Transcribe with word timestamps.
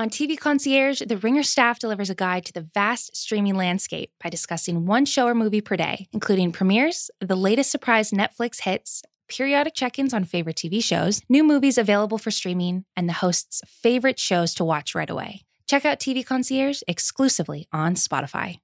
On 0.00 0.08
TV 0.08 0.40
Concierge, 0.40 1.02
the 1.06 1.18
Ringer 1.18 1.42
staff 1.42 1.78
delivers 1.78 2.08
a 2.08 2.14
guide 2.14 2.46
to 2.46 2.54
the 2.54 2.66
vast 2.72 3.14
streaming 3.14 3.54
landscape 3.54 4.10
by 4.24 4.30
discussing 4.30 4.86
one 4.86 5.04
show 5.04 5.26
or 5.26 5.34
movie 5.34 5.60
per 5.60 5.76
day, 5.76 6.08
including 6.10 6.52
premieres, 6.52 7.10
the 7.20 7.36
latest 7.36 7.70
surprise 7.70 8.10
Netflix 8.10 8.62
hits, 8.62 9.02
periodic 9.28 9.74
check 9.74 9.98
ins 9.98 10.14
on 10.14 10.24
favorite 10.24 10.56
TV 10.56 10.82
shows, 10.82 11.20
new 11.28 11.44
movies 11.44 11.76
available 11.76 12.16
for 12.16 12.30
streaming, 12.30 12.86
and 12.96 13.10
the 13.10 13.12
host's 13.12 13.60
favorite 13.66 14.18
shows 14.18 14.54
to 14.54 14.64
watch 14.64 14.94
right 14.94 15.10
away. 15.10 15.42
Check 15.68 15.84
out 15.84 16.00
TV 16.00 16.24
Concierge 16.24 16.80
exclusively 16.88 17.68
on 17.70 17.92
Spotify. 17.92 18.60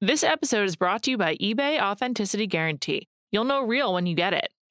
This 0.00 0.24
episode 0.24 0.64
is 0.64 0.76
brought 0.76 1.02
to 1.02 1.10
you 1.10 1.18
by 1.18 1.36
eBay 1.36 1.78
Authenticity 1.78 2.46
Guarantee. 2.46 3.06
You'll 3.32 3.44
know 3.44 3.60
real 3.60 3.92
when 3.92 4.06
you 4.06 4.14
get 4.14 4.32
it. 4.32 4.48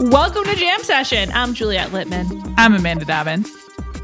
Welcome 0.00 0.44
to 0.44 0.56
Jam 0.56 0.82
Session. 0.82 1.30
I'm 1.34 1.52
Juliet 1.52 1.90
Litman. 1.90 2.54
I'm 2.56 2.74
Amanda 2.74 3.04
Dobbins. 3.04 3.50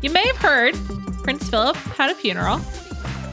You 0.02 0.10
may 0.10 0.26
have 0.26 0.36
heard 0.36 0.74
Prince 1.22 1.48
Philip 1.48 1.74
had 1.74 2.10
a 2.10 2.14
funeral, 2.14 2.60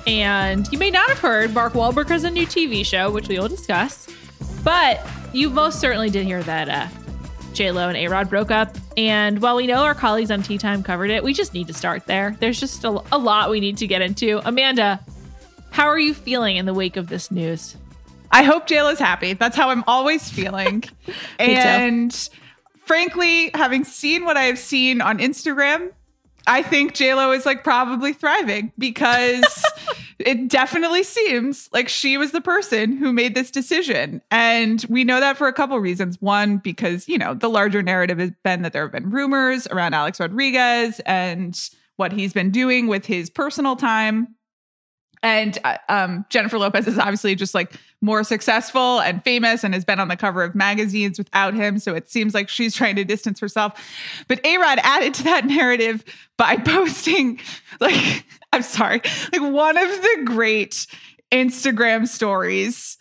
and 0.07 0.66
you 0.72 0.78
may 0.78 0.90
not 0.90 1.09
have 1.09 1.19
heard 1.19 1.53
Mark 1.53 1.74
Wahlberg 1.74 2.07
has 2.07 2.24
a 2.24 2.31
new 2.31 2.47
TV 2.47 2.85
show, 2.85 3.12
which 3.12 3.28
we 3.28 3.38
will 3.38 3.50
discuss. 3.50 4.07
But 4.63 5.06
you 5.34 5.50
most 5.50 5.81
certainly 5.81 6.09
did 6.09 6.25
hear 6.25 6.41
that 6.44 6.69
uh, 6.69 6.88
J 7.53 7.72
Lo 7.72 7.90
and 7.90 7.97
A 7.97 8.07
Rod 8.07 8.29
broke 8.29 8.50
up. 8.50 8.78
And 8.95 9.41
while 9.41 9.57
we 9.57 9.68
know 9.68 9.84
our 9.84 9.94
colleagues 9.94 10.31
on 10.31 10.41
Tea 10.41 10.57
Time 10.57 10.84
covered 10.84 11.12
it, 11.12 11.22
we 11.22 11.34
just 11.34 11.53
need 11.53 11.68
to 11.68 11.74
start 11.74 12.06
there. 12.06 12.38
There's 12.40 12.62
just 12.62 12.85
a, 12.85 13.03
a 13.12 13.18
lot 13.18 13.50
we 13.50 13.59
need 13.59 13.75
to 13.80 13.88
get 13.88 14.01
into. 14.01 14.40
Amanda, 14.47 15.01
how 15.72 15.88
are 15.88 16.00
you 16.00 16.13
feeling 16.13 16.56
in 16.56 16.66
the 16.66 16.74
wake 16.74 16.95
of 16.95 17.07
this 17.09 17.30
news? 17.30 17.75
I 18.31 18.44
hope 18.44 18.68
JLo's 18.68 19.00
happy. 19.00 19.34
That's 19.34 19.57
how 19.57 19.69
I'm 19.69 19.84
always 19.85 20.30
feeling. 20.30 20.85
and 21.40 22.30
frankly, 22.85 23.51
having 23.53 23.83
seen 23.83 24.25
what 24.25 24.38
I 24.38 24.44
have 24.44 24.59
seen 24.59 25.01
on 25.01 25.19
Instagram, 25.19 25.91
I 26.45 26.61
think 26.61 26.94
JLo 26.94 27.35
is 27.35 27.45
like 27.45 27.63
probably 27.63 28.13
thriving 28.13 28.71
because 28.77 29.63
it 30.19 30.49
definitely 30.49 31.03
seems 31.03 31.69
like 31.71 31.88
she 31.88 32.17
was 32.17 32.31
the 32.31 32.41
person 32.41 32.97
who 32.97 33.13
made 33.13 33.33
this 33.33 33.49
decision. 33.49 34.21
And 34.29 34.85
we 34.89 35.03
know 35.03 35.19
that 35.19 35.38
for 35.38 35.47
a 35.47 35.53
couple 35.53 35.79
reasons. 35.79 36.21
One, 36.21 36.57
because, 36.57 37.07
you 37.07 37.17
know, 37.17 37.33
the 37.33 37.49
larger 37.49 37.81
narrative 37.81 38.19
has 38.19 38.31
been 38.44 38.61
that 38.63 38.73
there 38.73 38.83
have 38.83 38.91
been 38.91 39.09
rumors 39.09 39.67
around 39.67 39.94
Alex 39.94 40.19
Rodriguez 40.19 41.00
and 41.05 41.57
what 41.95 42.11
he's 42.11 42.33
been 42.33 42.51
doing 42.51 42.88
with 42.88 43.05
his 43.05 43.29
personal 43.29 43.75
time 43.75 44.35
and 45.23 45.57
uh, 45.63 45.77
um, 45.88 46.25
Jennifer 46.29 46.59
Lopez 46.59 46.85
is 46.85 47.00
obviously 47.00 47.33
just 47.33 47.55
like 47.55 47.73
more 48.03 48.24
successful 48.24 49.00
and 49.00 49.24
famous 49.24 49.64
and 49.64 49.74
has 49.74 49.86
been 49.86 49.97
on 49.97 50.09
the 50.09 50.18
cover 50.18 50.44
of 50.44 50.53
magazines 50.53 51.18
without 51.18 51.53
him. 51.53 51.80
So 51.80 51.96
it 51.96 52.09
seems 52.09 52.34
like 52.34 52.50
she's 52.50 52.75
trying 52.75 52.97
to 52.97 53.06
distance 53.06 53.40
herself. 53.40 53.81
But 54.28 54.46
A 54.46 54.58
Rod 54.58 54.80
added 54.84 55.14
to 55.16 55.24
that 55.24 55.46
narrative 55.46 56.03
by 56.38 56.58
posting, 56.66 57.40
like, 57.80 58.25
I'm 58.52 58.62
sorry, 58.62 59.02
like 59.31 59.42
one 59.42 59.78
of 59.78 59.90
the 59.90 60.22
great 60.25 60.86
Instagram 61.31 62.06
stories 62.06 62.97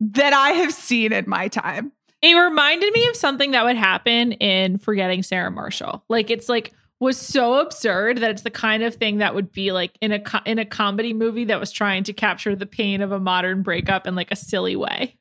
that 0.00 0.32
I 0.32 0.50
have 0.50 0.72
seen 0.72 1.12
in 1.12 1.24
my 1.28 1.48
time. 1.48 1.90
It 2.22 2.34
reminded 2.34 2.92
me 2.92 3.08
of 3.08 3.16
something 3.16 3.50
that 3.50 3.64
would 3.64 3.76
happen 3.76 4.32
in 4.32 4.78
Forgetting 4.78 5.24
Sarah 5.24 5.50
Marshall. 5.50 6.04
Like, 6.08 6.30
it's 6.30 6.48
like, 6.48 6.72
was 7.00 7.16
so 7.16 7.60
absurd 7.60 8.18
that 8.18 8.30
it's 8.30 8.42
the 8.42 8.50
kind 8.50 8.82
of 8.82 8.94
thing 8.94 9.18
that 9.18 9.34
would 9.34 9.52
be 9.52 9.72
like 9.72 9.92
in 10.00 10.12
a 10.12 10.20
co- 10.20 10.40
in 10.44 10.58
a 10.58 10.64
comedy 10.64 11.12
movie 11.12 11.44
that 11.44 11.60
was 11.60 11.70
trying 11.70 12.04
to 12.04 12.12
capture 12.12 12.56
the 12.56 12.66
pain 12.66 13.00
of 13.00 13.12
a 13.12 13.20
modern 13.20 13.62
breakup 13.62 14.06
in 14.06 14.14
like 14.14 14.30
a 14.30 14.36
silly 14.36 14.76
way. 14.76 15.16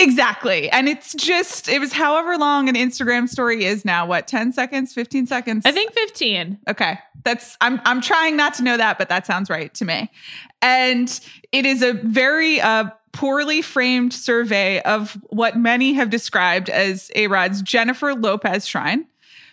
Exactly. 0.00 0.70
And 0.70 0.88
it's 0.88 1.12
just 1.14 1.68
it 1.68 1.78
was 1.78 1.92
however 1.92 2.36
long 2.38 2.68
an 2.68 2.74
Instagram 2.74 3.28
story 3.28 3.64
is 3.64 3.84
now, 3.84 4.06
what, 4.06 4.26
10 4.26 4.52
seconds, 4.52 4.94
15 4.94 5.26
seconds? 5.26 5.66
I 5.66 5.72
think 5.72 5.92
15. 5.92 6.58
Okay. 6.68 6.98
That's 7.24 7.56
I'm 7.60 7.80
I'm 7.84 8.00
trying 8.00 8.36
not 8.36 8.54
to 8.54 8.62
know 8.62 8.76
that, 8.76 8.98
but 8.98 9.08
that 9.10 9.26
sounds 9.26 9.50
right 9.50 9.72
to 9.74 9.84
me. 9.84 10.10
And 10.62 11.20
it 11.52 11.66
is 11.66 11.82
a 11.82 11.92
very 11.92 12.60
uh 12.60 12.90
poorly 13.12 13.60
framed 13.60 14.12
survey 14.12 14.80
of 14.82 15.18
what 15.30 15.56
many 15.56 15.92
have 15.94 16.10
described 16.10 16.70
as 16.70 17.10
A-Rod's 17.16 17.60
Jennifer 17.60 18.14
Lopez 18.14 18.66
shrine 18.66 19.04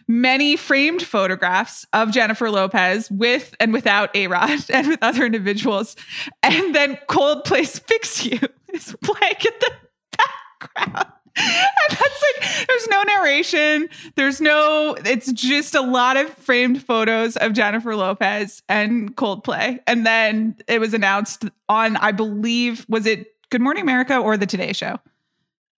many 0.07 0.56
framed 0.56 1.03
photographs 1.03 1.85
of 1.94 2.12
Jennifer 2.12 2.50
Lopez 2.50 3.12
with 3.12 3.56
and 3.59 3.73
without 3.73 4.16
A 4.16 4.28
Rod 4.28 4.59
and 4.69 4.88
with 4.88 5.00
other 5.01 5.25
individuals. 5.25 5.95
And 6.44 6.73
then 6.73 6.97
Coldplay's 7.09 7.79
Fix 7.88 8.25
You 8.25 8.40
is 8.73 8.95
playing 9.03 9.36
in 9.45 9.54
the 9.59 9.71
background. 10.18 11.13
And 11.39 11.92
that's 11.92 12.24
like, 12.42 12.68
there's 12.68 12.88
no 12.88 13.04
narration. 13.04 13.89
There's 14.15 14.42
no, 14.42 14.98
it's 15.06 15.31
just 15.31 15.75
a 15.75 15.81
lot 15.81 16.18
of 16.18 16.33
framed 16.33 16.83
photos 16.83 17.38
of 17.38 17.53
Jennifer 17.53 17.95
Lopez 17.95 18.63
and 18.68 19.15
Coldplay. 19.15 19.80
And 19.86 20.03
then 20.03 20.56
it 20.68 20.80
was 20.80 20.95
announced 20.95 21.45
on, 21.69 21.95
I 21.98 22.12
believe, 22.12 22.88
was 22.89 23.06
it 23.06 23.36
Good 23.51 23.62
Morning 23.62 23.83
America 23.83 24.18
or 24.18 24.36
the 24.36 24.48
Today 24.48 24.74
Show? 24.74 25.00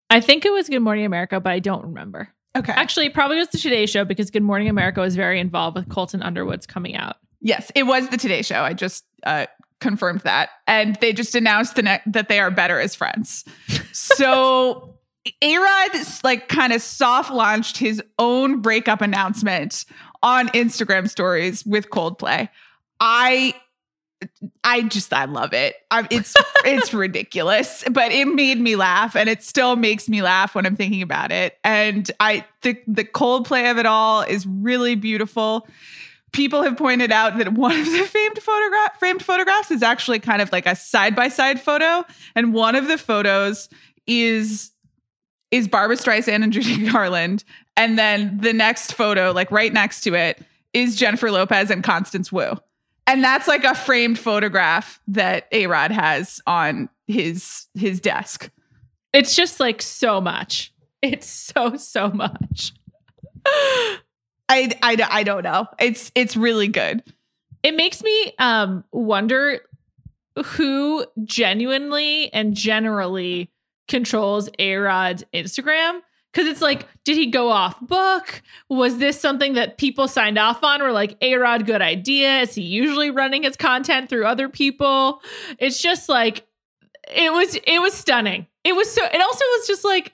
I 0.10 0.22
think 0.22 0.46
it 0.46 0.54
was 0.54 0.70
Good 0.70 0.80
Morning 0.80 1.06
America, 1.06 1.42
but 1.42 1.52
I 1.52 1.60
don't 1.60 1.84
remember. 1.84 2.30
Okay. 2.58 2.72
Actually, 2.72 3.10
probably 3.10 3.38
was 3.38 3.50
the 3.50 3.58
Today 3.58 3.86
Show 3.86 4.06
because 4.06 4.32
Good 4.32 4.44
Morning 4.44 4.70
America 4.70 5.02
was 5.02 5.16
very 5.16 5.40
involved 5.40 5.78
with 5.78 5.90
Colton 5.90 6.22
Underwood's 6.24 6.66
coming 6.66 6.96
out. 6.96 7.18
Yes, 7.42 7.72
it 7.76 7.84
was 7.84 8.10
the 8.10 8.18
Today 8.18 8.42
Show. 8.42 8.62
I 8.62 8.74
just 8.74 9.06
uh, 9.24 9.46
confirmed 9.80 10.22
that, 10.22 10.50
and 10.68 10.96
they 10.98 11.14
just 11.14 11.36
announced 11.36 11.76
the 11.76 11.84
ne- 11.84 12.02
that 12.08 12.28
they 12.28 12.40
are 12.40 12.52
better 12.52 12.80
as 12.80 12.96
friends. 12.96 13.46
so. 13.92 14.96
A-Rod 15.44 15.92
like 16.24 16.48
kind 16.48 16.74
of 16.74 16.82
soft 16.82 17.30
launched 17.30 17.78
his 17.78 18.02
own 18.18 18.62
breakup 18.62 19.02
announcement 19.02 19.86
on 20.24 20.48
Instagram 20.50 21.10
stories 21.10 21.64
with 21.66 21.90
Coldplay. 21.90 22.50
I 23.00 23.54
I 24.64 24.84
just 24.84 25.14
I 25.14 25.26
love 25.26 25.54
it. 25.54 25.76
I, 25.92 26.08
it's 26.10 26.36
it's 26.66 26.94
ridiculous, 26.94 27.84
but 27.90 28.12
it 28.12 28.26
made 28.26 28.60
me 28.60 28.76
laugh, 28.76 29.16
and 29.16 29.30
it 29.30 29.44
still 29.44 29.76
makes 29.76 30.10
me 30.10 30.22
laugh 30.22 30.56
when 30.56 30.66
I'm 30.66 30.76
thinking 30.76 31.02
about 31.02 31.32
it. 31.32 31.58
And 31.64 32.10
I 32.20 32.46
the 32.62 32.78
the 32.88 33.06
Coldplay 33.06 33.72
of 33.72 33.78
it 33.78 33.86
all 33.86 34.22
is 34.22 34.46
really 34.46 34.96
beautiful. 34.96 35.68
People 36.32 36.62
have 36.62 36.78
pointed 36.78 37.12
out 37.12 37.38
that 37.38 37.54
one 37.54 37.80
of 37.80 37.86
the 37.86 38.04
famed 38.04 38.40
photograph 38.40 39.00
framed 39.00 39.24
photographs 39.24 39.72
is 39.72 39.82
actually 39.82 40.20
kind 40.20 40.42
of 40.42 40.52
like 40.52 40.66
a 40.66 40.76
side 40.76 41.16
by 41.16 41.30
side 41.30 41.62
photo, 41.62 42.06
and 42.36 42.54
one 42.54 42.76
of 42.76 42.88
the 42.88 42.98
photos 42.98 43.70
is 44.06 44.72
is 45.52 45.68
Barbra 45.68 45.96
Streisand 45.96 46.44
and 46.44 46.54
Judy 46.54 46.88
Garland, 46.92 47.44
and 47.78 47.98
then 47.98 48.38
the 48.40 48.54
next 48.54 48.94
photo, 48.94 49.32
like 49.32 49.50
right 49.52 49.72
next 49.72 50.02
to 50.02 50.14
it, 50.14 50.44
is 50.74 50.96
Jennifer 50.96 51.32
Lopez 51.32 51.72
and 51.72 51.84
Constance 51.84 52.32
Wu. 52.32 52.58
And 53.10 53.24
that's 53.24 53.48
like 53.48 53.64
a 53.64 53.74
framed 53.74 54.20
photograph 54.20 55.00
that 55.08 55.48
A 55.52 55.66
Rod 55.66 55.90
has 55.90 56.40
on 56.46 56.90
his 57.08 57.66
his 57.74 58.00
desk. 58.00 58.52
It's 59.14 59.36
just 59.36 59.60
like 59.60 59.82
so 59.82 60.22
much. 60.22 60.72
It's 61.02 61.26
so 61.26 61.76
so 61.76 62.12
much. 62.12 62.72
I, 63.46 63.98
I, 64.84 65.08
I 65.10 65.24
don't 65.24 65.44
know. 65.44 65.66
It's 65.80 66.12
it's 66.14 66.38
really 66.38 66.68
good. 66.68 67.02
It 67.64 67.76
makes 67.76 68.04
me 68.04 68.34
um 68.38 68.84
wonder 68.92 69.62
who 70.46 71.04
genuinely 71.24 72.32
and 72.32 72.54
generally 72.54 73.50
controls 73.88 74.50
A 74.60 74.76
Rod's 74.76 75.24
Instagram 75.34 76.02
because 76.32 76.48
it's 76.48 76.62
like, 76.62 76.88
did 77.04 77.18
he 77.18 77.28
go 77.28 77.50
off 77.50 77.80
book? 77.82 78.42
Was 78.70 78.98
this 78.98 79.20
something 79.20 79.54
that 79.54 79.78
people 79.78 80.08
signed 80.08 80.38
off 80.38 80.64
on? 80.64 80.82
Were 80.82 80.92
like, 80.92 81.18
A 81.22 81.36
Rod, 81.36 81.66
good 81.66 81.82
idea? 81.82 82.42
Is 82.42 82.56
he 82.56 82.62
usually 82.62 83.10
running 83.10 83.44
his 83.44 83.56
content 83.56 84.10
through 84.10 84.26
other 84.26 84.50
people? 84.50 85.22
It's 85.58 85.82
just 85.82 86.10
like, 86.10 86.46
it 87.14 87.34
was, 87.34 87.56
it 87.56 87.82
was 87.82 87.94
stunning. 87.94 88.46
It 88.64 88.76
was 88.76 88.92
so, 88.92 89.04
it 89.04 89.22
also 89.22 89.46
was 89.58 89.68
just 89.68 89.84
like 89.84 90.14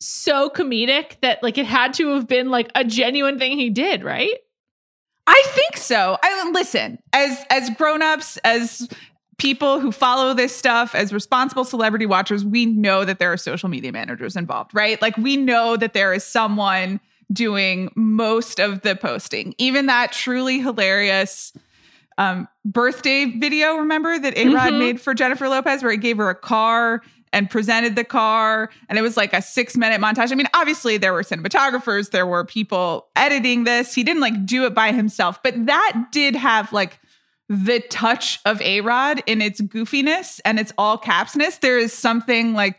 so 0.00 0.50
comedic 0.50 1.20
that 1.20 1.42
like 1.42 1.58
it 1.58 1.66
had 1.66 1.94
to 1.94 2.08
have 2.14 2.26
been 2.26 2.50
like 2.50 2.70
a 2.74 2.84
genuine 2.84 3.38
thing 3.38 3.56
he 3.56 3.70
did, 3.70 4.02
right? 4.02 4.34
I 5.26 5.42
think 5.48 5.76
so. 5.76 6.18
I 6.22 6.50
listen 6.50 6.98
as 7.12 7.44
as 7.50 7.70
grown-ups, 7.70 8.38
as 8.38 8.88
people 9.40 9.80
who 9.80 9.90
follow 9.90 10.34
this 10.34 10.54
stuff 10.54 10.94
as 10.94 11.12
responsible 11.14 11.64
celebrity 11.64 12.04
watchers, 12.04 12.44
we 12.44 12.66
know 12.66 13.06
that 13.06 13.18
there 13.18 13.32
are 13.32 13.38
social 13.38 13.70
media 13.70 13.90
managers 13.90 14.36
involved, 14.36 14.70
right? 14.74 15.00
Like 15.00 15.16
we 15.16 15.36
know 15.36 15.76
that 15.78 15.94
there 15.94 16.12
is 16.12 16.24
someone 16.24 17.00
doing 17.32 17.90
most 17.96 18.60
of 18.60 18.82
the 18.82 18.94
posting. 18.94 19.54
Even 19.56 19.86
that 19.86 20.12
truly 20.12 20.60
hilarious 20.60 21.54
um, 22.18 22.48
birthday 22.66 23.24
video, 23.24 23.76
remember 23.76 24.18
that 24.18 24.36
A 24.36 24.48
Rod 24.48 24.70
mm-hmm. 24.70 24.78
made 24.78 25.00
for 25.00 25.14
Jennifer 25.14 25.48
Lopez, 25.48 25.82
where 25.82 25.92
he 25.92 25.98
gave 25.98 26.18
her 26.18 26.28
a 26.28 26.34
car 26.34 27.00
and 27.32 27.48
presented 27.48 27.96
the 27.96 28.04
car. 28.04 28.68
And 28.90 28.98
it 28.98 29.02
was 29.02 29.16
like 29.16 29.32
a 29.32 29.40
six 29.40 29.74
minute 29.74 30.02
montage. 30.02 30.32
I 30.32 30.34
mean, 30.34 30.48
obviously, 30.52 30.98
there 30.98 31.14
were 31.14 31.22
cinematographers, 31.22 32.10
there 32.10 32.26
were 32.26 32.44
people 32.44 33.06
editing 33.16 33.64
this. 33.64 33.94
He 33.94 34.04
didn't 34.04 34.20
like 34.20 34.44
do 34.44 34.66
it 34.66 34.74
by 34.74 34.92
himself, 34.92 35.42
but 35.42 35.54
that 35.64 36.08
did 36.12 36.36
have 36.36 36.74
like 36.74 36.99
the 37.50 37.80
touch 37.80 38.38
of 38.44 38.62
A 38.62 38.80
Rod 38.80 39.24
in 39.26 39.42
its 39.42 39.60
goofiness 39.60 40.40
and 40.44 40.60
its 40.60 40.72
all 40.78 40.96
capsness. 40.96 41.58
There 41.58 41.78
is 41.78 41.92
something 41.92 42.54
like 42.54 42.78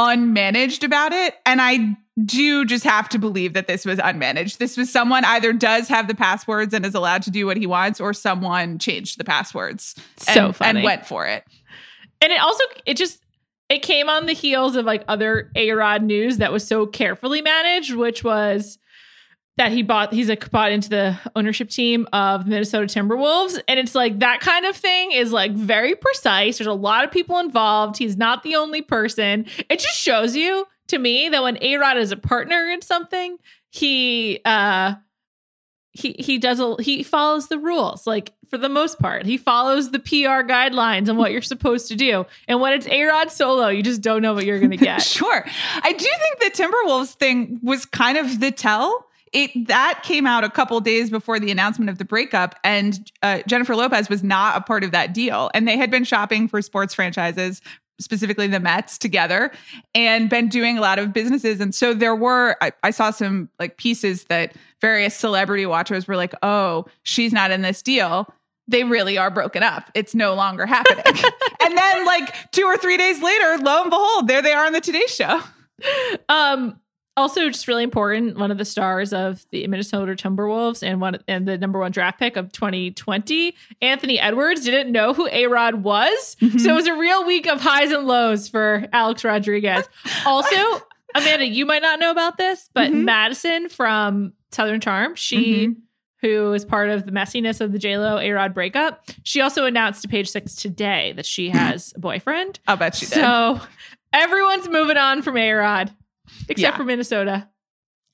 unmanaged 0.00 0.82
about 0.82 1.12
it. 1.12 1.36
And 1.46 1.62
I 1.62 1.96
do 2.24 2.64
just 2.64 2.82
have 2.82 3.08
to 3.10 3.20
believe 3.20 3.52
that 3.52 3.68
this 3.68 3.86
was 3.86 4.00
unmanaged. 4.00 4.58
This 4.58 4.76
was 4.76 4.90
someone 4.90 5.24
either 5.24 5.52
does 5.52 5.86
have 5.86 6.08
the 6.08 6.14
passwords 6.14 6.74
and 6.74 6.84
is 6.84 6.96
allowed 6.96 7.22
to 7.22 7.30
do 7.30 7.46
what 7.46 7.56
he 7.56 7.68
wants, 7.68 8.00
or 8.00 8.12
someone 8.12 8.80
changed 8.80 9.16
the 9.16 9.24
passwords 9.24 9.94
so 10.16 10.46
and, 10.46 10.56
funny. 10.56 10.80
and 10.80 10.84
went 10.84 11.06
for 11.06 11.28
it. 11.28 11.44
And 12.20 12.32
it 12.32 12.40
also, 12.40 12.64
it 12.84 12.96
just, 12.96 13.20
it 13.68 13.82
came 13.82 14.08
on 14.08 14.26
the 14.26 14.32
heels 14.32 14.74
of 14.74 14.84
like 14.84 15.04
other 15.06 15.52
A 15.54 15.70
Rod 15.70 16.02
news 16.02 16.38
that 16.38 16.50
was 16.50 16.66
so 16.66 16.84
carefully 16.84 17.42
managed, 17.42 17.94
which 17.94 18.24
was 18.24 18.78
that 19.58 19.70
he 19.70 19.82
bought 19.82 20.12
he's 20.12 20.28
like 20.28 20.50
bought 20.50 20.72
into 20.72 20.88
the 20.88 21.18
ownership 21.36 21.68
team 21.68 22.06
of 22.12 22.44
the 22.44 22.50
Minnesota 22.50 22.86
Timberwolves. 22.86 23.60
And 23.68 23.78
it's 23.78 23.94
like 23.94 24.20
that 24.20 24.40
kind 24.40 24.64
of 24.64 24.74
thing 24.74 25.12
is 25.12 25.32
like 25.32 25.52
very 25.52 25.94
precise. 25.94 26.58
There's 26.58 26.66
a 26.66 26.72
lot 26.72 27.04
of 27.04 27.10
people 27.10 27.38
involved. 27.38 27.98
He's 27.98 28.16
not 28.16 28.42
the 28.42 28.56
only 28.56 28.80
person. 28.82 29.46
It 29.68 29.78
just 29.78 29.98
shows 29.98 30.34
you 30.34 30.66
to 30.88 30.98
me 30.98 31.28
that 31.28 31.42
when 31.42 31.62
A-Rod 31.62 31.98
is 31.98 32.12
a 32.12 32.16
partner 32.16 32.66
in 32.70 32.82
something 32.82 33.38
he 33.68 34.40
uh 34.44 34.94
he 35.92 36.16
he 36.18 36.38
does 36.38 36.58
a 36.58 36.82
he 36.82 37.02
follows 37.02 37.48
the 37.48 37.58
rules 37.58 38.06
like 38.06 38.32
for 38.48 38.56
the 38.56 38.70
most 38.70 38.98
part. 38.98 39.26
He 39.26 39.36
follows 39.36 39.90
the 39.90 39.98
PR 39.98 40.46
guidelines 40.46 41.08
and 41.08 41.18
what 41.18 41.30
you're 41.32 41.42
supposed 41.42 41.88
to 41.88 41.94
do. 41.94 42.24
And 42.48 42.60
when 42.60 42.72
it's 42.72 42.86
A-Rod 42.86 43.30
solo 43.30 43.68
you 43.68 43.82
just 43.82 44.00
don't 44.00 44.22
know 44.22 44.32
what 44.32 44.46
you're 44.46 44.58
going 44.58 44.70
to 44.78 44.78
get. 44.78 45.02
Sure. 45.02 45.44
I 45.82 45.92
do 45.92 46.08
think 46.20 46.38
the 46.54 46.62
Timberwolves 46.62 47.12
thing 47.14 47.60
was 47.62 47.84
kind 47.84 48.16
of 48.16 48.40
the 48.40 48.50
tell 48.50 49.08
it 49.32 49.66
that 49.68 50.00
came 50.02 50.26
out 50.26 50.44
a 50.44 50.50
couple 50.50 50.78
days 50.80 51.10
before 51.10 51.40
the 51.40 51.50
announcement 51.50 51.90
of 51.90 51.98
the 51.98 52.04
breakup 52.04 52.58
and 52.64 53.10
uh, 53.22 53.40
jennifer 53.46 53.74
lopez 53.74 54.08
was 54.08 54.22
not 54.22 54.56
a 54.56 54.60
part 54.60 54.84
of 54.84 54.90
that 54.90 55.12
deal 55.12 55.50
and 55.54 55.66
they 55.66 55.76
had 55.76 55.90
been 55.90 56.04
shopping 56.04 56.48
for 56.48 56.60
sports 56.62 56.94
franchises 56.94 57.60
specifically 58.00 58.46
the 58.46 58.60
mets 58.60 58.98
together 58.98 59.52
and 59.94 60.28
been 60.28 60.48
doing 60.48 60.76
a 60.76 60.80
lot 60.80 60.98
of 60.98 61.12
businesses 61.12 61.60
and 61.60 61.74
so 61.74 61.94
there 61.94 62.16
were 62.16 62.56
I, 62.60 62.72
I 62.82 62.90
saw 62.90 63.10
some 63.10 63.48
like 63.58 63.76
pieces 63.76 64.24
that 64.24 64.54
various 64.80 65.14
celebrity 65.14 65.66
watchers 65.66 66.08
were 66.08 66.16
like 66.16 66.34
oh 66.42 66.86
she's 67.02 67.32
not 67.32 67.50
in 67.50 67.62
this 67.62 67.82
deal 67.82 68.32
they 68.68 68.84
really 68.84 69.18
are 69.18 69.30
broken 69.30 69.62
up. 69.62 69.90
It's 69.94 70.14
no 70.14 70.34
longer 70.34 70.66
happening. 70.66 71.04
and 71.64 71.76
then 71.76 72.04
like 72.06 72.50
2 72.52 72.62
or 72.62 72.76
3 72.76 72.96
days 72.96 73.20
later, 73.20 73.58
lo 73.58 73.82
and 73.82 73.90
behold, 73.90 74.28
there 74.28 74.40
they 74.40 74.52
are 74.52 74.66
on 74.66 74.72
the 74.72 74.80
Today 74.80 75.06
show. 75.06 75.40
Um 76.28 76.80
also 77.16 77.48
just 77.48 77.68
really 77.68 77.82
important 77.82 78.38
one 78.38 78.50
of 78.50 78.58
the 78.58 78.64
stars 78.64 79.12
of 79.12 79.44
the 79.50 79.66
minnesota 79.66 80.14
timberwolves 80.14 80.82
and 80.82 81.00
one 81.00 81.18
and 81.28 81.46
the 81.46 81.58
number 81.58 81.78
one 81.78 81.92
draft 81.92 82.18
pick 82.18 82.36
of 82.36 82.50
2020 82.52 83.54
anthony 83.80 84.18
edwards 84.18 84.64
didn't 84.64 84.92
know 84.92 85.12
who 85.12 85.28
a-rod 85.30 85.76
was 85.76 86.36
mm-hmm. 86.40 86.58
so 86.58 86.70
it 86.70 86.74
was 86.74 86.86
a 86.86 86.94
real 86.94 87.24
week 87.26 87.46
of 87.46 87.60
highs 87.60 87.90
and 87.90 88.06
lows 88.06 88.48
for 88.48 88.86
alex 88.92 89.24
rodriguez 89.24 89.88
also 90.26 90.56
amanda 91.14 91.46
you 91.46 91.66
might 91.66 91.82
not 91.82 92.00
know 92.00 92.10
about 92.10 92.38
this 92.38 92.70
but 92.74 92.90
mm-hmm. 92.90 93.04
madison 93.04 93.68
from 93.68 94.32
southern 94.50 94.80
charm 94.80 95.14
she 95.14 95.66
mm-hmm. 95.66 95.72
Who 96.22 96.52
is 96.52 96.64
part 96.64 96.88
of 96.88 97.04
the 97.04 97.10
messiness 97.10 97.60
of 97.60 97.72
the 97.72 97.80
JLo 97.80 98.22
A 98.22 98.30
Rod 98.30 98.54
breakup? 98.54 99.10
She 99.24 99.40
also 99.40 99.64
announced 99.64 100.02
to 100.02 100.08
Page 100.08 100.30
Six 100.30 100.54
today 100.54 101.12
that 101.16 101.26
she 101.26 101.50
has 101.50 101.92
a 101.96 101.98
boyfriend. 101.98 102.60
I'll 102.68 102.76
bet 102.76 102.94
she 102.94 103.06
did. 103.06 103.14
So 103.14 103.60
everyone's 104.12 104.68
moving 104.68 104.96
on 104.96 105.22
from 105.22 105.36
A 105.36 105.52
Rod 105.52 105.92
except 106.48 106.58
yeah. 106.58 106.76
for 106.76 106.84
Minnesota. 106.84 107.48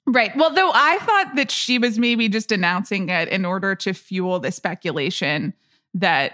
Right. 0.06 0.34
Well, 0.36 0.50
though 0.54 0.70
I 0.72 0.98
thought 0.98 1.36
that 1.36 1.50
she 1.50 1.78
was 1.78 1.98
maybe 1.98 2.28
just 2.28 2.50
announcing 2.50 3.10
it 3.10 3.28
in 3.28 3.44
order 3.44 3.74
to 3.76 3.92
fuel 3.92 4.40
the 4.40 4.50
speculation 4.50 5.52
that 5.94 6.32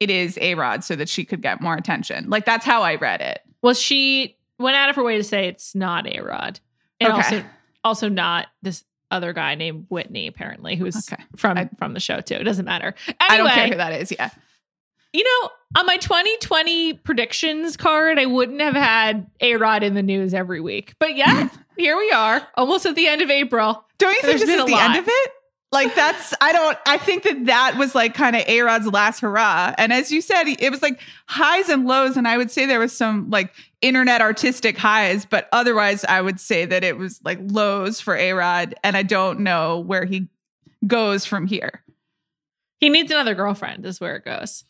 it 0.00 0.10
is 0.10 0.36
A 0.40 0.54
Rod 0.56 0.82
so 0.82 0.96
that 0.96 1.08
she 1.08 1.24
could 1.24 1.40
get 1.40 1.60
more 1.60 1.74
attention. 1.74 2.28
Like 2.28 2.44
that's 2.44 2.64
how 2.64 2.82
I 2.82 2.96
read 2.96 3.20
it. 3.20 3.40
Well, 3.62 3.74
she 3.74 4.36
went 4.58 4.76
out 4.76 4.90
of 4.90 4.96
her 4.96 5.04
way 5.04 5.16
to 5.16 5.24
say 5.24 5.46
it's 5.46 5.74
not 5.74 6.06
A 6.08 6.20
Rod. 6.20 6.58
And 7.00 7.12
okay. 7.12 7.16
also 7.16 7.44
also 7.84 8.08
not 8.08 8.48
this 8.62 8.84
other 9.12 9.32
guy 9.32 9.54
named 9.54 9.86
Whitney, 9.88 10.26
apparently, 10.26 10.74
who's 10.74 11.12
okay. 11.12 11.22
from 11.36 11.58
I, 11.58 11.68
from 11.78 11.94
the 11.94 12.00
show 12.00 12.20
too. 12.20 12.34
It 12.34 12.44
doesn't 12.44 12.64
matter. 12.64 12.94
Anyway, 13.06 13.16
I 13.20 13.36
don't 13.36 13.50
care 13.50 13.68
who 13.68 13.76
that 13.76 13.92
is. 14.00 14.10
Yeah. 14.10 14.30
You 15.12 15.24
know, 15.24 15.50
on 15.80 15.86
my 15.86 15.96
2020 15.98 16.94
predictions 16.94 17.76
card, 17.76 18.18
I 18.18 18.26
wouldn't 18.26 18.60
have 18.60 18.74
had 18.74 19.26
A 19.40 19.56
Rod 19.56 19.82
in 19.82 19.94
the 19.94 20.02
news 20.02 20.34
every 20.34 20.60
week. 20.60 20.94
But 20.98 21.16
yeah, 21.16 21.48
here 21.76 21.96
we 21.96 22.10
are, 22.10 22.46
almost 22.56 22.86
at 22.86 22.94
the 22.94 23.08
end 23.08 23.22
of 23.22 23.30
April. 23.30 23.84
Don't 23.98 24.14
you 24.14 24.22
think 24.22 24.40
this 24.40 24.48
is 24.48 24.64
the 24.64 24.72
lot. 24.72 24.90
end 24.90 24.98
of 24.98 25.04
it? 25.08 25.30
Like 25.72 25.94
that's 25.94 26.34
I 26.42 26.52
don't 26.52 26.76
I 26.86 26.98
think 26.98 27.22
that 27.22 27.46
that 27.46 27.76
was 27.78 27.94
like 27.94 28.12
kind 28.12 28.36
of 28.36 28.42
A 28.46 28.60
Rod's 28.60 28.86
last 28.86 29.20
hurrah. 29.20 29.74
And 29.78 29.90
as 29.90 30.12
you 30.12 30.20
said, 30.20 30.44
it 30.46 30.70
was 30.70 30.82
like 30.82 31.00
highs 31.26 31.70
and 31.70 31.86
lows, 31.86 32.18
and 32.18 32.28
I 32.28 32.36
would 32.36 32.50
say 32.50 32.66
there 32.66 32.78
was 32.78 32.92
some 32.94 33.30
like 33.30 33.54
internet 33.80 34.20
artistic 34.20 34.76
highs, 34.76 35.24
but 35.24 35.48
otherwise 35.50 36.04
I 36.04 36.20
would 36.20 36.38
say 36.38 36.66
that 36.66 36.84
it 36.84 36.98
was 36.98 37.20
like 37.24 37.38
lows 37.40 38.00
for 38.00 38.14
A 38.14 38.34
Rod, 38.34 38.74
and 38.84 38.98
I 38.98 39.02
don't 39.02 39.40
know 39.40 39.78
where 39.78 40.04
he 40.04 40.28
goes 40.86 41.24
from 41.24 41.46
here. 41.46 41.82
He 42.78 42.90
needs 42.90 43.10
another 43.10 43.34
girlfriend, 43.34 43.86
is 43.86 43.98
where 43.98 44.16
it 44.16 44.26
goes. 44.26 44.64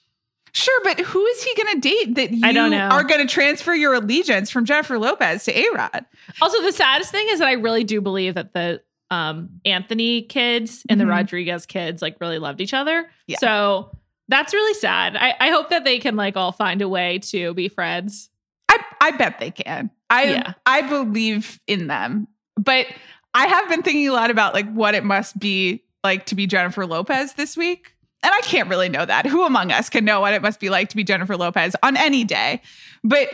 Sure, 0.54 0.80
but 0.84 1.00
who 1.00 1.24
is 1.24 1.42
he 1.42 1.54
going 1.54 1.74
to 1.74 1.80
date 1.80 2.14
that 2.16 2.30
you 2.30 2.40
I 2.44 2.52
don't 2.52 2.70
know. 2.70 2.88
are 2.88 3.04
going 3.04 3.26
to 3.26 3.32
transfer 3.32 3.74
your 3.74 3.94
allegiance 3.94 4.50
from 4.50 4.66
Jennifer 4.66 4.98
Lopez 4.98 5.44
to 5.44 5.58
A 5.58 5.64
Rod? 5.74 6.04
Also, 6.42 6.60
the 6.60 6.72
saddest 6.72 7.10
thing 7.10 7.26
is 7.30 7.38
that 7.38 7.48
I 7.48 7.52
really 7.52 7.84
do 7.84 8.02
believe 8.02 8.34
that 8.34 8.52
the 8.52 8.82
um, 9.10 9.60
Anthony 9.64 10.22
kids 10.22 10.84
and 10.88 10.98
mm-hmm. 10.98 11.08
the 11.08 11.12
Rodriguez 11.12 11.64
kids 11.64 12.02
like 12.02 12.16
really 12.20 12.38
loved 12.38 12.60
each 12.60 12.74
other. 12.74 13.08
Yeah. 13.26 13.38
So 13.38 13.96
that's 14.28 14.52
really 14.52 14.74
sad. 14.74 15.16
I, 15.16 15.34
I 15.40 15.50
hope 15.50 15.70
that 15.70 15.84
they 15.84 15.98
can 15.98 16.16
like 16.16 16.36
all 16.36 16.52
find 16.52 16.82
a 16.82 16.88
way 16.88 17.20
to 17.30 17.54
be 17.54 17.68
friends. 17.68 18.28
I, 18.68 18.78
I 19.00 19.10
bet 19.12 19.38
they 19.40 19.50
can. 19.50 19.90
I 20.10 20.24
yeah. 20.24 20.52
I 20.66 20.82
believe 20.82 21.60
in 21.66 21.86
them. 21.86 22.28
But 22.56 22.86
I 23.32 23.46
have 23.46 23.68
been 23.70 23.82
thinking 23.82 24.06
a 24.08 24.12
lot 24.12 24.30
about 24.30 24.52
like 24.52 24.70
what 24.70 24.94
it 24.94 25.04
must 25.04 25.38
be 25.38 25.82
like 26.04 26.26
to 26.26 26.34
be 26.34 26.46
Jennifer 26.46 26.84
Lopez 26.84 27.34
this 27.34 27.56
week 27.56 27.91
and 28.22 28.32
I 28.32 28.40
can't 28.42 28.68
really 28.68 28.88
know 28.88 29.04
that. 29.04 29.26
Who 29.26 29.44
among 29.44 29.72
us 29.72 29.88
can 29.88 30.04
know 30.04 30.20
what 30.20 30.34
it 30.34 30.42
must 30.42 30.60
be 30.60 30.70
like 30.70 30.88
to 30.90 30.96
be 30.96 31.04
Jennifer 31.04 31.36
Lopez 31.36 31.74
on 31.82 31.96
any 31.96 32.24
day? 32.24 32.62
But 33.02 33.28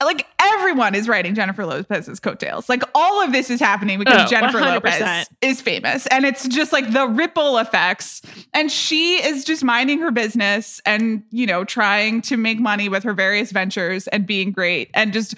like 0.00 0.26
everyone 0.38 0.94
is 0.94 1.08
writing 1.08 1.34
Jennifer 1.34 1.66
Lopez's 1.66 2.20
coattails. 2.20 2.68
Like 2.68 2.84
all 2.94 3.20
of 3.24 3.32
this 3.32 3.50
is 3.50 3.58
happening 3.58 3.98
because 3.98 4.26
Oh, 4.26 4.26
Jennifer 4.28 4.58
100%. 4.58 4.74
Lopez 4.74 5.28
is 5.42 5.60
famous 5.60 6.06
and 6.06 6.24
it's 6.24 6.46
just 6.46 6.72
like 6.72 6.92
the 6.92 7.08
ripple 7.08 7.58
effects 7.58 8.22
and 8.54 8.70
she 8.70 9.16
is 9.16 9.44
just 9.44 9.64
minding 9.64 9.98
her 9.98 10.12
business 10.12 10.80
and 10.86 11.24
you 11.30 11.46
know 11.46 11.64
trying 11.64 12.22
to 12.22 12.36
make 12.36 12.60
money 12.60 12.88
with 12.88 13.02
her 13.02 13.12
various 13.12 13.50
ventures 13.50 14.06
and 14.06 14.24
being 14.24 14.52
great 14.52 14.88
and 14.94 15.12
just 15.12 15.34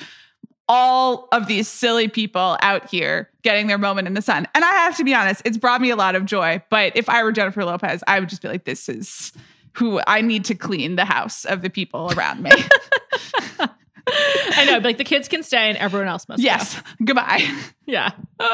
all 0.72 1.26
of 1.32 1.48
these 1.48 1.66
silly 1.66 2.06
people 2.06 2.56
out 2.62 2.88
here 2.88 3.28
getting 3.42 3.66
their 3.66 3.76
moment 3.76 4.06
in 4.06 4.14
the 4.14 4.22
sun. 4.22 4.46
And 4.54 4.64
I 4.64 4.70
have 4.70 4.96
to 4.98 5.04
be 5.04 5.12
honest, 5.12 5.42
it's 5.44 5.58
brought 5.58 5.80
me 5.80 5.90
a 5.90 5.96
lot 5.96 6.14
of 6.14 6.24
joy, 6.24 6.62
but 6.70 6.96
if 6.96 7.08
I 7.08 7.24
were 7.24 7.32
Jennifer 7.32 7.64
Lopez, 7.64 8.04
I 8.06 8.20
would 8.20 8.28
just 8.28 8.40
be 8.40 8.46
like 8.46 8.64
this 8.64 8.88
is 8.88 9.32
who 9.72 10.00
I 10.06 10.20
need 10.20 10.44
to 10.44 10.54
clean 10.54 10.94
the 10.94 11.04
house 11.04 11.44
of 11.44 11.62
the 11.62 11.70
people 11.70 12.12
around 12.12 12.44
me. 12.44 12.52
I 14.12 14.64
know, 14.64 14.74
but 14.74 14.84
like 14.84 14.98
the 14.98 15.04
kids 15.04 15.26
can 15.26 15.42
stay 15.42 15.68
and 15.68 15.76
everyone 15.78 16.06
else 16.06 16.28
must. 16.28 16.38
go. 16.40 16.44
yes. 16.44 16.80
Goodbye. 17.04 17.42
Yeah. 17.86 18.10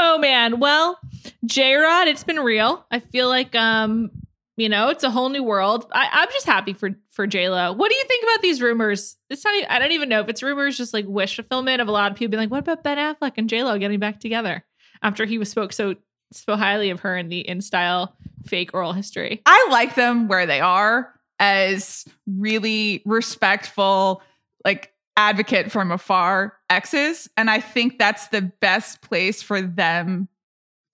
Oh 0.00 0.18
man. 0.20 0.58
Well, 0.60 0.98
J 1.44 1.74
Rod, 1.74 2.08
it's 2.08 2.24
been 2.24 2.40
real. 2.40 2.84
I 2.90 2.98
feel 2.98 3.28
like 3.28 3.54
um, 3.54 4.10
you 4.58 4.68
know, 4.68 4.88
it's 4.88 5.04
a 5.04 5.10
whole 5.10 5.28
new 5.28 5.44
world. 5.44 5.86
I, 5.92 6.08
I'm 6.10 6.28
just 6.32 6.44
happy 6.44 6.72
for 6.72 6.90
for 7.10 7.28
J 7.28 7.48
Lo. 7.48 7.72
What 7.72 7.90
do 7.90 7.94
you 7.96 8.04
think 8.06 8.24
about 8.24 8.42
these 8.42 8.60
rumors? 8.60 9.16
It's 9.30 9.44
not. 9.44 9.54
I 9.70 9.78
don't 9.78 9.92
even 9.92 10.08
know 10.08 10.20
if 10.20 10.28
it's 10.28 10.42
rumors, 10.42 10.76
just 10.76 10.92
like 10.92 11.06
wish 11.06 11.36
fulfillment 11.36 11.80
of 11.80 11.86
a 11.86 11.92
lot 11.92 12.10
of 12.10 12.18
people 12.18 12.32
being 12.32 12.40
like, 12.40 12.50
"What 12.50 12.60
about 12.60 12.82
Ben 12.82 12.98
Affleck 12.98 13.34
and 13.36 13.48
J 13.48 13.62
Lo 13.62 13.78
getting 13.78 14.00
back 14.00 14.18
together?" 14.18 14.64
After 15.00 15.24
he 15.26 15.38
was 15.38 15.48
spoke 15.48 15.72
so 15.72 15.94
so 16.32 16.56
highly 16.56 16.90
of 16.90 17.00
her 17.00 17.16
in 17.16 17.28
the 17.28 17.46
InStyle 17.48 18.12
fake 18.46 18.74
oral 18.74 18.92
history. 18.92 19.42
I 19.46 19.68
like 19.70 19.94
them 19.94 20.26
where 20.26 20.44
they 20.44 20.60
are 20.60 21.14
as 21.38 22.04
really 22.26 23.00
respectful, 23.04 24.22
like 24.64 24.92
advocate 25.16 25.70
from 25.70 25.92
afar 25.92 26.54
exes. 26.68 27.28
And 27.36 27.48
I 27.48 27.60
think 27.60 27.98
that's 27.98 28.28
the 28.28 28.42
best 28.42 29.02
place 29.02 29.40
for 29.40 29.62
them 29.62 30.28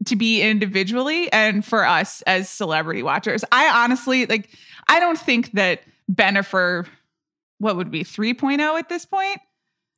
to 0.07 0.17
be 0.17 0.43
individually 0.43 1.33
and 1.33 1.65
for 1.65 1.85
us 1.87 2.23
as 2.23 2.49
celebrity 2.51 3.03
watchers. 3.03 3.45
I 3.53 3.83
honestly 3.85 4.27
like, 4.27 4.51
I 4.89 5.01
don't 5.01 5.19
think 5.19 5.53
that 5.53 5.81
Bennifer, 6.13 6.87
what 7.59 7.77
would 7.77 7.91
be 7.91 8.05
3.0 8.05 8.79
at 8.79 8.89
this 8.89 9.07
point, 9.07 9.39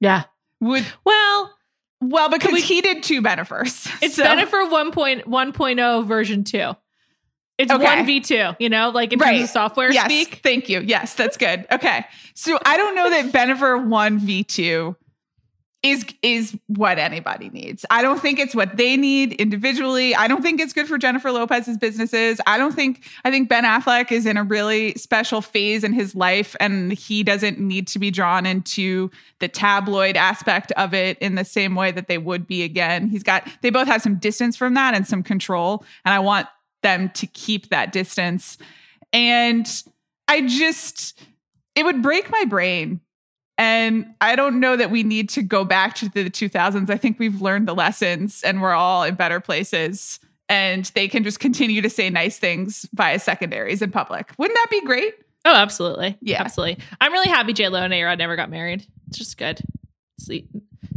Yeah. 0.00 0.24
would, 0.60 0.84
Well, 1.04 1.52
well, 2.00 2.28
because 2.28 2.52
we- 2.52 2.60
he 2.60 2.80
did 2.82 3.02
two 3.02 3.20
Bennifers. 3.22 3.90
it's 4.02 4.16
So- 4.16 4.24
Bennifer 4.24 4.70
1.1.0 4.70 6.06
version 6.06 6.44
two. 6.44 6.76
It's 7.58 7.72
Okay. 7.72 7.82
one 7.82 8.04
v 8.04 8.20
two. 8.20 8.50
You 8.58 8.68
know, 8.68 8.90
like 8.90 9.14
in 9.14 9.18
terms 9.18 9.42
of 9.44 9.48
software 9.48 9.90
yes, 9.90 10.04
speak. 10.04 10.40
Thank 10.42 10.68
you. 10.68 10.80
Yes, 10.80 11.14
that's 11.14 11.38
good. 11.38 11.66
Okay. 11.72 12.04
So 12.34 12.58
I 12.66 12.76
don't 12.76 12.94
know 12.94 13.08
that 13.08 13.32
Bennifer 13.32 13.82
1v2 13.88 14.94
is 15.86 16.04
is 16.22 16.58
what 16.66 16.98
anybody 16.98 17.48
needs. 17.50 17.86
I 17.90 18.02
don't 18.02 18.20
think 18.20 18.38
it's 18.38 18.54
what 18.54 18.76
they 18.76 18.96
need 18.96 19.34
individually. 19.34 20.14
I 20.14 20.26
don't 20.26 20.42
think 20.42 20.60
it's 20.60 20.72
good 20.72 20.88
for 20.88 20.98
Jennifer 20.98 21.30
Lopez's 21.30 21.78
businesses. 21.78 22.40
I 22.46 22.58
don't 22.58 22.74
think 22.74 23.08
I 23.24 23.30
think 23.30 23.48
Ben 23.48 23.64
Affleck 23.64 24.10
is 24.10 24.26
in 24.26 24.36
a 24.36 24.42
really 24.42 24.94
special 24.94 25.40
phase 25.40 25.84
in 25.84 25.92
his 25.92 26.14
life 26.14 26.56
and 26.58 26.92
he 26.92 27.22
doesn't 27.22 27.58
need 27.60 27.86
to 27.88 27.98
be 27.98 28.10
drawn 28.10 28.46
into 28.46 29.10
the 29.38 29.48
tabloid 29.48 30.16
aspect 30.16 30.72
of 30.72 30.92
it 30.92 31.18
in 31.18 31.36
the 31.36 31.44
same 31.44 31.74
way 31.74 31.92
that 31.92 32.08
they 32.08 32.18
would 32.18 32.46
be 32.46 32.62
again. 32.64 33.08
He's 33.08 33.22
got 33.22 33.48
they 33.62 33.70
both 33.70 33.86
have 33.86 34.02
some 34.02 34.16
distance 34.16 34.56
from 34.56 34.74
that 34.74 34.94
and 34.94 35.06
some 35.06 35.22
control 35.22 35.84
and 36.04 36.12
I 36.12 36.18
want 36.18 36.48
them 36.82 37.10
to 37.10 37.26
keep 37.28 37.68
that 37.68 37.92
distance. 37.92 38.58
And 39.12 39.66
I 40.28 40.46
just, 40.46 41.20
it 41.74 41.84
would 41.84 42.02
break 42.02 42.30
my 42.30 42.44
brain. 42.44 43.00
And 43.58 44.14
I 44.20 44.36
don't 44.36 44.60
know 44.60 44.76
that 44.76 44.90
we 44.90 45.02
need 45.02 45.28
to 45.30 45.42
go 45.42 45.64
back 45.64 45.94
to 45.96 46.08
the 46.10 46.28
2000s. 46.30 46.90
I 46.90 46.96
think 46.96 47.18
we've 47.18 47.40
learned 47.40 47.66
the 47.66 47.74
lessons 47.74 48.42
and 48.42 48.60
we're 48.60 48.74
all 48.74 49.02
in 49.02 49.14
better 49.14 49.40
places. 49.40 50.20
And 50.48 50.84
they 50.94 51.08
can 51.08 51.24
just 51.24 51.40
continue 51.40 51.82
to 51.82 51.90
say 51.90 52.10
nice 52.10 52.38
things 52.38 52.86
via 52.94 53.18
secondaries 53.18 53.82
in 53.82 53.90
public. 53.90 54.32
Wouldn't 54.38 54.56
that 54.56 54.70
be 54.70 54.80
great? 54.82 55.14
Oh, 55.44 55.54
absolutely. 55.54 56.18
Yeah. 56.20 56.40
Absolutely. 56.40 56.84
I'm 57.00 57.12
really 57.12 57.28
happy 57.28 57.52
J 57.52 57.68
Lo 57.68 57.80
and 57.80 57.94
A 57.94 58.02
Rod 58.02 58.18
never 58.18 58.36
got 58.36 58.50
married. 58.50 58.86
It's 59.08 59.18
just 59.18 59.38
good. 59.38 59.60
Sleep. 60.18 60.48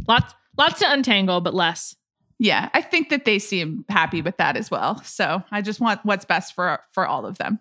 Lots 0.06 0.34
lots 0.56 0.80
to 0.80 0.92
untangle, 0.92 1.40
but 1.40 1.54
less. 1.54 1.96
Yeah, 2.38 2.70
I 2.72 2.80
think 2.80 3.10
that 3.10 3.26
they 3.26 3.38
seem 3.38 3.84
happy 3.88 4.22
with 4.22 4.38
that 4.38 4.56
as 4.56 4.70
well. 4.70 5.02
So 5.04 5.42
I 5.50 5.60
just 5.62 5.78
want 5.78 6.00
what's 6.04 6.24
best 6.24 6.54
for 6.54 6.80
for 6.90 7.06
all 7.06 7.26
of 7.26 7.38
them. 7.38 7.58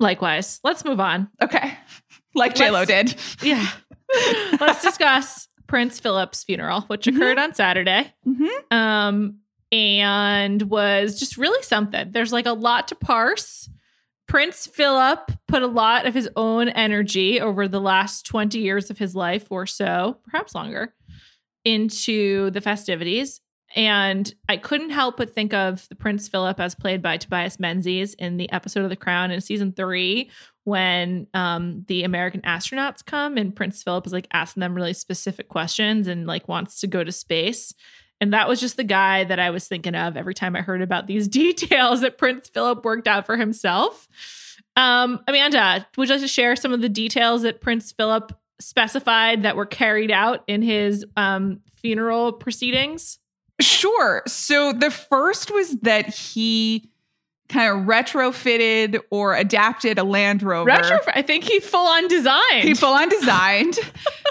Likewise. 0.00 0.58
Let's 0.64 0.84
move 0.84 0.98
on. 0.98 1.28
Okay, 1.42 1.74
like 2.34 2.54
J 2.56 2.70
Lo 2.70 2.84
did. 2.84 3.14
Yeah. 3.42 3.64
Let's 4.60 4.82
discuss 4.82 5.46
Prince 5.68 6.00
Philip's 6.00 6.42
funeral, 6.42 6.80
which 6.82 7.06
Mhm. 7.06 7.14
occurred 7.16 7.38
on 7.38 7.54
Saturday. 7.54 8.12
Mhm. 8.26 8.72
Um, 8.72 9.36
and 9.70 10.62
was 10.62 11.20
just 11.20 11.36
really 11.36 11.62
something. 11.62 12.10
There's 12.10 12.32
like 12.32 12.46
a 12.46 12.52
lot 12.52 12.88
to 12.88 12.96
parse. 12.96 13.70
Prince 14.26 14.66
Philip 14.66 15.30
put 15.46 15.62
a 15.62 15.66
lot 15.68 16.06
of 16.06 16.14
his 16.14 16.28
own 16.34 16.68
energy 16.68 17.40
over 17.40 17.68
the 17.68 17.80
last 17.80 18.26
20 18.26 18.58
years 18.58 18.90
of 18.90 18.98
his 18.98 19.14
life 19.14 19.46
or 19.50 19.66
so, 19.66 20.18
perhaps 20.24 20.54
longer, 20.54 20.94
into 21.64 22.50
the 22.50 22.60
festivities. 22.60 23.40
And 23.76 24.32
I 24.48 24.56
couldn't 24.56 24.90
help 24.90 25.16
but 25.16 25.34
think 25.34 25.54
of 25.54 25.88
the 25.88 25.94
Prince 25.94 26.28
Philip 26.28 26.58
as 26.58 26.74
played 26.74 27.02
by 27.02 27.16
Tobias 27.16 27.60
Menzies 27.60 28.14
in 28.14 28.36
the 28.36 28.50
episode 28.50 28.82
of 28.82 28.90
The 28.90 28.96
Crown 28.96 29.30
in 29.30 29.40
season 29.40 29.72
three, 29.72 30.30
when 30.64 31.28
um, 31.34 31.84
the 31.86 32.02
American 32.02 32.40
astronauts 32.42 33.04
come 33.04 33.36
and 33.36 33.54
Prince 33.54 33.82
Philip 33.82 34.06
is 34.06 34.12
like 34.12 34.26
asking 34.32 34.60
them 34.60 34.74
really 34.74 34.92
specific 34.92 35.48
questions 35.48 36.08
and 36.08 36.26
like 36.26 36.48
wants 36.48 36.80
to 36.80 36.86
go 36.86 37.04
to 37.04 37.12
space. 37.12 37.72
And 38.20 38.32
that 38.32 38.48
was 38.48 38.60
just 38.60 38.76
the 38.76 38.84
guy 38.84 39.24
that 39.24 39.38
I 39.38 39.50
was 39.50 39.66
thinking 39.66 39.94
of 39.94 40.16
every 40.16 40.34
time 40.34 40.54
I 40.54 40.60
heard 40.60 40.82
about 40.82 41.06
these 41.06 41.28
details 41.28 42.00
that 42.00 42.18
Prince 42.18 42.48
Philip 42.48 42.84
worked 42.84 43.08
out 43.08 43.24
for 43.24 43.36
himself. 43.36 44.08
Um, 44.76 45.20
Amanda, 45.26 45.86
would 45.96 46.08
you 46.08 46.14
like 46.14 46.22
to 46.22 46.28
share 46.28 46.56
some 46.56 46.72
of 46.72 46.80
the 46.80 46.88
details 46.88 47.42
that 47.42 47.60
Prince 47.60 47.92
Philip 47.92 48.32
specified 48.60 49.42
that 49.42 49.56
were 49.56 49.66
carried 49.66 50.10
out 50.10 50.44
in 50.46 50.62
his 50.62 51.04
um, 51.16 51.60
funeral 51.76 52.32
proceedings? 52.32 53.18
Sure. 53.60 54.22
So 54.26 54.72
the 54.72 54.90
first 54.90 55.50
was 55.50 55.76
that 55.80 56.08
he 56.14 56.90
kind 57.48 57.68
of 57.80 57.86
retrofitted 57.86 59.00
or 59.10 59.34
adapted 59.34 59.98
a 59.98 60.04
Land 60.04 60.42
Rover. 60.42 60.66
Retro, 60.68 60.98
I 61.14 61.22
think 61.22 61.44
he 61.44 61.58
full 61.60 61.86
on 61.86 62.06
designed. 62.08 62.62
He 62.62 62.74
full 62.74 62.94
on 62.94 63.08
designed 63.08 63.78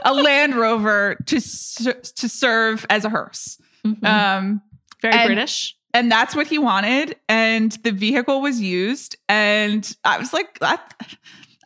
a 0.06 0.14
Land 0.14 0.56
Rover 0.56 1.16
to 1.26 1.36
to 1.40 2.30
serve 2.30 2.86
as 2.90 3.04
a 3.06 3.10
hearse. 3.10 3.60
Mhm. 3.86 4.04
Um, 4.06 4.62
Very 5.02 5.14
and- 5.16 5.28
British. 5.28 5.76
and 5.94 6.12
that's 6.12 6.34
what 6.36 6.48
he 6.48 6.58
wanted. 6.58 7.18
And 7.28 7.72
the 7.84 7.92
vehicle 7.92 8.42
was 8.42 8.62
used. 8.62 9.16
And 9.28 9.96
I 10.06 10.18
was 10.18 10.32
like, 10.34 10.60
that, 10.60 10.94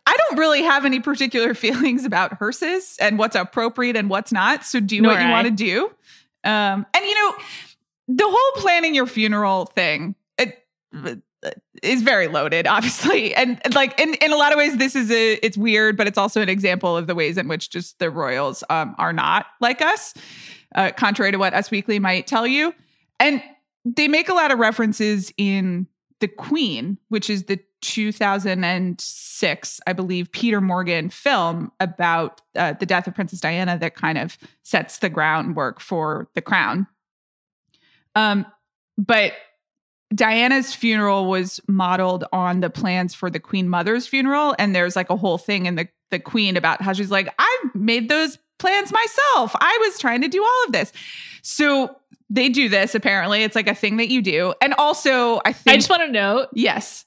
I 0.06 0.16
don't 0.28 0.38
really 0.38 0.62
have 0.62 0.84
any 0.84 0.98
particular 1.00 1.54
feelings 1.64 2.04
about 2.04 2.34
hearses 2.38 2.96
and 3.00 3.16
what's 3.18 3.36
appropriate 3.36 3.94
and 3.96 4.10
what's 4.10 4.32
not. 4.32 4.64
So 4.64 4.80
do 4.80 5.00
Nor 5.00 5.12
what 5.12 5.20
you 5.20 5.28
I. 5.28 5.30
want 5.30 5.46
to 5.46 5.52
do. 5.52 5.90
Um, 6.44 6.86
and 6.94 7.04
you 7.04 7.14
know, 7.14 7.34
the 8.08 8.26
whole 8.28 8.62
planning 8.62 8.94
your 8.94 9.06
funeral 9.06 9.66
thing, 9.66 10.14
it, 10.38 10.62
is 11.82 12.02
very 12.02 12.28
loaded, 12.28 12.66
obviously. 12.66 13.34
And 13.44 13.60
like 13.74 13.98
in, 14.00 14.14
in 14.14 14.32
a 14.32 14.36
lot 14.36 14.52
of 14.52 14.58
ways, 14.58 14.76
this 14.76 14.94
is 14.94 15.10
a 15.10 15.34
it's 15.44 15.56
weird, 15.56 15.96
but 15.96 16.06
it's 16.06 16.16
also 16.18 16.40
an 16.40 16.48
example 16.48 16.96
of 16.96 17.06
the 17.06 17.14
ways 17.14 17.36
in 17.36 17.48
which 17.48 17.70
just 17.70 17.98
the 17.98 18.10
royals 18.10 18.62
um, 18.70 18.94
are 18.98 19.12
not 19.12 19.46
like 19.60 19.82
us, 19.82 20.14
uh, 20.74 20.92
contrary 20.96 21.32
to 21.32 21.38
what 21.38 21.52
Us 21.52 21.70
Weekly 21.70 21.98
might 21.98 22.26
tell 22.26 22.46
you. 22.46 22.72
And 23.20 23.42
they 23.84 24.08
make 24.08 24.28
a 24.28 24.34
lot 24.34 24.50
of 24.50 24.58
references 24.58 25.32
in 25.36 25.86
The 26.24 26.28
Queen, 26.28 26.96
which 27.10 27.28
is 27.28 27.44
the 27.44 27.60
2006, 27.82 29.80
I 29.86 29.92
believe, 29.92 30.32
Peter 30.32 30.62
Morgan 30.62 31.10
film 31.10 31.70
about 31.80 32.40
uh, 32.56 32.72
the 32.72 32.86
death 32.86 33.06
of 33.06 33.14
Princess 33.14 33.40
Diana 33.40 33.76
that 33.76 33.94
kind 33.94 34.16
of 34.16 34.38
sets 34.62 35.00
the 35.00 35.10
groundwork 35.10 35.80
for 35.80 36.30
The 36.34 36.40
Crown. 36.40 36.86
Um, 38.14 38.46
but 38.96 39.34
Diana's 40.14 40.74
funeral 40.74 41.26
was 41.26 41.60
modeled 41.68 42.24
on 42.32 42.60
the 42.60 42.70
plans 42.70 43.12
for 43.12 43.28
the 43.28 43.38
Queen 43.38 43.68
Mother's 43.68 44.06
funeral, 44.06 44.56
and 44.58 44.74
there's 44.74 44.96
like 44.96 45.10
a 45.10 45.16
whole 45.16 45.36
thing 45.36 45.66
in 45.66 45.74
the 45.74 45.88
the 46.10 46.18
Queen 46.18 46.56
about 46.56 46.80
how 46.80 46.94
she's 46.94 47.10
like, 47.10 47.28
I 47.38 47.64
made 47.74 48.08
those 48.08 48.38
plans 48.64 48.90
myself. 48.90 49.54
I 49.60 49.78
was 49.82 49.98
trying 49.98 50.22
to 50.22 50.28
do 50.28 50.42
all 50.42 50.64
of 50.66 50.72
this. 50.72 50.90
So 51.42 52.00
they 52.30 52.48
do 52.48 52.70
this 52.70 52.94
apparently. 52.94 53.42
It's 53.42 53.54
like 53.54 53.68
a 53.68 53.74
thing 53.74 53.98
that 53.98 54.08
you 54.08 54.22
do. 54.22 54.54
And 54.62 54.72
also, 54.78 55.42
I 55.44 55.52
think 55.52 55.74
I 55.74 55.76
just 55.76 55.90
want 55.90 56.00
to 56.00 56.10
note, 56.10 56.48
yes, 56.54 57.04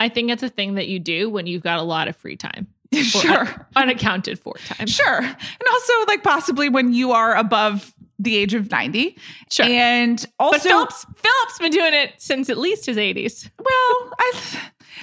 I 0.00 0.08
think 0.08 0.32
it's 0.32 0.42
a 0.42 0.48
thing 0.48 0.74
that 0.74 0.88
you 0.88 0.98
do 0.98 1.30
when 1.30 1.46
you've 1.46 1.62
got 1.62 1.78
a 1.78 1.82
lot 1.82 2.08
of 2.08 2.16
free 2.16 2.36
time, 2.36 2.66
sure. 2.92 3.68
unaccounted 3.76 4.40
for 4.40 4.54
time. 4.54 4.88
Sure. 4.88 5.18
And 5.20 5.68
also 5.70 5.92
like 6.08 6.24
possibly 6.24 6.68
when 6.68 6.92
you 6.92 7.12
are 7.12 7.36
above 7.36 7.94
the 8.18 8.36
age 8.36 8.54
of 8.54 8.68
90. 8.68 9.16
Sure. 9.52 9.66
And 9.66 10.26
also 10.40 10.58
but 10.58 10.62
Philip's 10.62 11.06
Philip's 11.14 11.58
been 11.60 11.70
doing 11.70 11.94
it 11.94 12.14
since 12.18 12.50
at 12.50 12.58
least 12.58 12.86
his 12.86 12.96
80s. 12.96 13.48
Well, 13.56 14.12
I 14.18 14.32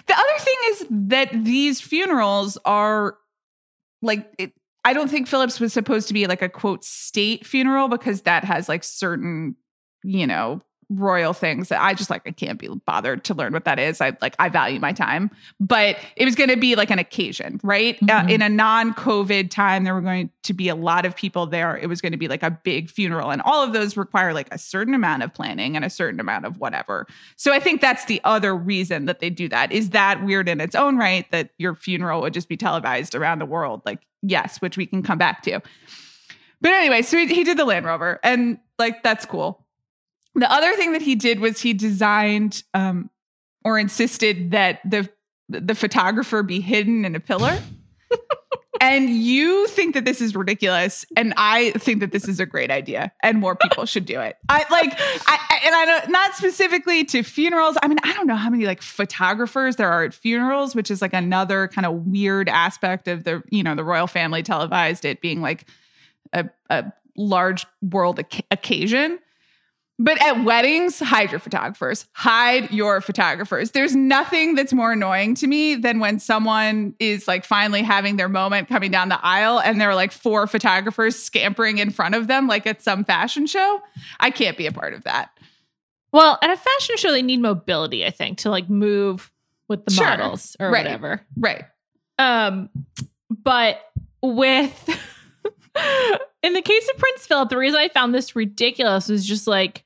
The 0.07 0.13
other 0.13 0.39
thing 0.39 0.55
is 0.65 0.85
that 0.89 1.45
these 1.45 1.79
funerals 1.79 2.57
are 2.65 3.15
like 4.01 4.29
it, 4.37 4.51
I 4.85 4.93
don't 4.93 5.09
think 5.09 5.27
Phillips 5.27 5.59
was 5.59 5.73
supposed 5.73 6.07
to 6.09 6.13
be 6.13 6.27
like 6.27 6.43
a 6.43 6.47
quote 6.47 6.85
state 6.85 7.45
funeral 7.45 7.87
because 7.87 8.21
that 8.21 8.43
has 8.43 8.69
like 8.69 8.83
certain, 8.83 9.55
you 10.03 10.27
know, 10.27 10.61
royal 10.89 11.33
things 11.33 11.69
that 11.69 11.81
I 11.81 11.93
just 11.93 12.09
like 12.09 12.21
I 12.25 12.31
can't 12.31 12.59
be 12.59 12.67
bothered 12.85 13.23
to 13.25 13.33
learn 13.33 13.53
what 13.53 13.65
that 13.65 13.79
is. 13.79 14.01
I 14.01 14.17
like 14.21 14.35
I 14.39 14.49
value 14.49 14.79
my 14.79 14.93
time, 14.93 15.31
but 15.59 15.97
it 16.15 16.25
was 16.25 16.35
going 16.35 16.49
to 16.49 16.57
be 16.57 16.75
like 16.75 16.91
an 16.91 16.99
occasion, 16.99 17.59
right? 17.63 17.99
Mm-hmm. 17.99 18.27
Uh, 18.27 18.31
in 18.31 18.41
a 18.41 18.49
non-COVID 18.49 19.49
time, 19.49 19.83
there 19.83 19.93
were 19.93 20.01
going 20.01 20.29
to 20.43 20.53
be 20.53 20.69
a 20.69 20.75
lot 20.75 21.05
of 21.05 21.15
people 21.15 21.47
there. 21.47 21.77
It 21.77 21.87
was 21.87 22.01
going 22.01 22.11
to 22.11 22.17
be 22.17 22.27
like 22.27 22.43
a 22.43 22.51
big 22.51 22.89
funeral, 22.89 23.31
and 23.31 23.41
all 23.41 23.63
of 23.63 23.73
those 23.73 23.97
require 23.97 24.33
like 24.33 24.53
a 24.53 24.57
certain 24.57 24.93
amount 24.93 25.23
of 25.23 25.33
planning 25.33 25.75
and 25.75 25.83
a 25.83 25.89
certain 25.89 26.19
amount 26.19 26.45
of 26.45 26.59
whatever. 26.59 27.07
So 27.35 27.53
I 27.53 27.59
think 27.59 27.81
that's 27.81 28.05
the 28.05 28.21
other 28.23 28.55
reason 28.55 29.05
that 29.05 29.19
they 29.19 29.29
do 29.29 29.49
that. 29.49 29.71
Is 29.71 29.91
that 29.91 30.23
weird 30.23 30.49
in 30.49 30.61
its 30.61 30.75
own 30.75 30.97
right 30.97 31.29
that 31.31 31.51
your 31.57 31.75
funeral 31.75 32.21
would 32.21 32.33
just 32.33 32.49
be 32.49 32.57
televised 32.57 33.15
around 33.15 33.39
the 33.39 33.45
world? 33.45 33.81
Like 33.85 33.99
yes, 34.21 34.61
which 34.61 34.77
we 34.77 34.85
can 34.85 35.03
come 35.03 35.17
back 35.17 35.41
to. 35.43 35.61
But 36.61 36.71
anyway, 36.71 37.01
so 37.01 37.17
he, 37.17 37.27
he 37.27 37.43
did 37.43 37.57
the 37.57 37.65
Land 37.65 37.85
Rover, 37.85 38.19
and 38.23 38.59
like 38.79 39.03
that's 39.03 39.25
cool. 39.25 39.64
The 40.35 40.51
other 40.51 40.75
thing 40.75 40.91
that 40.91 41.01
he 41.01 41.15
did 41.15 41.39
was 41.39 41.61
he 41.61 41.73
designed 41.73 42.63
um, 42.73 43.09
or 43.63 43.79
insisted 43.79 44.51
that 44.51 44.79
the 44.85 45.09
the 45.47 45.75
photographer 45.75 46.43
be 46.43 46.59
hidden 46.59 47.05
in 47.05 47.15
a 47.15 47.19
pillar. 47.19 47.59
and 48.81 49.09
you 49.09 49.67
think 49.67 49.93
that 49.93 50.05
this 50.05 50.21
is 50.21 50.35
ridiculous, 50.35 51.05
and 51.15 51.33
I 51.37 51.71
think 51.71 51.99
that 52.01 52.11
this 52.11 52.27
is 52.27 52.39
a 52.39 52.45
great 52.45 52.71
idea, 52.71 53.11
and 53.23 53.39
more 53.39 53.55
people 53.55 53.85
should 53.85 54.05
do 54.05 54.19
it. 54.19 54.37
I 54.49 54.65
like, 54.69 54.93
I, 55.27 55.59
and 55.65 55.75
I 55.75 55.85
don't 55.85 56.09
not 56.11 56.35
specifically 56.35 57.03
to 57.05 57.23
funerals. 57.23 57.77
I 57.81 57.87
mean, 57.87 57.99
I 58.03 58.13
don't 58.13 58.27
know 58.27 58.35
how 58.35 58.49
many 58.49 58.65
like 58.65 58.81
photographers 58.81 59.75
there 59.75 59.89
are 59.89 60.03
at 60.03 60.13
funerals, 60.13 60.75
which 60.75 60.91
is 60.91 61.01
like 61.01 61.13
another 61.13 61.67
kind 61.67 61.85
of 61.85 62.05
weird 62.05 62.49
aspect 62.49 63.07
of 63.07 63.23
the 63.23 63.41
you 63.49 63.63
know 63.63 63.75
the 63.75 63.83
royal 63.83 64.07
family 64.07 64.43
televised 64.43 65.05
it 65.05 65.21
being 65.21 65.41
like 65.41 65.67
a, 66.33 66.49
a 66.69 66.91
large 67.17 67.65
world 67.81 68.19
oc- 68.19 68.45
occasion. 68.51 69.19
But 69.97 70.21
at 70.21 70.43
weddings, 70.43 70.99
hide 70.99 71.31
your 71.31 71.39
photographers. 71.39 72.05
Hide 72.11 72.69
your 72.69 72.99
photographers. 72.99 73.71
There's 73.71 73.95
nothing 73.95 74.55
that's 74.55 74.73
more 74.73 74.91
annoying 74.91 75.35
to 75.35 75.47
me 75.47 75.75
than 75.75 75.99
when 75.99 76.19
someone 76.19 76.95
is 76.99 77.29
like 77.29 77.45
finally 77.45 77.81
having 77.81 78.17
their 78.17 78.27
moment 78.27 78.67
coming 78.67 78.91
down 78.91 79.07
the 79.07 79.25
aisle 79.25 79.59
and 79.59 79.79
there 79.79 79.89
are 79.89 79.95
like 79.95 80.11
four 80.11 80.47
photographers 80.47 81.15
scampering 81.17 81.77
in 81.77 81.91
front 81.91 82.13
of 82.13 82.27
them, 82.27 82.45
like 82.47 82.67
at 82.67 82.81
some 82.81 83.05
fashion 83.05 83.47
show. 83.47 83.81
I 84.19 84.31
can't 84.31 84.57
be 84.57 84.65
a 84.67 84.71
part 84.73 84.93
of 84.93 85.05
that. 85.05 85.29
Well, 86.11 86.37
at 86.41 86.49
a 86.49 86.57
fashion 86.57 86.97
show, 86.97 87.11
they 87.11 87.21
need 87.21 87.39
mobility, 87.41 88.05
I 88.05 88.09
think, 88.11 88.39
to 88.39 88.49
like 88.49 88.69
move 88.69 89.31
with 89.69 89.85
the 89.85 89.91
Sure. 89.91 90.05
models 90.05 90.57
or 90.59 90.71
Right. 90.71 90.83
whatever. 90.83 91.21
Right. 91.37 91.63
Um, 92.19 92.69
but 93.29 93.79
with 94.21 94.89
in 96.43 96.53
the 96.53 96.61
case 96.61 96.89
of 96.89 96.97
Prince 96.97 97.27
Philip, 97.27 97.49
the 97.49 97.57
reason 97.57 97.79
I 97.79 97.89
found 97.89 98.13
this 98.13 98.35
ridiculous 98.35 99.09
was 99.09 99.25
just 99.25 99.47
like 99.47 99.83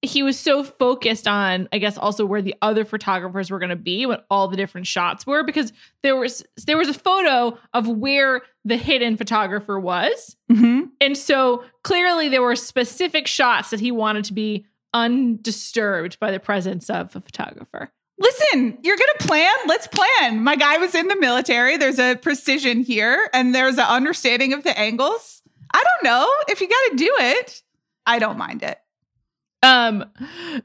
he 0.00 0.22
was 0.22 0.38
so 0.38 0.62
focused 0.62 1.26
on, 1.26 1.68
I 1.72 1.78
guess, 1.78 1.98
also 1.98 2.24
where 2.24 2.40
the 2.40 2.54
other 2.62 2.84
photographers 2.84 3.50
were 3.50 3.58
going 3.58 3.70
to 3.70 3.76
be, 3.76 4.06
what 4.06 4.26
all 4.30 4.46
the 4.46 4.56
different 4.56 4.86
shots 4.86 5.26
were, 5.26 5.42
because 5.42 5.72
there 6.02 6.16
was 6.16 6.44
there 6.66 6.76
was 6.76 6.88
a 6.88 6.94
photo 6.94 7.58
of 7.74 7.88
where 7.88 8.42
the 8.64 8.76
hidden 8.76 9.16
photographer 9.16 9.78
was, 9.78 10.36
hmm 10.50 10.82
and 11.00 11.16
so 11.16 11.64
clearly 11.82 12.28
there 12.28 12.42
were 12.42 12.56
specific 12.56 13.26
shots 13.26 13.70
that 13.70 13.80
he 13.80 13.90
wanted 13.90 14.24
to 14.24 14.32
be 14.32 14.66
undisturbed 14.94 16.18
by 16.18 16.30
the 16.30 16.40
presence 16.40 16.88
of 16.90 17.14
a 17.14 17.20
photographer. 17.20 17.92
Listen, 18.18 18.78
you're 18.82 18.96
going 18.96 19.10
to 19.18 19.26
plan? 19.26 19.52
Let's 19.66 19.86
plan. 19.86 20.42
My 20.42 20.56
guy 20.56 20.78
was 20.78 20.94
in 20.94 21.06
the 21.08 21.16
military. 21.16 21.76
There's 21.76 21.98
a 22.00 22.16
precision 22.16 22.80
here 22.82 23.30
and 23.32 23.54
there's 23.54 23.74
an 23.78 23.84
understanding 23.86 24.52
of 24.52 24.64
the 24.64 24.76
angles. 24.78 25.42
I 25.72 25.84
don't 25.84 26.04
know. 26.10 26.28
If 26.48 26.60
you 26.60 26.68
got 26.68 26.90
to 26.90 26.96
do 26.96 27.14
it, 27.20 27.62
I 28.06 28.18
don't 28.18 28.38
mind 28.38 28.62
it. 28.62 28.78
um 29.62 30.04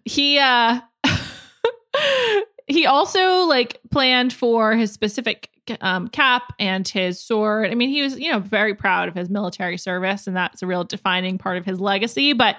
he 0.05 0.39
uh 0.39 0.79
he 2.67 2.85
also 2.85 3.41
like 3.45 3.79
planned 3.91 4.33
for 4.33 4.73
his 4.75 4.91
specific 4.91 5.49
um 5.81 6.07
cap 6.09 6.53
and 6.59 6.87
his 6.87 7.19
sword 7.19 7.71
i 7.71 7.73
mean 7.75 7.89
he 7.89 8.01
was 8.01 8.19
you 8.19 8.29
know 8.31 8.39
very 8.39 8.75
proud 8.75 9.07
of 9.07 9.15
his 9.15 9.29
military 9.29 9.77
service 9.77 10.27
and 10.27 10.35
that's 10.35 10.61
a 10.61 10.67
real 10.67 10.83
defining 10.83 11.37
part 11.37 11.57
of 11.57 11.65
his 11.65 11.79
legacy 11.79 12.33
but 12.33 12.57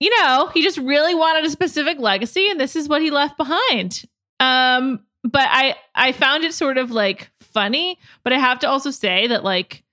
you 0.00 0.10
know 0.18 0.50
he 0.52 0.62
just 0.62 0.78
really 0.78 1.14
wanted 1.14 1.44
a 1.44 1.50
specific 1.50 1.98
legacy 1.98 2.48
and 2.50 2.58
this 2.60 2.74
is 2.74 2.88
what 2.88 3.00
he 3.02 3.10
left 3.10 3.36
behind. 3.36 4.02
Um 4.40 5.00
but 5.22 5.46
i 5.50 5.76
i 5.94 6.12
found 6.12 6.44
it 6.44 6.54
sort 6.54 6.78
of 6.78 6.90
like 6.90 7.30
funny 7.40 7.98
but 8.24 8.32
i 8.32 8.38
have 8.38 8.58
to 8.60 8.66
also 8.68 8.90
say 8.90 9.26
that 9.26 9.44
like 9.44 9.84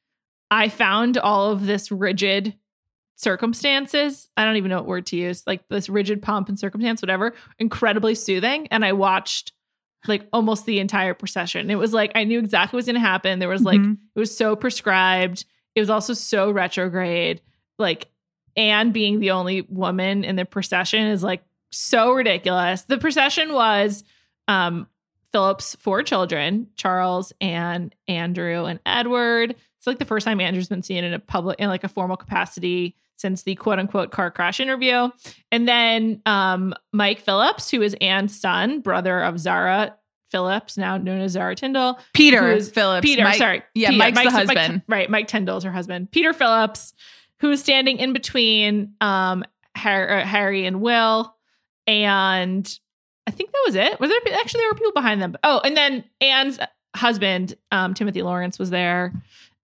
i 0.50 0.70
found 0.70 1.18
all 1.18 1.52
of 1.52 1.66
this 1.66 1.92
rigid 1.92 2.56
circumstances 3.18 4.30
i 4.38 4.46
don't 4.46 4.56
even 4.56 4.70
know 4.70 4.78
what 4.78 4.86
word 4.86 5.06
to 5.06 5.18
use 5.18 5.44
like 5.46 5.68
this 5.68 5.90
rigid 5.90 6.22
pomp 6.22 6.48
and 6.48 6.58
circumstance 6.58 7.02
whatever 7.02 7.34
incredibly 7.60 8.16
soothing 8.16 8.68
and 8.72 8.86
i 8.86 8.94
watched 8.94 9.52
like 10.08 10.26
almost 10.32 10.66
the 10.68 10.80
entire 10.80 11.14
procession. 11.16 11.70
It 11.70 11.76
was 11.76 11.92
like 11.92 12.12
i 12.16 12.24
knew 12.24 12.40
exactly 12.40 12.78
what 12.78 12.80
was 12.80 12.86
going 12.86 12.94
to 12.96 13.00
happen. 13.02 13.40
There 13.40 13.50
was 13.50 13.64
like 13.64 13.82
Mhm. 13.82 13.98
it 14.16 14.20
was 14.20 14.34
so 14.38 14.56
prescribed. 14.56 15.44
It 15.76 15.82
was 15.82 15.90
also 15.90 16.14
so 16.14 16.52
retrograde. 16.52 17.42
Like 17.80 18.08
Anne 18.58 18.92
being 18.92 19.20
the 19.20 19.32
only 19.32 19.62
woman 19.70 20.24
in 20.24 20.36
the 20.36 20.44
procession 20.46 21.06
is 21.08 21.24
like 21.24 21.44
so 21.72 22.12
ridiculous 22.12 22.84
the 22.84 22.98
procession 22.98 23.54
was 23.54 24.04
um 24.48 24.88
philip's 25.34 25.76
four 25.76 26.02
children 26.02 26.66
charles 26.78 27.34
and 27.42 27.94
andrew 28.08 28.64
and 28.64 28.80
edward 28.86 29.52
it's 29.78 29.86
like 29.86 30.00
the 30.00 30.06
first 30.06 30.24
time 30.26 30.40
andrew's 30.40 30.70
been 30.70 30.82
seen 30.82 31.04
in 31.04 31.14
a 31.14 31.20
public 31.20 31.60
in 31.60 31.68
like 31.68 31.84
a 31.84 31.90
formal 31.90 32.16
capacity 32.16 32.96
since 33.18 33.44
the 33.44 33.54
quote 33.56 33.80
unquote 33.80 34.12
car 34.12 34.32
crash 34.32 34.62
interview 34.62 35.10
and 35.52 35.68
then 35.68 36.22
um 36.26 36.74
mike 36.94 37.20
phillips 37.20 37.70
who 37.70 37.82
is 37.82 37.94
anne's 38.00 38.40
son 38.40 38.80
brother 38.80 39.20
of 39.22 39.38
zara 39.38 39.94
phillips 40.32 40.78
now 40.78 40.96
known 40.98 41.20
as 41.20 41.34
zara 41.34 41.54
tindall 41.54 42.00
Peter 42.14 42.60
Phillips. 42.62 43.04
Peter, 43.06 43.24
Mike- 43.24 43.38
sorry. 43.38 43.62
Yeah, 43.76 43.90
Peter, 43.90 43.98
Mike's 44.00 44.18
the 44.20 44.24
Mike- 44.24 44.34
husband. 44.58 44.82
right, 44.88 45.10
Mike 45.10 45.28
Tindall 45.28 45.58
is 45.58 45.64
her 45.64 45.72
husband. 45.72 46.12
Peter 46.12 46.34
Phillips, 46.34 46.94
who 47.40 47.52
is 47.52 47.60
standing 47.60 47.98
in 47.98 48.14
between 48.14 48.94
um 49.02 49.44
Harry, 49.76 50.22
uh, 50.22 50.26
Harry 50.26 50.66
and 50.66 50.82
Will, 50.82 51.36
and 51.86 52.80
I 53.28 53.32
think 53.32 53.52
that 53.52 53.64
was 53.66 53.76
it. 53.76 54.00
Was 54.00 54.10
there 54.10 54.34
actually 54.40 54.62
there 54.62 54.70
were 54.70 54.76
people 54.78 54.94
behind 54.94 55.22
them? 55.22 55.36
Oh, 55.44 55.60
and 55.64 55.78
then 55.78 56.04
Anne's 56.22 56.60
husband, 56.96 57.56
um, 57.72 57.94
Timothy 57.94 58.24
Laurence, 58.24 58.58
was 58.58 58.70
there, 58.70 59.14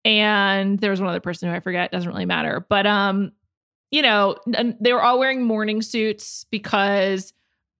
and 0.03 0.79
there 0.79 0.91
was 0.91 0.99
one 0.99 1.09
other 1.09 1.19
person 1.19 1.49
who 1.49 1.55
I 1.55 1.59
forget. 1.59 1.91
Doesn't 1.91 2.09
really 2.09 2.25
matter, 2.25 2.65
but 2.67 2.85
um, 2.85 3.31
you 3.91 4.01
know, 4.01 4.35
they 4.79 4.93
were 4.93 5.01
all 5.01 5.19
wearing 5.19 5.43
morning 5.43 5.81
suits 5.81 6.45
because 6.49 7.33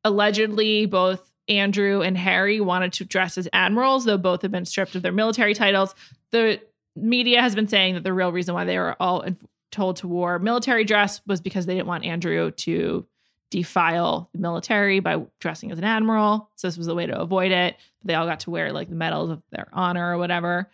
allegedly 0.03 0.85
both 0.85 1.31
Andrew 1.47 2.01
and 2.01 2.17
Harry 2.17 2.59
wanted 2.59 2.93
to 2.93 3.05
dress 3.05 3.37
as 3.37 3.47
admirals, 3.53 4.05
though 4.05 4.17
both 4.17 4.41
have 4.41 4.51
been 4.51 4.65
stripped 4.65 4.95
of 4.95 5.01
their 5.01 5.11
military 5.11 5.53
titles. 5.53 5.95
The 6.31 6.61
media 6.95 7.41
has 7.41 7.55
been 7.55 7.67
saying 7.67 7.95
that 7.95 8.03
the 8.03 8.13
real 8.13 8.31
reason 8.31 8.53
why 8.53 8.65
they 8.65 8.77
were 8.77 8.95
all 8.99 9.21
in- 9.21 9.37
told 9.71 9.97
to 9.97 10.07
wear 10.07 10.39
military 10.39 10.83
dress 10.83 11.21
was 11.25 11.41
because 11.41 11.65
they 11.65 11.75
didn't 11.75 11.87
want 11.87 12.05
Andrew 12.05 12.51
to 12.51 13.05
defile 13.49 14.29
the 14.33 14.39
military 14.39 14.99
by 14.99 15.25
dressing 15.39 15.71
as 15.71 15.77
an 15.77 15.83
admiral. 15.83 16.49
So 16.55 16.67
this 16.67 16.77
was 16.77 16.87
a 16.87 16.95
way 16.95 17.05
to 17.05 17.19
avoid 17.19 17.51
it. 17.51 17.75
They 18.03 18.15
all 18.15 18.25
got 18.25 18.41
to 18.41 18.49
wear 18.49 18.71
like 18.71 18.89
the 18.89 18.95
medals 18.95 19.29
of 19.29 19.41
their 19.51 19.67
honor 19.73 20.13
or 20.13 20.17
whatever. 20.17 20.69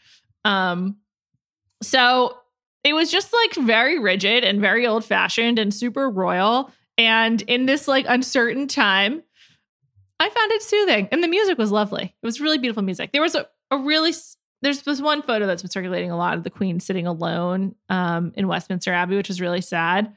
Um, 0.46 0.98
so 1.82 2.38
it 2.84 2.94
was 2.94 3.12
just 3.12 3.34
like 3.34 3.66
very 3.66 4.00
rigid 4.00 4.44
and 4.44 4.62
very 4.62 4.88
old 4.88 5.04
fashioned 5.04 5.60
and 5.60 5.74
super 5.74 6.10
royal. 6.10 6.72
And 6.98 7.42
in 7.44 7.66
this 7.66 7.88
like 7.88 8.06
uncertain 8.08 8.68
time, 8.68 9.24
I 10.20 10.30
found 10.30 10.52
it 10.52 10.64
soothing. 10.64 11.10
And 11.12 11.24
the 11.24 11.28
music 11.28 11.58
was 11.58 11.72
lovely. 11.72 12.16
It 12.22 12.26
was 12.26 12.40
really 12.40 12.58
beautiful 12.58 12.84
music. 12.84 13.12
There 13.12 13.22
was 13.22 13.36
a, 13.36 13.48
a 13.72 13.78
really, 13.78 14.14
there's 14.62 14.82
this 14.82 15.00
one 15.02 15.22
photo 15.22 15.46
that's 15.46 15.62
been 15.62 15.72
circulating 15.72 16.12
a 16.12 16.18
lot 16.18 16.36
of 16.38 16.44
the 16.44 16.50
Queen 16.50 16.80
sitting 16.80 17.06
alone 17.08 17.76
um, 17.90 18.32
in 18.36 18.48
Westminster 18.48 18.92
Abbey, 18.94 19.16
which 19.16 19.30
is 19.30 19.40
really 19.40 19.62
sad. 19.62 20.14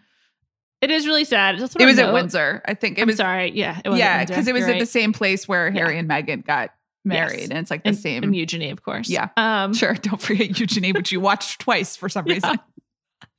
It 0.81 0.91
is 0.91 1.07
really 1.07 1.25
sad. 1.25 1.57
It 1.57 1.85
was 1.85 1.99
at 1.99 2.13
Windsor. 2.15 2.63
I 2.65 2.73
think 2.75 2.99
it 2.99 3.03
I'm 3.03 3.07
was 3.09 3.17
sorry. 3.17 3.51
Yeah. 3.53 3.81
It 3.85 3.89
was 3.91 3.99
yeah, 3.99 4.25
because 4.25 4.49
it 4.49 4.55
was 4.55 4.63
You're 4.63 4.71
at 4.77 4.79
the 4.79 4.87
same 4.87 5.13
place 5.13 5.47
where 5.47 5.71
Harry 5.71 5.95
Yeah. 5.95 6.01
and 6.01 6.09
Meghan 6.09 6.45
got 6.47 6.71
married, 7.05 7.41
Yes. 7.41 7.49
and 7.51 7.59
it's 7.59 7.71
like 7.71 7.83
the 7.83 7.91
and, 7.91 7.99
same. 7.99 8.23
and 8.23 8.35
Eugenie, 8.35 8.71
of 8.71 8.83
course. 8.83 9.09
Yeah. 9.11 9.29
Um, 9.37 9.75
Sure, 9.75 9.93
don't 10.01 10.21
forget 10.23 10.59
Eugenie, 10.59 10.93
which 10.93 11.13
you 11.13 11.21
watched 11.21 11.61
twice 11.61 11.97
for 11.97 12.09
some 12.09 12.25
Yeah. 12.27 12.35
reason. 12.35 12.59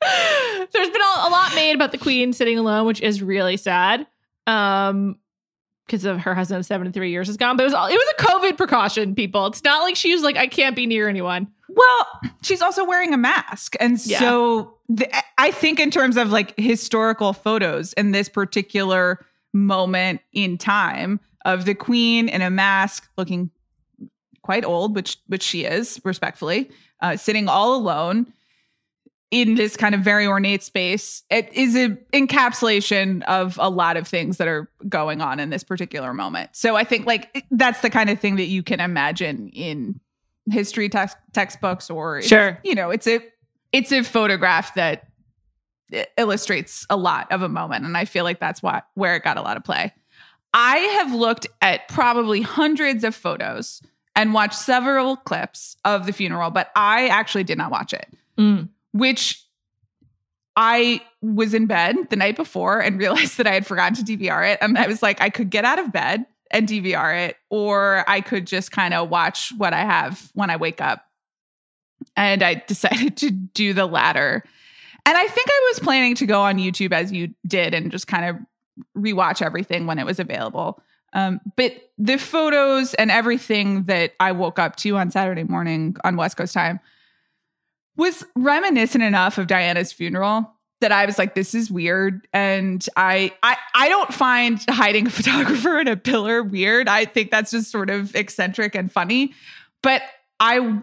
There's 0.71 0.89
been 0.89 1.01
a, 1.01 1.27
a 1.27 1.29
lot 1.31 1.53
made 1.55 1.73
about 1.75 1.91
the 1.91 1.97
queen 1.97 2.33
sitting 2.33 2.57
alone, 2.59 2.85
which 2.85 3.01
is 3.01 3.21
really 3.21 3.57
sad. 3.57 4.05
Um, 4.47 5.17
because 5.91 6.05
of 6.05 6.19
her 6.19 6.33
husband 6.33 6.57
of 6.59 6.65
73 6.65 7.11
years 7.11 7.27
is 7.27 7.35
gone. 7.35 7.57
But 7.57 7.63
it 7.63 7.65
was 7.65 7.73
all, 7.73 7.87
it 7.87 7.93
was 7.95 8.13
a 8.17 8.23
COVID 8.23 8.55
precaution, 8.55 9.13
people. 9.13 9.45
It's 9.47 9.61
not 9.61 9.83
like 9.83 9.97
she 9.97 10.13
was 10.13 10.23
like, 10.23 10.37
I 10.37 10.47
can't 10.47 10.73
be 10.73 10.85
near 10.85 11.09
anyone. 11.09 11.47
Well, 11.67 12.07
she's 12.41 12.61
also 12.61 12.85
wearing 12.85 13.13
a 13.13 13.17
mask. 13.17 13.75
And 13.81 13.99
Yeah. 14.05 14.19
so 14.19 14.77
the, 14.87 15.09
I 15.37 15.51
think, 15.51 15.81
in 15.81 15.91
terms 15.91 16.15
of 16.15 16.31
like 16.31 16.57
historical 16.57 17.33
photos 17.33 17.91
in 17.93 18.11
this 18.11 18.29
particular 18.29 19.25
moment 19.53 20.21
in 20.31 20.57
time, 20.57 21.19
of 21.43 21.65
the 21.65 21.73
queen 21.73 22.29
in 22.29 22.41
a 22.41 22.49
mask 22.51 23.09
looking 23.17 23.49
quite 24.43 24.63
old, 24.63 24.95
which 24.95 25.17
which 25.27 25.41
she 25.43 25.65
is, 25.65 25.99
respectfully, 26.05 26.69
uh, 27.01 27.17
sitting 27.17 27.49
all 27.49 27.75
alone 27.75 28.31
in 29.31 29.55
this 29.55 29.77
kind 29.77 29.95
of 29.95 30.01
very 30.01 30.27
ornate 30.27 30.61
space. 30.61 31.23
It 31.29 31.51
is 31.53 31.73
an 31.75 31.97
encapsulation 32.13 33.23
of 33.23 33.57
a 33.59 33.69
lot 33.69 33.95
of 33.95 34.07
things 34.07 34.37
that 34.37 34.49
are 34.49 34.69
going 34.87 35.21
on 35.21 35.39
in 35.39 35.49
this 35.49 35.63
particular 35.63 36.13
moment. 36.13 36.51
So 36.53 36.75
I 36.75 36.83
think 36.83 37.05
like 37.05 37.45
that's 37.49 37.79
the 37.79 37.89
kind 37.89 38.09
of 38.09 38.19
thing 38.19 38.35
that 38.35 38.47
you 38.47 38.61
can 38.61 38.81
imagine 38.81 39.47
in 39.49 39.99
history 40.49 40.89
text 40.89 41.15
textbooks 41.33 41.89
or 41.89 42.21
sure, 42.21 42.59
you 42.63 42.75
know, 42.75 42.89
it's 42.89 43.07
a 43.07 43.21
it's 43.71 43.91
a 43.93 44.03
photograph 44.03 44.75
that 44.75 45.07
illustrates 46.17 46.85
a 46.89 46.97
lot 46.97 47.31
of 47.31 47.41
a 47.41 47.49
moment, 47.49 47.85
and 47.85 47.97
I 47.97 48.05
feel 48.05 48.25
like 48.25 48.39
that's 48.39 48.61
why 48.61 48.81
where 48.95 49.15
it 49.15 49.23
got 49.23 49.37
a 49.37 49.41
lot 49.41 49.55
of 49.55 49.63
play. 49.63 49.93
I 50.53 50.77
have 50.77 51.13
looked 51.13 51.47
at 51.61 51.87
probably 51.87 52.41
hundreds 52.41 53.05
of 53.05 53.15
photos 53.15 53.81
and 54.13 54.33
watched 54.33 54.55
several 54.55 55.15
clips 55.15 55.77
of 55.85 56.05
the 56.05 56.11
funeral, 56.11 56.49
but 56.51 56.69
I 56.75 57.07
actually 57.07 57.45
did 57.45 57.57
not 57.57 57.71
watch 57.71 57.93
it. 57.93 58.13
Mm. 58.37 58.67
Which 58.91 59.45
I 60.55 61.01
was 61.21 61.53
in 61.53 61.65
bed 61.65 61.95
the 62.09 62.15
night 62.15 62.35
before 62.35 62.79
and 62.79 62.99
realized 62.99 63.37
that 63.39 63.47
I 63.47 63.53
had 63.53 63.65
forgotten 63.65 64.03
to 64.03 64.17
DVR 64.17 64.53
it. 64.53 64.59
And 64.61 64.77
I 64.77 64.87
was 64.87 65.01
like, 65.01 65.21
I 65.21 65.29
could 65.29 65.49
get 65.49 65.65
out 65.65 65.79
of 65.79 65.91
bed 65.91 66.25
and 66.51 66.67
DVR 66.67 67.29
it, 67.29 67.37
or 67.49 68.03
I 68.09 68.19
could 68.21 68.45
just 68.45 68.71
kind 68.71 68.93
of 68.93 69.09
watch 69.09 69.53
what 69.57 69.73
I 69.73 69.81
have 69.81 70.29
when 70.33 70.49
I 70.49 70.57
wake 70.57 70.81
up. 70.81 71.05
And 72.17 72.43
I 72.43 72.55
decided 72.67 73.17
to 73.17 73.31
do 73.31 73.73
the 73.73 73.85
latter. 73.85 74.43
And 75.05 75.17
I 75.17 75.27
think 75.27 75.47
I 75.49 75.69
was 75.71 75.79
planning 75.79 76.15
to 76.15 76.25
go 76.25 76.41
on 76.41 76.57
YouTube 76.57 76.91
as 76.91 77.11
you 77.11 77.33
did 77.47 77.73
and 77.73 77.91
just 77.91 78.07
kind 78.07 78.25
of 78.25 78.35
rewatch 78.95 79.41
everything 79.41 79.87
when 79.87 79.97
it 79.97 80.05
was 80.05 80.19
available. 80.19 80.81
Um, 81.13 81.41
but 81.57 81.73
the 81.97 82.17
photos 82.17 82.93
and 82.93 83.11
everything 83.11 83.83
that 83.83 84.13
I 84.19 84.31
woke 84.31 84.59
up 84.59 84.75
to 84.77 84.97
on 84.97 85.11
Saturday 85.11 85.43
morning 85.43 85.95
on 86.03 86.15
West 86.15 86.37
Coast 86.37 86.53
time 86.53 86.79
was 87.97 88.23
reminiscent 88.35 89.03
enough 89.03 89.37
of 89.37 89.47
Diana's 89.47 89.91
funeral 89.91 90.51
that 90.81 90.91
I 90.91 91.05
was 91.05 91.17
like, 91.17 91.35
this 91.35 91.53
is 91.53 91.71
weird. 91.71 92.27
And 92.33 92.85
I 92.97 93.33
I 93.43 93.55
I 93.73 93.89
don't 93.89 94.13
find 94.13 94.63
hiding 94.69 95.07
a 95.07 95.09
photographer 95.11 95.79
in 95.79 95.87
a 95.87 95.95
pillar 95.95 96.43
weird. 96.43 96.87
I 96.87 97.05
think 97.05 97.31
that's 97.31 97.51
just 97.51 97.71
sort 97.71 97.89
of 97.89 98.15
eccentric 98.15 98.75
and 98.75 98.91
funny. 98.91 99.33
But 99.81 100.01
I 100.39 100.81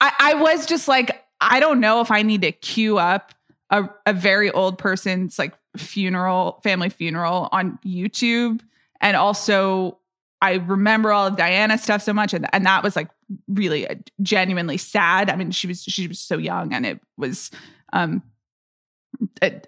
I, 0.00 0.12
I 0.18 0.34
was 0.34 0.66
just 0.66 0.88
like, 0.88 1.24
I 1.40 1.60
don't 1.60 1.80
know 1.80 2.00
if 2.00 2.10
I 2.10 2.22
need 2.22 2.42
to 2.42 2.52
queue 2.52 2.98
up 2.98 3.32
a, 3.70 3.88
a 4.06 4.12
very 4.12 4.50
old 4.50 4.78
person's 4.78 5.38
like 5.38 5.54
funeral, 5.76 6.60
family 6.62 6.88
funeral 6.90 7.48
on 7.52 7.78
YouTube. 7.84 8.60
And 9.00 9.16
also 9.16 9.98
I 10.42 10.54
remember 10.54 11.12
all 11.12 11.26
of 11.26 11.36
Diana 11.36 11.76
stuff 11.76 12.02
so 12.02 12.12
much. 12.12 12.32
And, 12.32 12.46
and 12.52 12.64
that 12.66 12.82
was 12.82 12.96
like 12.96 13.10
really 13.48 13.86
uh, 13.88 13.94
genuinely 14.22 14.78
sad. 14.78 15.28
I 15.30 15.36
mean, 15.36 15.50
she 15.50 15.66
was 15.66 15.82
she 15.82 16.08
was 16.08 16.18
so 16.18 16.38
young 16.38 16.72
and 16.72 16.86
it 16.86 17.00
was 17.16 17.50
um 17.92 18.22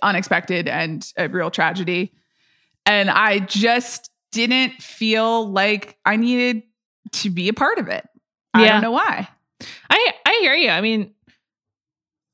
unexpected 0.03 0.69
and 0.69 1.13
a 1.17 1.29
real 1.29 1.51
tragedy. 1.51 2.13
And 2.87 3.11
I 3.11 3.39
just 3.41 4.11
didn't 4.33 4.83
feel 4.83 5.49
like 5.51 5.99
I 6.05 6.17
needed 6.17 6.63
to 7.13 7.31
be 7.31 7.49
a 7.49 7.53
part 7.53 7.79
of 7.79 7.89
it. 7.89 8.09
I 8.55 8.69
don't 8.69 8.83
know 8.83 8.93
why. 8.93 9.29
I 9.91 10.13
I 10.27 10.39
hear 10.41 10.55
you. 10.55 10.71
I 10.71 10.81
mean, 10.81 11.15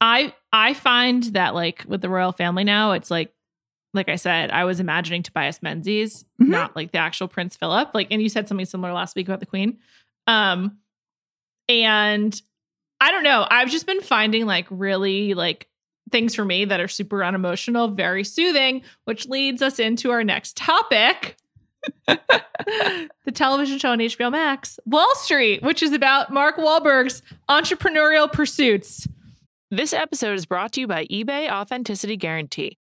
I 0.01 0.33
I 0.53 0.75
find 0.75 1.23
that 1.25 1.55
like 1.55 1.85
with 1.87 2.01
the 2.01 2.09
royal 2.09 2.33
family 2.33 2.65
now, 2.65 2.93
it's 2.93 3.11
like 3.11 3.33
like 3.95 4.09
I 4.09 4.17
said, 4.17 4.51
I 4.51 4.65
was 4.65 4.81
imagining 4.81 5.23
Tobias 5.23 5.63
Menzies, 5.63 6.25
mm-hmm. 6.41 6.51
not 6.51 6.77
like 6.77 6.93
the 6.93 6.99
actual 6.99 7.29
Prince 7.29 7.57
Philip. 7.57 7.91
Like, 7.95 8.09
and 8.11 8.21
you 8.23 8.29
said 8.29 8.49
something 8.49 8.67
similar 8.67 8.93
last 8.93 9.17
week 9.17 9.29
about 9.29 9.41
the 9.41 9.47
Queen. 9.47 9.79
Um, 10.27 10.79
and 11.69 12.41
I 13.01 13.11
don't 13.11 13.25
know. 13.25 13.47
I've 13.49 13.71
just 13.71 13.87
been 13.87 14.01
finding 14.01 14.47
like 14.47 14.67
really 14.71 15.35
like 15.35 15.69
things 16.11 16.35
for 16.35 16.45
me 16.45 16.65
that 16.65 16.81
are 16.81 16.89
super 16.89 17.23
unemotional, 17.25 17.89
very 17.89 18.25
soothing, 18.25 18.83
which 19.05 19.27
leads 19.27 19.63
us 19.63 19.79
into 19.79 20.11
our 20.11 20.25
next 20.25 20.57
topic. 20.57 21.37
the 22.07 23.33
television 23.33 23.79
show 23.79 23.91
on 23.91 23.99
HBO 23.99 24.33
Max, 24.33 24.79
Wahl 24.85 25.15
Street, 25.17 25.63
which 25.63 25.83
is 25.83 25.93
about 25.93 26.33
Mark 26.33 26.57
Wahlberg's 26.57 27.23
entrepreneurial 27.49 28.31
pursuits. 28.31 29.07
This 29.71 29.93
episode 29.93 30.35
is 30.35 30.47
brought 30.47 30.73
to 30.73 30.81
you 30.81 30.87
by 30.87 31.07
eBay 31.07 31.51
Authenticity 31.51 32.17
Guarantee. 32.17 32.78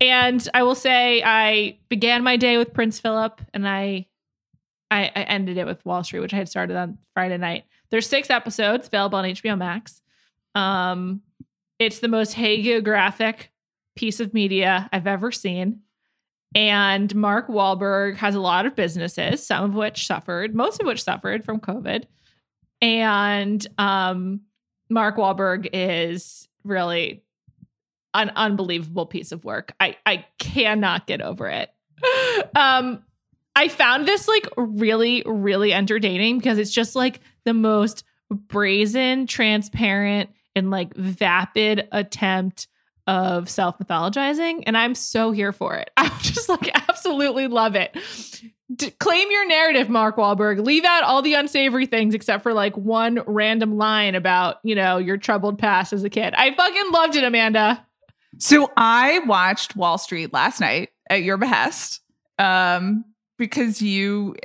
And 0.00 0.46
I 0.54 0.62
will 0.62 0.74
say, 0.74 1.22
I 1.22 1.78
began 1.88 2.24
my 2.24 2.36
day 2.36 2.58
with 2.58 2.72
Prince 2.72 2.98
Philip, 2.98 3.40
and 3.54 3.68
I, 3.68 4.06
I, 4.90 5.04
I 5.14 5.22
ended 5.22 5.58
it 5.58 5.66
with 5.66 5.84
Wahl 5.84 6.02
Street, 6.02 6.20
which 6.20 6.34
I 6.34 6.38
had 6.38 6.48
started 6.48 6.76
on 6.76 6.98
Friday 7.14 7.38
night. 7.38 7.64
There's 7.90 8.08
six 8.08 8.30
episodes 8.30 8.88
available 8.88 9.18
on 9.18 9.24
HBO 9.24 9.56
Max. 9.56 10.00
Um, 10.54 11.22
It's 11.78 12.00
the 12.00 12.08
most 12.08 12.34
hagiographic 12.34 13.48
piece 13.96 14.20
of 14.20 14.34
media 14.34 14.88
I've 14.92 15.06
ever 15.06 15.30
seen. 15.30 15.80
And 16.54 17.14
Mark 17.14 17.48
Wahlberg 17.48 18.16
has 18.16 18.34
a 18.34 18.40
lot 18.40 18.66
of 18.66 18.76
businesses, 18.76 19.44
some 19.46 19.64
of 19.64 19.74
which 19.74 20.06
suffered, 20.06 20.54
most 20.54 20.80
of 20.80 20.86
which 20.86 21.02
suffered 21.02 21.44
from 21.44 21.60
COVID. 21.60 22.04
And 22.80 23.66
um, 23.78 24.42
Mark 24.90 25.16
Wahlberg 25.16 25.68
is 25.72 26.48
really 26.64 27.22
an 28.14 28.30
unbelievable 28.36 29.06
piece 29.06 29.32
of 29.32 29.44
work. 29.44 29.74
I 29.80 29.96
I 30.06 30.26
cannot 30.38 31.06
get 31.06 31.20
over 31.20 31.48
it. 31.48 31.70
Um, 32.56 33.02
I 33.54 33.68
found 33.68 34.06
this 34.06 34.26
like 34.26 34.48
really 34.56 35.22
really 35.24 35.72
entertaining 35.72 36.38
because 36.38 36.58
it's 36.58 36.72
just 36.72 36.96
like 36.96 37.20
the 37.44 37.54
most 37.54 38.04
brazen, 38.30 39.26
transparent, 39.26 40.30
and 40.56 40.70
like 40.70 40.94
vapid 40.94 41.88
attempt 41.92 42.68
of 43.06 43.48
self 43.48 43.78
mythologizing, 43.78 44.64
and 44.66 44.76
I'm 44.76 44.94
so 44.94 45.32
here 45.32 45.52
for 45.52 45.76
it. 45.76 45.90
I 45.96 46.08
just 46.20 46.48
like 46.48 46.70
absolutely 46.88 47.46
love 47.46 47.74
it. 47.74 47.96
D- 48.74 48.90
claim 48.92 49.30
your 49.30 49.46
narrative, 49.46 49.88
Mark 49.88 50.16
Wahlberg. 50.16 50.64
Leave 50.64 50.84
out 50.84 51.02
all 51.02 51.20
the 51.22 51.34
unsavory 51.34 51.86
things 51.86 52.14
except 52.14 52.42
for 52.42 52.54
like 52.54 52.76
one 52.76 53.22
random 53.26 53.76
line 53.76 54.14
about 54.14 54.56
you 54.62 54.74
know 54.74 54.98
your 54.98 55.16
troubled 55.16 55.58
past 55.58 55.92
as 55.92 56.04
a 56.04 56.10
kid. 56.10 56.34
I 56.36 56.54
fucking 56.54 56.92
loved 56.92 57.16
it, 57.16 57.24
Amanda. 57.24 57.84
So 58.38 58.72
I 58.76 59.20
watched 59.20 59.76
Wahl 59.76 59.98
Street 59.98 60.32
last 60.32 60.60
night 60.60 60.90
at 61.08 61.22
your 61.22 61.36
behest 61.36 62.00
um, 62.38 63.04
because 63.38 63.82
you 63.82 64.36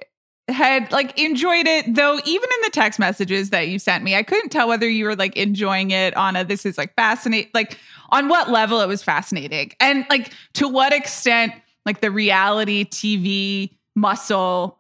had 0.49 0.89
like 0.93 1.19
enjoyed 1.19 1.67
it 1.67 1.93
though 1.93 2.17
even 2.23 2.49
in 2.49 2.61
the 2.63 2.69
text 2.71 2.99
messages 2.99 3.49
that 3.49 3.67
you 3.67 3.77
sent 3.77 4.01
me 4.01 4.15
i 4.15 4.23
couldn't 4.23 4.47
tell 4.47 4.65
whether 4.65 4.87
you 4.87 5.03
were 5.03 5.15
like 5.17 5.35
enjoying 5.35 5.91
it 5.91 6.15
on 6.15 6.37
a 6.37 6.45
this 6.45 6.65
is 6.65 6.77
like 6.77 6.95
fascinating 6.95 7.51
like 7.53 7.77
on 8.09 8.27
what 8.27 8.49
level 8.49 8.81
it 8.81 8.87
was 8.87 9.03
fascinating. 9.03 9.71
And 9.79 10.05
like 10.09 10.31
to 10.53 10.67
what 10.67 10.93
extent 10.93 11.53
like 11.85 12.01
the 12.01 12.11
reality 12.11 12.85
tv 12.85 13.71
muscle 13.95 14.79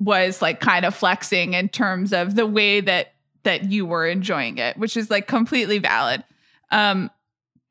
was 0.00 0.42
like 0.42 0.60
kind 0.60 0.84
of 0.84 0.94
flexing 0.94 1.54
in 1.54 1.68
terms 1.68 2.12
of 2.12 2.34
the 2.34 2.46
way 2.46 2.80
that 2.80 3.12
that 3.44 3.70
you 3.70 3.86
were 3.86 4.06
enjoying 4.06 4.58
it 4.58 4.76
which 4.76 4.96
is 4.96 5.10
like 5.10 5.26
completely 5.26 5.78
valid. 5.78 6.24
Um 6.70 7.10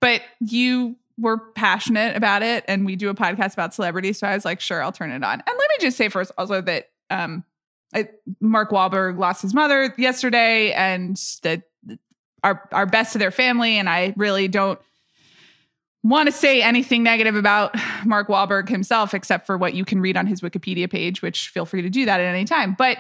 but 0.04 0.22
you 0.40 0.96
were 1.18 1.38
passionate 1.38 2.16
about 2.16 2.42
it 2.42 2.66
and 2.68 2.86
we 2.86 2.96
do 2.96 3.10
a 3.10 3.16
podcast 3.16 3.54
about 3.54 3.74
celebrities 3.74 4.20
so 4.20 4.28
i 4.28 4.34
was 4.34 4.46
like 4.46 4.60
sure 4.60 4.82
i'll 4.84 4.92
turn 4.92 5.12
it 5.12 5.24
on 5.24 5.34
and 5.34 5.42
let 5.48 5.58
me 5.58 5.76
just 5.80 5.98
say 5.98 6.10
first 6.10 6.32
also 6.38 6.62
that 6.62 6.90
um 7.10 7.44
I, 7.94 8.10
Mark 8.42 8.72
Wahlberg 8.72 9.18
lost 9.18 9.42
his 9.42 9.54
mother 9.54 9.94
yesterday, 9.98 10.72
and 10.74 11.16
that 11.44 11.64
our 12.44 12.68
our 12.72 12.86
best 12.86 13.14
to 13.14 13.20
their 13.20 13.32
family. 13.32 13.78
And 13.78 13.90
I 13.90 14.14
really 14.18 14.48
don't 14.48 14.80
want 16.04 16.28
to 16.28 16.32
say 16.32 16.62
anything 16.62 17.04
negative 17.04 17.36
about 17.36 17.76
Mark 18.06 18.28
Wahlberg 18.28 18.70
himself, 18.70 19.14
except 19.14 19.46
for 19.46 19.58
what 19.58 19.74
you 19.74 19.86
can 19.86 20.02
read 20.02 20.18
on 20.18 20.28
his 20.28 20.42
Wikipedia 20.42 20.90
page, 20.90 21.22
which 21.22 21.50
feel 21.50 21.66
free 21.66 21.82
to 21.82 21.90
do 21.90 22.06
that 22.06 22.20
at 22.20 22.26
any 22.26 22.46
time. 22.46 22.76
But 22.78 22.98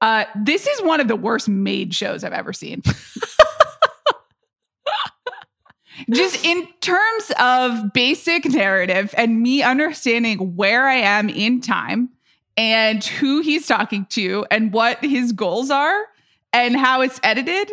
uh, 0.00 0.24
this 0.34 0.66
is 0.66 0.82
one 0.82 1.00
of 1.00 1.08
the 1.08 1.16
worst 1.16 1.48
made 1.48 1.94
shows 1.94 2.24
I've 2.24 2.32
ever 2.32 2.52
seen. 2.52 2.82
Just 6.08 6.44
in 6.44 6.66
terms 6.80 7.32
of 7.38 7.92
basic 7.92 8.44
narrative 8.46 9.14
and 9.16 9.40
me 9.40 9.62
understanding 9.62 10.56
where 10.56 10.88
I 10.88 10.96
am 10.96 11.28
in 11.28 11.60
time 11.60 12.10
and 12.56 13.04
who 13.04 13.40
he's 13.40 13.66
talking 13.66 14.06
to 14.10 14.46
and 14.50 14.72
what 14.72 15.04
his 15.04 15.32
goals 15.32 15.70
are 15.70 16.06
and 16.52 16.76
how 16.76 17.00
it's 17.00 17.20
edited. 17.22 17.72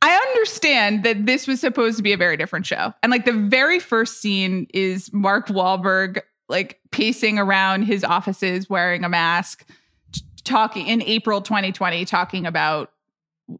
I 0.00 0.14
understand 0.14 1.02
that 1.02 1.26
this 1.26 1.46
was 1.46 1.60
supposed 1.60 1.96
to 1.96 2.02
be 2.02 2.12
a 2.12 2.16
very 2.16 2.36
different 2.36 2.66
show. 2.66 2.94
And 3.02 3.10
like 3.10 3.24
the 3.24 3.32
very 3.32 3.80
first 3.80 4.20
scene 4.20 4.66
is 4.72 5.12
Mark 5.12 5.48
Wahlberg 5.48 6.20
like 6.48 6.80
pacing 6.90 7.38
around 7.38 7.82
his 7.82 8.04
offices 8.04 8.70
wearing 8.70 9.04
a 9.04 9.08
mask, 9.08 9.68
talking 10.44 10.86
in 10.86 11.02
April 11.02 11.42
2020, 11.42 12.04
talking 12.04 12.46
about 12.46 12.92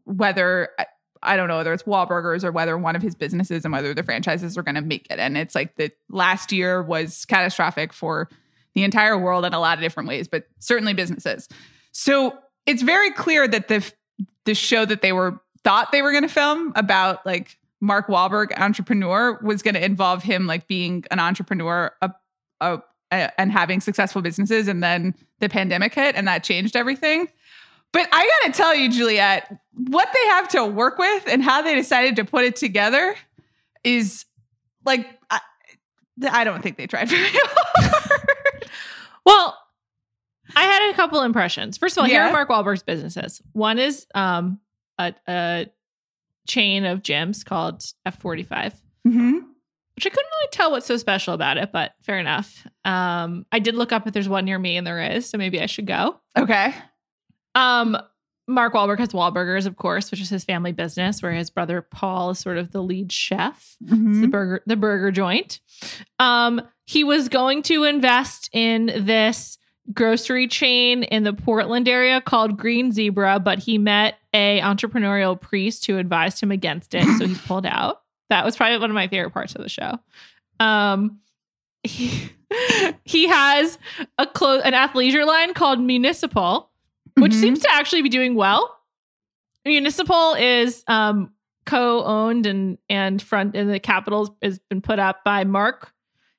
whether 0.05 0.69
uh, 0.79 0.85
I 1.21 1.35
don't 1.35 1.47
know 1.47 1.57
whether 1.57 1.73
it's 1.73 1.83
Wahlburgers 1.83 2.43
or 2.43 2.51
whether 2.51 2.77
one 2.77 2.95
of 2.95 3.01
his 3.01 3.15
businesses 3.15 3.65
and 3.65 3.73
whether 3.73 3.93
the 3.93 4.03
franchises 4.03 4.57
are 4.57 4.63
going 4.63 4.75
to 4.75 4.81
make 4.81 5.07
it. 5.09 5.19
And 5.19 5.37
it's 5.37 5.55
like 5.55 5.75
the 5.75 5.91
last 6.09 6.51
year 6.51 6.81
was 6.81 7.25
catastrophic 7.25 7.91
for 7.91 8.29
the 8.73 8.83
entire 8.83 9.17
world 9.17 9.45
in 9.45 9.53
a 9.53 9.59
lot 9.59 9.77
of 9.77 9.81
different 9.81 10.07
ways, 10.07 10.27
but 10.27 10.47
certainly 10.59 10.93
businesses. 10.93 11.49
So 11.91 12.37
it's 12.65 12.81
very 12.81 13.11
clear 13.11 13.47
that 13.47 13.67
the 13.67 13.91
the 14.45 14.53
show 14.55 14.85
that 14.85 15.01
they 15.01 15.11
were 15.11 15.39
thought 15.63 15.91
they 15.91 16.01
were 16.01 16.11
going 16.11 16.23
to 16.23 16.29
film 16.29 16.71
about 16.75 17.25
like 17.25 17.57
Mark 17.81 18.07
Wahlberg, 18.07 18.57
entrepreneur, 18.57 19.39
was 19.41 19.61
going 19.61 19.75
to 19.75 19.83
involve 19.83 20.23
him 20.23 20.47
like 20.47 20.67
being 20.67 21.05
an 21.11 21.19
entrepreneur 21.19 21.91
a, 22.01 22.11
a, 22.61 22.81
a, 23.11 23.39
and 23.39 23.51
having 23.51 23.79
successful 23.79 24.21
businesses, 24.21 24.67
and 24.67 24.83
then 24.83 25.15
the 25.39 25.49
pandemic 25.49 25.93
hit, 25.93 26.15
and 26.15 26.27
that 26.27 26.43
changed 26.43 26.75
everything. 26.75 27.27
But 27.91 28.07
I 28.11 28.29
got 28.43 28.53
to 28.53 28.57
tell 28.57 28.75
you, 28.75 28.89
Juliet, 28.91 29.51
what 29.73 30.07
they 30.13 30.27
have 30.29 30.47
to 30.49 30.65
work 30.65 30.97
with 30.99 31.27
and 31.27 31.41
how 31.43 31.61
they 31.63 31.73
decided 31.75 32.17
to 32.17 32.25
put 32.25 32.43
it 32.45 32.55
together 32.55 33.15
is 33.83 34.25
like 34.85 35.07
I, 35.29 35.39
I 36.29 36.43
don't 36.43 36.61
think 36.61 36.77
they 36.77 36.85
tried 36.87 37.09
very 37.09 37.27
hard. 37.31 38.65
Well, 39.25 39.57
I 40.55 40.63
had 40.63 40.91
a 40.91 40.93
couple 40.95 41.21
impressions. 41.21 41.77
First 41.77 41.97
of 41.97 42.01
all, 42.03 42.07
here 42.09 42.21
are 42.21 42.31
Mark 42.31 42.49
Wahlberg's 42.49 42.83
businesses. 42.83 43.41
One 43.53 43.79
is 43.79 44.05
um 44.15 44.59
a, 44.97 45.13
a 45.27 45.67
chain 46.47 46.85
of 46.85 47.01
gyms 47.03 47.45
called 47.45 47.81
F45, 48.07 48.73
Mm-hmm. 49.07 49.33
which 49.95 50.05
I 50.05 50.09
couldn't 50.09 50.15
really 50.39 50.49
tell 50.51 50.71
what's 50.71 50.85
so 50.85 50.97
special 50.97 51.33
about 51.33 51.57
it, 51.57 51.71
but 51.71 51.93
fair 52.01 52.19
enough. 52.19 52.65
Um, 52.85 53.45
I 53.51 53.59
did 53.59 53.75
look 53.75 53.91
up 53.91 54.05
if 54.07 54.13
there's 54.13 54.27
one 54.29 54.45
near 54.45 54.59
me, 54.59 54.75
and 54.77 54.85
there 54.85 54.99
is, 55.01 55.29
so 55.29 55.37
maybe 55.37 55.61
I 55.61 55.67
should 55.67 55.85
go. 55.87 56.19
Okay. 56.37 56.73
Um, 57.55 57.97
Mark 58.47 58.73
Wahlberg 58.73 58.97
has 58.99 59.09
Wahlburgers, 59.09 59.67
of 59.67 59.75
course, 59.75 60.09
which 60.09 60.21
is 60.21 60.29
his 60.29 60.43
family 60.43 60.71
business, 60.71 61.21
where 61.21 61.31
his 61.33 61.49
brother 61.51 61.81
Paul 61.83 62.31
is 62.31 62.39
sort 62.39 62.57
of 62.57 62.71
the 62.71 62.81
lead 62.81 63.11
chef. 63.11 63.75
It's 63.81 63.91
Mhm. 63.93 64.21
the 64.21 64.27
burger 64.27 64.63
the 64.65 64.75
burger 64.75 65.11
joint. 65.11 65.59
Um, 66.17 66.61
he 66.87 67.03
was 67.03 67.29
going 67.29 67.61
to 67.63 67.83
invest 67.83 68.49
in 68.51 68.87
this 69.05 69.57
grocery 69.93 70.47
chain 70.47 71.03
in 71.03 71.23
the 71.23 71.33
Portland 71.33 71.87
area 71.87 72.21
called 72.21 72.57
Green 72.57 72.91
Zebra, 72.91 73.39
but 73.39 73.59
he 73.59 73.77
met 73.77 74.15
a 74.33 74.59
entrepreneurial 74.61 75.39
priest 75.39 75.85
who 75.85 75.97
advised 75.97 76.41
him 76.41 76.51
against 76.51 76.93
it, 76.95 77.03
so 77.17 77.27
he 77.27 77.35
pulled 77.47 77.65
out. 77.67 78.01
That 78.29 78.45
was 78.45 78.55
probably 78.55 78.77
one 78.79 78.89
of 78.91 78.95
my 78.95 79.07
favorite 79.07 79.31
parts 79.31 79.53
of 79.55 79.61
the 79.63 79.69
show. 79.69 79.99
Um, 80.59 81.19
he, 81.83 82.29
he 83.03 83.27
has 83.27 83.77
a 84.17 84.25
clo- 84.27 84.59
an 84.59 84.73
athleisure 84.73 85.25
line 85.25 85.53
called 85.53 85.79
Municipal, 85.79 86.68
which 87.21 87.31
Mhm. 87.33 87.39
seems 87.41 87.59
to 87.59 87.69
actually 87.71 88.01
be 88.01 88.09
doing 88.09 88.35
well. 88.35 88.75
Municipal 89.65 90.33
is 90.35 90.83
um, 90.87 91.31
co-owned 91.65 92.45
and 92.45 92.77
and 92.89 93.21
front 93.21 93.55
and 93.55 93.69
the 93.69 93.79
capital 93.79 94.37
has 94.41 94.59
been 94.69 94.81
put 94.81 94.97
up 94.99 95.23
by 95.23 95.43
Mark, 95.43 95.93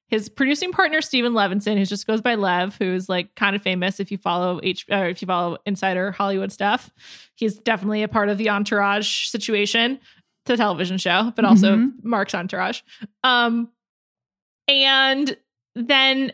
his 0.08 0.28
producing 0.28 0.72
partner 0.72 1.00
Stephen 1.00 1.32
Levinson, 1.32 1.78
who 1.78 1.84
just 1.84 2.06
goes 2.06 2.20
by 2.20 2.34
Lev, 2.34 2.76
who's 2.78 3.08
like 3.08 3.34
kind 3.36 3.54
of 3.54 3.62
famous 3.62 4.00
if 4.00 4.10
you 4.10 4.18
follow 4.18 4.58
H 4.62 4.86
or 4.90 5.06
if 5.06 5.22
you 5.22 5.26
follow 5.26 5.58
Insider 5.66 6.10
Hollywood 6.12 6.50
stuff. 6.50 6.90
He's 7.36 7.58
definitely 7.58 8.02
a 8.02 8.08
part 8.08 8.28
of 8.28 8.38
the 8.38 8.48
Entourage 8.50 9.26
situation, 9.28 10.00
the 10.46 10.56
television 10.56 10.98
show, 10.98 11.32
but 11.36 11.44
also 11.44 11.76
Mhm. 11.76 11.92
Mark's 12.02 12.34
Entourage. 12.34 12.80
Um, 13.22 13.70
and 14.66 15.36
then 15.76 16.32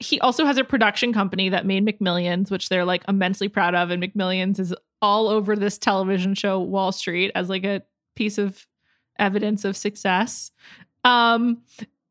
he 0.00 0.20
also 0.20 0.44
has 0.44 0.58
a 0.58 0.64
production 0.64 1.12
company 1.12 1.48
that 1.48 1.66
made 1.66 1.84
McMillions, 1.84 2.50
which 2.50 2.68
they're 2.68 2.84
like 2.84 3.04
immensely 3.08 3.48
proud 3.48 3.74
of. 3.74 3.90
And 3.90 4.02
McMillions 4.02 4.58
is 4.58 4.74
all 5.02 5.28
over 5.28 5.56
this 5.56 5.78
television 5.78 6.34
show, 6.34 6.60
Wahl 6.60 6.92
Street, 6.92 7.32
as 7.34 7.48
like 7.48 7.64
a 7.64 7.82
piece 8.14 8.38
of 8.38 8.66
evidence 9.18 9.64
of 9.64 9.76
success. 9.76 10.52
Um, 11.04 11.62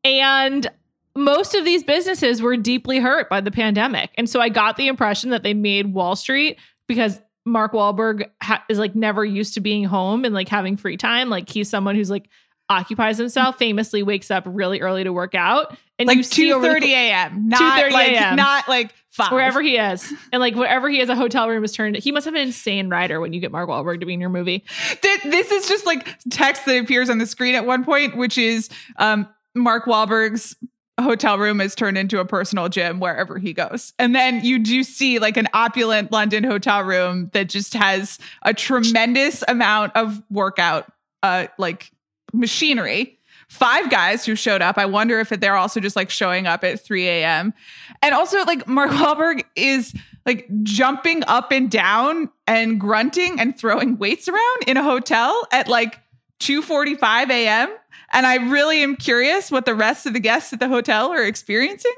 and 0.04 0.70
most 1.16 1.54
of 1.54 1.64
these 1.64 1.82
businesses 1.82 2.42
were 2.42 2.56
deeply 2.56 2.98
hurt 2.98 3.28
by 3.28 3.40
the 3.40 3.50
pandemic. 3.50 4.10
And 4.16 4.28
so 4.28 4.40
I 4.40 4.50
got 4.50 4.76
the 4.76 4.88
impression 4.88 5.30
that 5.30 5.42
they 5.42 5.54
made 5.54 5.92
Wahl 5.92 6.14
Street 6.14 6.58
because 6.86 7.20
Mark 7.44 7.72
Wahlberg 7.72 8.28
ha- 8.42 8.64
is 8.68 8.78
like 8.78 8.94
never 8.94 9.24
used 9.24 9.54
to 9.54 9.60
being 9.60 9.84
home 9.84 10.24
and 10.24 10.34
like 10.34 10.48
having 10.48 10.76
free 10.76 10.96
time. 10.96 11.30
Like 11.30 11.48
he's 11.48 11.68
someone 11.68 11.96
who's 11.96 12.10
like 12.10 12.28
occupies 12.68 13.18
himself, 13.18 13.58
famously 13.58 14.02
wakes 14.02 14.30
up 14.30 14.44
really 14.46 14.80
early 14.80 15.04
to 15.04 15.12
work 15.12 15.34
out. 15.34 15.76
And 15.98 16.06
like 16.06 16.24
see 16.24 16.50
two 16.50 16.62
thirty 16.62 16.92
a.m. 16.94 17.48
Not 17.48 17.60
2:30 17.60 17.90
like 17.90 18.08
a.m.. 18.12 18.36
not 18.36 18.68
like 18.68 18.94
five. 19.10 19.32
wherever 19.32 19.60
he 19.60 19.76
is, 19.76 20.12
and 20.32 20.40
like 20.40 20.54
wherever 20.54 20.88
he 20.88 21.00
is, 21.00 21.08
a 21.08 21.16
hotel 21.16 21.48
room 21.48 21.64
is 21.64 21.72
turned. 21.72 21.96
He 21.96 22.12
must 22.12 22.24
have 22.24 22.34
an 22.34 22.42
insane 22.42 22.88
writer 22.88 23.20
when 23.20 23.32
you 23.32 23.40
get 23.40 23.50
Mark 23.50 23.68
Wahlberg 23.68 24.00
to 24.00 24.06
be 24.06 24.14
in 24.14 24.20
your 24.20 24.30
movie. 24.30 24.64
Th- 25.02 25.20
this 25.24 25.50
is 25.50 25.68
just 25.68 25.86
like 25.86 26.08
text 26.30 26.66
that 26.66 26.78
appears 26.78 27.10
on 27.10 27.18
the 27.18 27.26
screen 27.26 27.56
at 27.56 27.66
one 27.66 27.84
point, 27.84 28.16
which 28.16 28.38
is 28.38 28.68
um, 28.96 29.28
Mark 29.56 29.86
Wahlberg's 29.86 30.54
hotel 31.00 31.38
room 31.38 31.60
is 31.60 31.74
turned 31.74 31.96
into 31.96 32.20
a 32.20 32.24
personal 32.24 32.68
gym 32.68 33.00
wherever 33.00 33.38
he 33.38 33.52
goes. 33.52 33.92
And 33.98 34.14
then 34.14 34.44
you 34.44 34.58
do 34.58 34.82
see 34.82 35.18
like 35.18 35.36
an 35.36 35.48
opulent 35.52 36.12
London 36.12 36.44
hotel 36.44 36.82
room 36.82 37.30
that 37.34 37.48
just 37.48 37.74
has 37.74 38.18
a 38.42 38.52
tremendous 38.52 39.42
amount 39.48 39.94
of 39.96 40.22
workout 40.30 40.92
uh 41.22 41.46
like 41.58 41.90
machinery. 42.32 43.18
five 43.48 43.88
guys 43.88 44.26
who 44.26 44.34
showed 44.34 44.60
up. 44.60 44.76
I 44.76 44.84
wonder 44.84 45.20
if 45.20 45.30
they're 45.30 45.56
also 45.56 45.80
just 45.80 45.96
like 45.96 46.10
showing 46.10 46.46
up 46.46 46.64
at 46.64 46.84
3 46.84 47.08
a.m. 47.08 47.54
And 48.02 48.14
also, 48.14 48.44
like, 48.44 48.68
Mark 48.68 48.90
Wahlberg 48.90 49.42
is 49.56 49.94
like 50.26 50.46
jumping 50.62 51.24
up 51.26 51.50
and 51.50 51.70
down 51.70 52.28
and 52.46 52.78
grunting 52.78 53.40
and 53.40 53.58
throwing 53.58 53.96
weights 53.96 54.28
around 54.28 54.62
in 54.66 54.76
a 54.76 54.82
hotel 54.82 55.46
at 55.50 55.68
like 55.68 55.98
2:45 56.40 57.30
a.m. 57.30 57.74
And 58.12 58.26
I 58.26 58.36
really 58.36 58.82
am 58.82 58.96
curious 58.96 59.50
what 59.50 59.64
the 59.64 59.74
rest 59.74 60.06
of 60.06 60.12
the 60.12 60.20
guests 60.20 60.52
at 60.52 60.60
the 60.60 60.68
hotel 60.68 61.10
are 61.12 61.24
experiencing. 61.24 61.94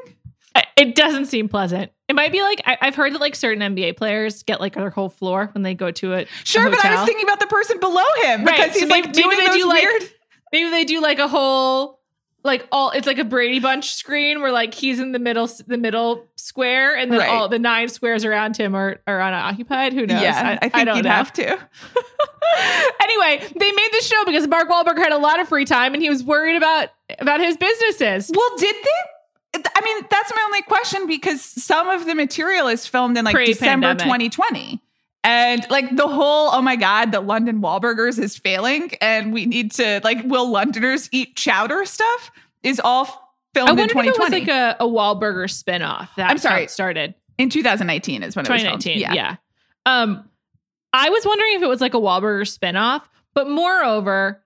It 0.77 0.95
doesn't 0.95 1.27
seem 1.27 1.49
pleasant. 1.49 1.93
It 2.09 2.15
might 2.15 2.33
be 2.33 2.43
like 2.43 2.63
I, 2.65 2.79
have 2.81 2.95
heard 2.95 3.15
that 3.15 3.21
like 3.21 3.35
certain 3.37 3.75
NBA 3.75 3.97
players 3.97 4.43
get 4.43 4.61
like 4.61 4.75
their 4.75 4.91
whole 4.91 5.09
floor 5.09 5.51
when 5.53 5.63
they 5.63 5.75
go 5.75 5.91
to 5.91 6.13
it. 6.15 6.29
Sure, 6.45 6.69
but 6.71 6.85
I 6.85 6.97
was 6.97 7.07
thinking 7.07 7.25
about 7.25 7.39
the 7.39 7.47
person 7.47 7.79
below 7.79 8.03
him 8.23 8.45
right. 8.45 8.57
because 8.57 8.75
he's 8.75 8.83
so 8.83 8.89
like 8.89 9.07
maybe, 9.07 9.23
doing 9.23 9.39
maybe 9.39 9.47
those 9.47 9.57
do 9.57 9.69
weird. 9.69 10.03
Like, 10.03 10.20
maybe 10.53 10.71
they 10.71 10.85
do 10.85 11.01
like 11.01 11.19
a 11.19 11.29
whole 11.29 11.99
like 12.43 12.67
all 12.73 12.91
it's 12.91 13.07
like 13.07 13.19
a 13.19 13.25
Brady 13.25 13.61
Bunch 13.61 13.93
screen 13.95 14.41
where 14.41 14.51
like 14.53 14.73
he's 14.73 14.99
in 14.99 15.13
the 15.13 15.19
middle 15.19 15.47
the 15.67 15.77
middle 15.77 16.27
square 16.37 16.97
and 16.97 17.13
then 17.13 17.19
Right. 17.21 17.29
all 17.29 17.49
the 17.49 17.59
nine 17.59 17.89
squares 17.89 18.25
around 18.25 18.57
him 18.57 18.75
are 18.75 18.99
are 19.07 19.21
unoccupied. 19.21 19.93
Who 19.93 20.07
knows? 20.07 20.23
yeah, 20.23 20.59
I, 20.63 20.69
think 20.71 20.87
don't 20.87 20.97
you'd 20.97 21.05
know. 21.05 21.11
have 21.11 21.33
to. 21.35 21.45
anyway, 23.01 23.39
they 23.59 23.73
made 23.73 23.89
the 23.93 24.03
show 24.03 24.25
because 24.25 24.47
Mark 24.49 24.69
Wahlberg 24.69 24.99
had 24.99 25.13
a 25.13 25.19
lot 25.19 25.41
of 25.41 25.49
free 25.49 25.65
time 25.65 25.95
and 25.95 26.03
he 26.03 26.09
was 26.11 26.23
worried 26.25 26.57
about 26.57 26.89
about 27.19 27.41
his 27.41 27.57
businesses. 27.57 28.31
Well, 28.35 28.57
did 28.57 28.75
they? 28.75 29.61
I 29.75 29.81
mean, 29.83 30.07
that's 30.11 30.33
my 30.35 30.43
only 30.47 30.63
question 30.63 31.07
because 31.07 31.43
some 31.43 31.89
of 31.89 32.07
the 32.07 32.15
material 32.15 32.69
is 32.69 32.87
filmed 32.87 33.19
in 33.19 33.25
like 33.25 33.35
December 33.37 33.95
Pre-pandemic. 33.97 34.31
2020. 34.31 34.81
And 35.23 35.67
like 35.69 35.95
the 35.97 36.09
whole, 36.09 36.51
oh 36.53 36.63
my 36.63 36.77
God, 36.77 37.13
the 37.13 37.21
London 37.21 37.61
Wahlburgers 37.61 38.19
is 38.19 38.37
failing 38.37 38.93
and 39.01 39.33
we 39.33 39.45
need 39.47 39.73
to, 39.73 40.01
like, 40.03 40.25
will 40.25 40.51
Londoners 40.51 41.09
eat 41.13 41.37
chowder 41.37 41.85
stuff 41.85 42.31
is 42.63 42.81
all 42.83 43.05
filmed 43.53 43.69
I 43.69 43.73
in 43.73 43.77
wonder 43.95 44.11
if 44.11 44.17
it 44.17 44.19
was 44.19 44.31
like 44.31 44.49
a, 44.49 44.77
a 44.81 44.87
Wahlburger 44.87 45.45
spinoff. 45.45 46.09
That's 46.17 46.31
I'm 46.31 46.39
sorry. 46.39 46.65
it 46.65 46.71
started. 46.71 47.15
in 47.37 47.51
2019 47.51 48.23
is 48.23 48.35
when 48.35 48.47
it 48.47 48.49
was 48.51 48.63
filmed. 48.63 48.83
2019. 48.83 49.15
Yeah. 49.15 49.37
Um, 49.87 50.29
I 50.93 51.11
was 51.11 51.25
wondering 51.25 51.55
if 51.55 51.63
it 51.63 51.69
was 51.69 51.81
like 51.81 51.95
a 51.95 51.99
Wahlburger 51.99 52.43
spinoff, 52.43 53.03
but 53.35 53.49
moreover, 53.49 54.43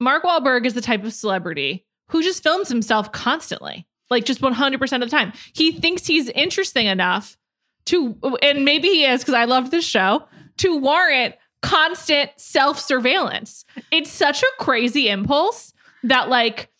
Mark 0.00 0.22
Wahlberg 0.22 0.66
is 0.66 0.74
the 0.74 0.80
type 0.80 1.04
of 1.04 1.12
celebrity 1.12 1.86
who 2.10 2.22
just 2.22 2.42
films 2.42 2.68
himself 2.68 3.12
constantly, 3.12 3.86
like 4.10 4.24
just 4.24 4.40
100% 4.40 4.92
of 4.94 5.00
the 5.00 5.08
time. 5.08 5.32
He 5.52 5.72
thinks 5.72 6.06
he's 6.06 6.28
interesting 6.30 6.86
enough 6.86 7.36
to, 7.88 8.16
and 8.42 8.64
maybe 8.64 8.88
he 8.88 9.04
is 9.04 9.20
because 9.20 9.34
I 9.34 9.44
love 9.44 9.70
this 9.70 9.84
show, 9.84 10.26
to 10.58 10.76
warrant 10.76 11.34
constant 11.62 12.30
self 12.36 12.78
surveillance. 12.78 13.64
It's 13.90 14.10
such 14.10 14.42
a 14.42 14.46
crazy 14.58 15.08
impulse 15.08 15.72
that, 16.04 16.28
like, 16.28 16.70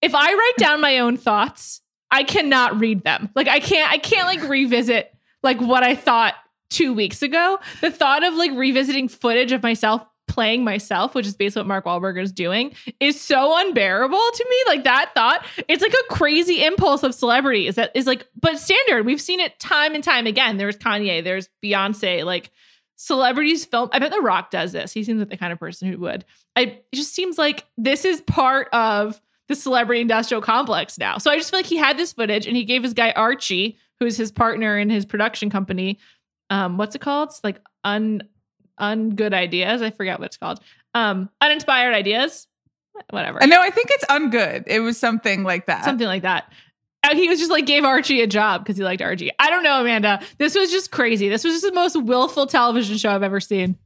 if 0.00 0.14
I 0.14 0.32
write 0.32 0.56
down 0.58 0.80
my 0.80 0.98
own 0.98 1.16
thoughts, 1.16 1.80
I 2.10 2.24
cannot 2.24 2.78
read 2.78 3.04
them. 3.04 3.30
Like, 3.34 3.48
I 3.48 3.60
can't, 3.60 3.90
I 3.90 3.98
can't 3.98 4.26
like 4.26 4.48
revisit 4.48 5.12
like 5.42 5.60
what 5.60 5.82
I 5.82 5.94
thought 5.94 6.34
two 6.70 6.92
weeks 6.92 7.22
ago. 7.22 7.58
The 7.80 7.90
thought 7.90 8.24
of 8.24 8.34
like 8.34 8.50
revisiting 8.52 9.08
footage 9.08 9.52
of 9.52 9.62
myself 9.62 10.04
playing 10.32 10.64
myself, 10.64 11.14
which 11.14 11.26
is 11.26 11.36
basically 11.36 11.60
what 11.60 11.66
Mark 11.66 11.84
Wahlberg 11.84 12.18
is 12.18 12.32
doing, 12.32 12.74
is 13.00 13.20
so 13.20 13.54
unbearable 13.58 14.16
to 14.16 14.46
me. 14.48 14.56
Like 14.66 14.84
that 14.84 15.10
thought, 15.14 15.44
it's 15.68 15.82
like 15.82 15.92
a 15.92 16.14
crazy 16.14 16.64
impulse 16.64 17.02
of 17.02 17.14
celebrities 17.14 17.74
that 17.74 17.90
is 17.94 18.06
like, 18.06 18.26
but 18.40 18.58
standard. 18.58 19.04
We've 19.04 19.20
seen 19.20 19.40
it 19.40 19.60
time 19.60 19.94
and 19.94 20.02
time 20.02 20.26
again. 20.26 20.56
There's 20.56 20.78
Kanye, 20.78 21.22
there's 21.22 21.50
Beyonce, 21.62 22.24
like 22.24 22.50
celebrities 22.96 23.66
film. 23.66 23.90
I 23.92 23.98
bet 23.98 24.10
The 24.10 24.22
Rock 24.22 24.50
does 24.50 24.72
this. 24.72 24.90
He 24.94 25.04
seems 25.04 25.18
like 25.18 25.28
the 25.28 25.36
kind 25.36 25.52
of 25.52 25.58
person 25.58 25.92
who 25.92 25.98
would. 25.98 26.24
I 26.56 26.62
it 26.62 26.86
just 26.94 27.14
seems 27.14 27.36
like 27.36 27.66
this 27.76 28.06
is 28.06 28.22
part 28.22 28.68
of 28.72 29.20
the 29.48 29.54
celebrity 29.54 30.00
industrial 30.00 30.40
complex 30.40 30.96
now. 30.96 31.18
So 31.18 31.30
I 31.30 31.36
just 31.36 31.50
feel 31.50 31.58
like 31.58 31.66
he 31.66 31.76
had 31.76 31.98
this 31.98 32.14
footage 32.14 32.46
and 32.46 32.56
he 32.56 32.64
gave 32.64 32.82
his 32.82 32.94
guy 32.94 33.10
Archie, 33.10 33.76
who's 34.00 34.16
his 34.16 34.32
partner 34.32 34.78
in 34.78 34.88
his 34.88 35.04
production 35.04 35.50
company, 35.50 35.98
um, 36.48 36.78
what's 36.78 36.94
it 36.94 37.00
called? 37.00 37.28
It's 37.30 37.44
like 37.44 37.60
un 37.84 38.22
ungood 38.80 39.32
ideas. 39.32 39.82
I 39.82 39.90
forget 39.90 40.18
what 40.18 40.26
it's 40.26 40.36
called. 40.36 40.60
Um, 40.94 41.30
uninspired 41.40 41.94
ideas. 41.94 42.46
Whatever. 43.10 43.42
I 43.42 43.46
know, 43.46 43.62
I 43.62 43.70
think 43.70 43.88
it's 43.90 44.04
ungood. 44.06 44.64
It 44.66 44.80
was 44.80 44.98
something 44.98 45.44
like 45.44 45.66
that. 45.66 45.84
Something 45.84 46.06
like 46.06 46.22
that. 46.22 46.52
And 47.04 47.18
he 47.18 47.28
was 47.28 47.38
just 47.38 47.50
like 47.50 47.66
gave 47.66 47.84
Archie 47.84 48.20
a 48.20 48.26
job 48.26 48.62
because 48.62 48.76
he 48.76 48.84
liked 48.84 49.02
Archie. 49.02 49.32
I 49.38 49.50
don't 49.50 49.64
know, 49.64 49.80
Amanda. 49.80 50.20
This 50.38 50.54
was 50.54 50.70
just 50.70 50.92
crazy. 50.92 51.28
This 51.28 51.42
was 51.42 51.54
just 51.54 51.66
the 51.66 51.72
most 51.72 51.96
willful 51.96 52.46
television 52.46 52.96
show 52.96 53.10
I've 53.10 53.22
ever 53.22 53.40
seen. 53.40 53.76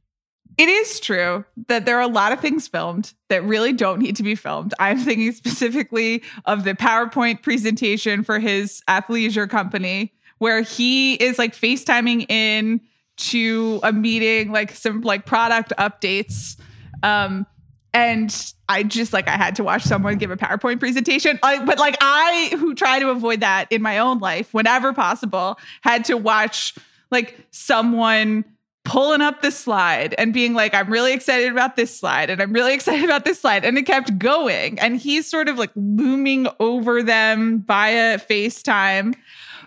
It 0.57 0.69
is 0.69 0.99
true 0.99 1.45
that 1.67 1.85
there 1.85 1.97
are 1.97 2.01
a 2.01 2.07
lot 2.07 2.31
of 2.31 2.39
things 2.39 2.67
filmed 2.67 3.13
that 3.29 3.43
really 3.43 3.73
don't 3.73 3.99
need 3.99 4.15
to 4.17 4.23
be 4.23 4.35
filmed. 4.35 4.73
I'm 4.79 4.97
thinking 4.99 5.31
specifically 5.31 6.23
of 6.45 6.63
the 6.63 6.73
PowerPoint 6.73 7.43
presentation 7.43 8.23
for 8.23 8.39
his 8.39 8.81
athleisure 8.87 9.49
company, 9.49 10.13
where 10.39 10.61
he 10.61 11.13
is 11.13 11.37
like 11.37 11.53
FaceTiming 11.55 12.29
in 12.29 12.81
to 13.17 13.79
a 13.83 13.91
meeting, 13.91 14.51
like 14.51 14.71
some 14.71 15.01
like 15.01 15.25
product 15.25 15.73
updates. 15.77 16.59
Um, 17.03 17.45
and 17.93 18.53
I 18.69 18.83
just 18.83 19.13
like 19.13 19.27
I 19.27 19.37
had 19.37 19.55
to 19.55 19.63
watch 19.63 19.83
someone 19.83 20.17
give 20.17 20.29
a 20.29 20.37
PowerPoint 20.37 20.79
presentation. 20.79 21.39
Like, 21.41 21.65
but 21.65 21.79
like 21.79 21.97
I, 22.01 22.51
who 22.57 22.75
try 22.75 22.99
to 22.99 23.09
avoid 23.09 23.39
that 23.39 23.71
in 23.71 23.81
my 23.81 23.97
own 23.97 24.19
life 24.19 24.53
whenever 24.53 24.93
possible, 24.93 25.57
had 25.81 26.05
to 26.05 26.17
watch 26.17 26.75
like 27.09 27.37
someone 27.51 28.45
pulling 28.87 29.21
up 29.21 29.41
the 29.41 29.51
slide 29.51 30.15
and 30.17 30.33
being 30.33 30.53
like, 30.53 30.73
I'm 30.73 30.89
really 30.89 31.11
excited 31.13 31.51
about 31.51 31.75
this 31.75 31.97
slide 31.97 32.29
and 32.29 32.41
I'm 32.41 32.53
really 32.53 32.73
excited 32.75 33.03
about 33.03 33.25
this 33.25 33.41
slide. 33.41 33.65
And 33.65 33.77
it 33.77 33.83
kept 33.83 34.17
going. 34.17 34.79
And 34.79 34.97
he's 34.97 35.27
sort 35.27 35.49
of 35.49 35.57
like 35.57 35.71
looming 35.75 36.47
over 36.59 37.03
them 37.03 37.63
via 37.63 38.19
FaceTime. 38.19 39.15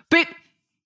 But 0.09 0.27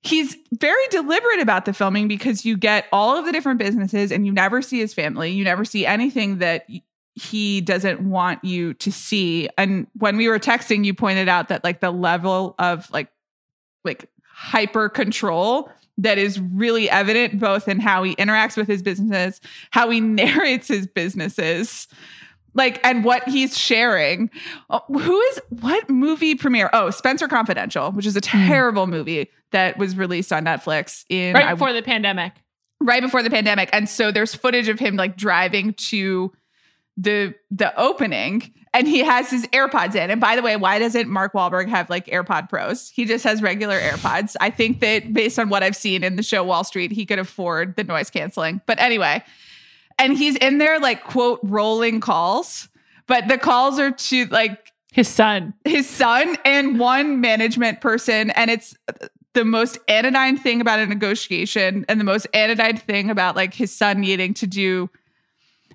he's 0.06 0.38
very 0.54 0.88
deliberate 0.92 1.40
about 1.40 1.66
the 1.66 1.74
filming 1.74 2.08
because 2.08 2.46
you 2.46 2.58
get 2.58 2.86
all 2.92 3.18
of 3.18 3.26
the 3.26 3.32
different 3.32 3.58
businesses 3.58 4.12
and 4.12 4.26
you 4.26 4.32
never 4.32 4.62
see 4.62 4.80
his 4.80 4.94
family. 4.94 5.32
You 5.32 5.44
never 5.44 5.66
see 5.66 5.86
anything 5.86 6.38
that 6.38 6.68
he 7.16 7.62
doesn't 7.62 8.02
want 8.02 8.44
you 8.44 8.74
to 8.76 8.92
see. 8.92 9.50
And 9.58 9.88
when 9.98 10.18
we 10.18 10.28
were 10.28 10.38
texting, 10.38 10.86
you 10.86 10.94
pointed 10.94 11.28
out 11.28 11.48
that 11.48 11.64
like 11.64 11.80
the 11.80 11.92
level 11.92 12.56
of 12.60 12.90
like 12.92 13.10
like 13.84 14.10
hyper 14.32 14.90
control 14.90 15.72
that 15.98 16.18
is 16.18 16.40
really 16.40 16.90
evident 16.90 17.40
both 17.40 17.68
in 17.68 17.80
how 17.80 18.04
he 18.04 18.16
interacts 18.18 18.58
with 18.58 18.68
his 18.68 18.84
businesses, 18.84 19.40
how 19.72 19.90
he 19.90 20.00
narrates 20.02 20.68
his 20.68 20.86
businesses, 20.86 21.88
like 22.56 22.80
and 22.84 23.04
what 23.04 23.28
he's 23.30 23.58
sharing. 23.58 24.30
Uh, 24.70 24.80
Who 24.88 25.20
is 25.22 25.42
what 25.50 25.90
movie 25.90 26.34
premiere? 26.36 26.70
Oh, 26.74 26.90
Spencer 26.90 27.28
Confidential, 27.28 27.92
which 27.92 28.06
is 28.08 28.16
a 28.16 28.22
terrible 28.22 28.88
movie 28.88 29.30
that 29.52 29.78
was 29.78 29.96
released 29.96 30.34
on 30.34 30.46
Netflix 30.46 31.04
in 31.10 31.34
Right 31.36 31.46
I- 31.46 31.54
before 31.54 31.74
the 31.74 31.84
pandemic. 31.84 32.34
right 32.82 33.02
before 33.02 33.24
the 33.24 33.30
pandemic 33.30 33.70
and 33.72 33.88
so 33.88 34.12
there's 34.12 34.36
footage 34.36 34.68
of 34.68 34.80
him 34.80 34.96
like 34.98 35.16
driving 35.16 35.74
to 35.76 36.32
the 36.98 37.34
the 37.52 37.78
opening 37.80 38.54
and 38.74 38.88
he 38.88 39.00
has 39.00 39.30
his 39.30 39.48
AirPods 39.48 39.96
in. 39.96 40.10
And 40.12 40.20
by 40.20 40.36
the 40.36 40.42
way, 40.42 40.58
why 40.58 40.80
doesn't 40.80 41.08
Mark 41.10 41.32
Wahlberg 41.34 41.70
have 41.70 41.90
like 41.90 42.08
AirPod 42.08 42.50
Pros? 42.50 42.90
He 42.90 43.06
just 43.06 43.24
has 43.24 43.42
regular 43.42 43.80
AirPods. 43.80 44.36
I 44.42 44.50
think 44.50 44.82
that 44.82 45.14
based 45.14 45.40
on 45.40 45.48
what 45.48 45.64
I've 45.64 45.78
seen 45.78 46.04
in 46.04 46.18
the 46.18 46.24
show 46.24 46.44
Wahl 46.44 46.66
Street, 46.66 46.92
he 46.92 47.06
could 47.06 47.20
afford 47.20 47.78
the 47.78 47.86
noise 47.86 48.10
canceling. 48.10 48.60
But 48.66 48.80
anyway, 48.82 49.24
and 49.98 50.18
he's 50.18 50.36
in 50.38 50.58
there 50.58 50.80
like 50.80 51.04
quote 51.04 51.40
rolling 51.44 52.00
calls, 52.00 52.70
but 53.08 53.28
the 53.28 53.38
calls 53.38 53.80
are 53.80 53.92
to 53.92 54.26
like 54.28 54.74
His 54.92 55.08
son. 55.08 55.54
his 55.64 55.90
son 55.90 56.38
and 56.46 56.80
one 56.80 57.22
management 57.22 57.82
person 57.82 58.30
and 58.32 58.50
it's 58.50 58.76
the 59.34 59.46
most 59.46 59.78
anodyne 59.90 60.38
thing 60.38 60.62
about 60.62 60.80
a 60.80 60.86
negotiation 60.86 61.86
and 61.90 62.00
the 62.00 62.06
most 62.06 62.26
anodyne 62.34 62.78
thing 62.78 63.10
about 63.10 63.36
like 63.36 63.54
his 63.54 63.76
son 63.76 64.00
needing 64.00 64.34
to 64.34 64.48
do 64.48 64.90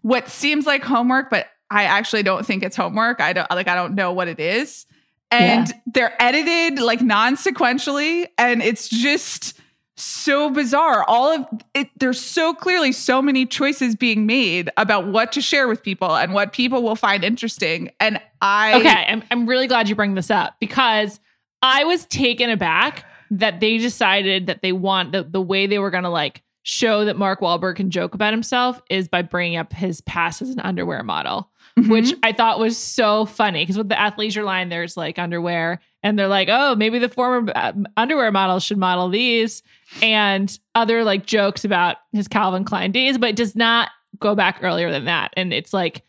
what 0.02 0.28
seems 0.28 0.64
like 0.66 0.82
homework 0.82 1.28
but 1.28 1.46
i 1.70 1.84
actually 1.84 2.22
don't 2.22 2.46
think 2.46 2.62
it's 2.62 2.76
homework. 2.76 3.20
I 3.20 3.34
don't 3.34 3.50
like 3.50 3.68
i 3.68 3.74
don't 3.74 3.94
know 3.94 4.12
what 4.12 4.28
it 4.28 4.40
is. 4.40 4.86
And 5.32 5.72
they're 5.86 6.20
edited 6.20 6.80
like 6.80 7.00
non-sequentially 7.02 8.26
and 8.36 8.62
it's 8.62 8.88
just 8.88 9.59
so 10.00 10.50
bizarre 10.50 11.04
all 11.08 11.32
of 11.32 11.46
it 11.74 11.88
there's 11.98 12.20
so 12.20 12.54
clearly 12.54 12.92
so 12.92 13.20
many 13.20 13.44
choices 13.46 13.94
being 13.94 14.26
made 14.26 14.70
about 14.76 15.06
what 15.08 15.32
to 15.32 15.40
share 15.40 15.68
with 15.68 15.82
people 15.82 16.16
and 16.16 16.32
what 16.34 16.52
people 16.52 16.82
will 16.82 16.96
find 16.96 17.24
interesting 17.24 17.90
and 18.00 18.20
i 18.40 18.74
Okay, 18.80 19.06
I'm, 19.08 19.22
I'm 19.30 19.46
really 19.46 19.66
glad 19.66 19.88
you 19.88 19.94
bring 19.94 20.14
this 20.14 20.30
up 20.30 20.54
because 20.60 21.20
I 21.62 21.84
was 21.84 22.06
taken 22.06 22.48
aback 22.48 23.04
that 23.30 23.60
they 23.60 23.76
decided 23.78 24.46
that 24.46 24.62
they 24.62 24.72
want 24.72 25.12
the, 25.12 25.22
the 25.24 25.42
way 25.42 25.66
they 25.66 25.78
were 25.78 25.90
going 25.90 26.04
to 26.04 26.08
like 26.10 26.42
show 26.62 27.04
that 27.04 27.16
Mark 27.18 27.40
Wahlberg 27.40 27.76
can 27.76 27.90
joke 27.90 28.14
about 28.14 28.32
himself 28.32 28.80
is 28.88 29.08
by 29.08 29.20
bringing 29.22 29.58
up 29.58 29.72
his 29.72 30.00
past 30.00 30.40
as 30.40 30.50
an 30.50 30.60
underwear 30.60 31.02
model, 31.02 31.50
Mm-hmm. 31.78 31.90
which 31.90 32.14
I 32.24 32.32
thought 32.32 32.58
was 32.58 32.76
so 32.76 33.26
funny 33.26 33.62
because 33.62 33.78
with 33.78 33.88
the 33.88 33.94
athleisure 33.94 34.44
line, 34.44 34.70
there's 34.70 34.96
like 34.96 35.20
underwear, 35.20 35.80
and 36.02 36.18
they're 36.18 36.28
like, 36.28 36.48
oh, 36.50 36.74
maybe 36.76 36.98
the 36.98 37.08
former 37.08 37.52
uh, 37.54 37.72
underwear 37.96 38.30
models 38.32 38.62
should 38.62 38.78
model 38.78 39.08
these, 39.08 39.62
and 40.02 40.58
other 40.74 41.04
like 41.04 41.26
jokes 41.26 41.64
about 41.64 41.96
his 42.12 42.28
Calvin 42.28 42.64
Klein 42.64 42.92
days, 42.92 43.18
but 43.18 43.30
it 43.30 43.36
does 43.36 43.54
not 43.56 43.90
go 44.18 44.34
back 44.34 44.58
earlier 44.62 44.90
than 44.90 45.04
that. 45.06 45.32
And 45.36 45.52
it's 45.52 45.72
like, 45.72 46.02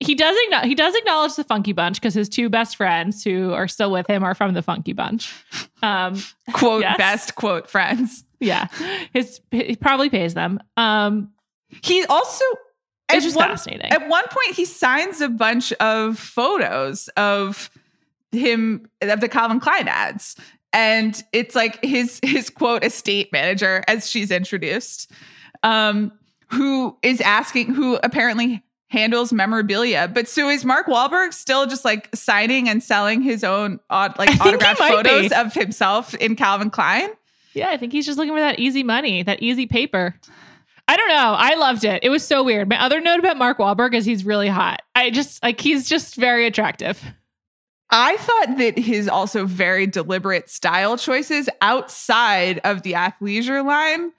he 0.00 0.14
does 0.14 0.36
acknowledge, 0.44 0.68
he 0.68 0.74
does 0.76 0.94
acknowledge 0.94 1.34
the 1.34 1.42
Funky 1.44 1.72
Bunch 1.72 2.00
because 2.00 2.14
his 2.14 2.28
two 2.28 2.48
best 2.48 2.76
friends 2.76 3.24
who 3.24 3.52
are 3.52 3.66
still 3.66 3.90
with 3.90 4.06
him 4.06 4.22
are 4.22 4.34
from 4.34 4.54
the 4.54 4.62
Funky 4.62 4.92
Bunch. 4.92 5.32
Um, 5.82 6.22
quote 6.52 6.82
Yes. 6.82 6.96
best 6.98 7.34
quote 7.34 7.68
friends. 7.68 8.24
yeah, 8.40 8.68
his 9.12 9.40
he 9.50 9.74
probably 9.76 10.08
pays 10.10 10.34
them. 10.34 10.60
Um, 10.76 11.32
He 11.82 12.04
also 12.06 12.44
it's 13.12 13.24
just 13.24 13.36
one- 13.36 13.48
fascinating. 13.48 13.90
At 13.90 14.08
one 14.08 14.24
point, 14.28 14.54
he 14.54 14.64
signs 14.66 15.20
a 15.20 15.28
bunch 15.28 15.72
of 15.74 16.18
photos 16.18 17.08
of 17.16 17.68
him 18.32 18.88
of 19.00 19.20
the 19.20 19.28
Calvin 19.28 19.60
Klein 19.60 19.88
ads, 19.88 20.36
and 20.72 21.22
it's 21.32 21.54
like 21.54 21.82
his 21.84 22.20
his 22.22 22.50
quote 22.50 22.84
estate 22.84 23.32
manager, 23.32 23.82
as 23.88 24.08
she's 24.08 24.30
introduced, 24.30 25.10
um, 25.62 26.12
who 26.50 26.96
is 27.02 27.20
asking, 27.20 27.74
who 27.74 27.98
apparently 28.02 28.62
handles 28.90 29.32
memorabilia. 29.32 30.10
But 30.12 30.28
so 30.28 30.48
is 30.48 30.64
Mark 30.64 30.86
Wahlberg 30.86 31.32
still 31.34 31.66
just 31.66 31.84
like 31.84 32.08
signing 32.14 32.68
and 32.68 32.82
selling 32.82 33.20
his 33.22 33.44
own 33.44 33.80
aut- 33.90 34.18
like 34.18 34.30
I 34.30 34.32
think 34.32 34.42
he 34.42 34.48
autographed 34.48 34.78
photos 34.78 35.28
be. 35.28 35.34
of 35.34 35.52
himself 35.52 36.14
in 36.14 36.36
Calvin 36.36 36.70
Klein? 36.70 37.10
yeah, 37.54 37.70
I 37.70 37.76
think 37.76 37.92
he's 37.92 38.06
just 38.06 38.18
looking 38.18 38.34
for 38.34 38.40
that 38.40 38.58
easy 38.58 38.82
money, 38.82 39.22
that 39.22 39.42
easy 39.42 39.66
paper. 39.66 40.14
I 40.86 40.96
don't 40.96 41.08
know. 41.08 41.34
I 41.36 41.54
loved 41.56 41.84
it. 41.84 42.02
It 42.02 42.08
was 42.08 42.24
so 42.24 42.42
weird. 42.42 42.68
My 42.68 42.82
other 42.82 42.98
note 43.00 43.18
about 43.18 43.36
Mark 43.36 43.58
Wahlberg 43.58 43.94
is 43.94 44.06
he's 44.06 44.24
really 44.24 44.48
hot. 44.48 44.80
I 44.94 45.10
just 45.10 45.42
like 45.42 45.60
he's 45.60 45.86
just 45.86 46.14
very 46.14 46.46
attractive. 46.46 47.02
I 47.90 48.16
thought 48.18 48.58
that 48.58 48.78
his 48.78 49.08
also 49.08 49.46
very 49.46 49.86
deliberate 49.86 50.50
style 50.50 50.98
choices 50.98 51.48
outside 51.60 52.60
of 52.64 52.82
the 52.82 52.92
athleisure 52.92 53.64
line 53.64 54.12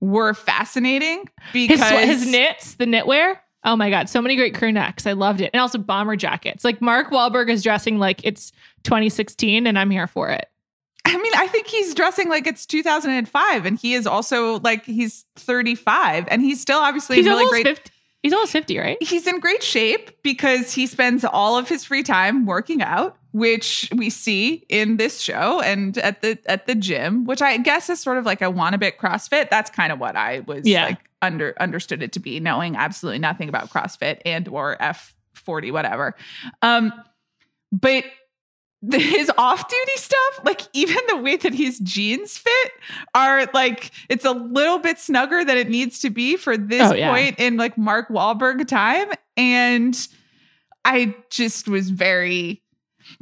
were 0.00 0.34
fascinating 0.34 1.28
because 1.52 1.80
his 2.04 2.30
knits, 2.30 2.74
the 2.74 2.84
knitwear. 2.84 3.38
Oh 3.64 3.76
my 3.76 3.88
god, 3.88 4.10
so 4.10 4.20
many 4.20 4.36
great 4.36 4.54
crew 4.54 4.72
necks. 4.72 5.06
I 5.06 5.12
loved 5.12 5.40
it, 5.40 5.50
and 5.54 5.60
also 5.60 5.78
bomber 5.78 6.16
jackets. 6.16 6.64
Like 6.64 6.82
Mark 6.82 7.10
Wahlberg 7.10 7.48
is 7.48 7.62
dressing 7.62 7.98
like 7.98 8.20
it's 8.24 8.52
2016, 8.82 9.66
and 9.66 9.78
I'm 9.78 9.90
here 9.90 10.06
for 10.06 10.28
it. 10.28 10.48
I 11.06 11.16
mean, 11.16 11.32
I 11.36 11.46
think 11.46 11.66
he's 11.66 11.94
dressing 11.94 12.28
like 12.28 12.46
it's 12.46 12.64
2005 12.66 13.66
and 13.66 13.78
he 13.78 13.94
is 13.94 14.06
also 14.06 14.58
like 14.60 14.86
he's 14.86 15.26
35 15.36 16.26
and 16.30 16.40
he's 16.40 16.60
still 16.60 16.78
obviously 16.78 17.16
He's 17.16 17.26
really 17.26 17.46
great 17.50 17.66
50. 17.66 17.90
He's 18.24 18.32
almost 18.32 18.52
50, 18.52 18.78
right? 18.78 18.96
he's 19.02 19.26
in 19.28 19.38
great 19.38 19.62
shape 19.62 20.10
because 20.22 20.72
he 20.72 20.86
spends 20.88 21.24
all 21.24 21.56
of 21.58 21.68
his 21.68 21.84
free 21.84 22.02
time 22.02 22.46
working 22.46 22.82
out 22.82 23.16
which 23.32 23.90
we 23.94 24.08
see 24.10 24.64
in 24.68 24.96
this 24.96 25.20
show 25.20 25.60
and 25.60 25.98
at 25.98 26.22
the 26.22 26.38
at 26.46 26.66
the 26.66 26.74
gym 26.74 27.24
which 27.26 27.42
i 27.42 27.56
guess 27.58 27.90
is 27.90 28.00
sort 28.00 28.16
of 28.16 28.24
like 28.24 28.40
a 28.40 28.44
wannabe 28.44 28.96
crossfit 28.96 29.50
that's 29.50 29.70
kind 29.70 29.92
of 29.92 29.98
what 29.98 30.14
i 30.16 30.40
was 30.46 30.66
Yeah. 30.66 30.84
like 30.86 30.98
under 31.20 31.52
understood 31.60 32.02
it 32.02 32.12
to 32.12 32.20
be 32.20 32.38
knowing 32.40 32.76
absolutely 32.76 33.18
nothing 33.18 33.48
about 33.48 33.70
crossfit 33.70 34.20
and 34.24 34.46
or 34.48 34.76
f40 34.80 35.72
whatever 35.72 36.14
um 36.62 36.92
but 37.72 38.04
the, 38.86 38.98
his 38.98 39.30
off-duty 39.38 39.96
stuff 39.96 40.40
like 40.44 40.62
even 40.72 40.96
the 41.08 41.16
way 41.16 41.36
that 41.36 41.54
his 41.54 41.78
jeans 41.80 42.36
fit 42.38 42.72
are 43.14 43.46
like 43.54 43.90
it's 44.08 44.24
a 44.24 44.32
little 44.32 44.78
bit 44.78 44.98
snugger 44.98 45.44
than 45.44 45.56
it 45.56 45.68
needs 45.68 46.00
to 46.00 46.10
be 46.10 46.36
for 46.36 46.56
this 46.56 46.90
Oh, 46.90 46.94
yeah. 46.94 47.10
point 47.12 47.38
in 47.38 47.56
like 47.56 47.78
mark 47.78 48.08
Wahlberg 48.08 48.66
time. 48.68 49.10
And 49.36 49.96
i 50.84 51.14
just 51.30 51.66
was 51.68 51.90
very 51.90 52.62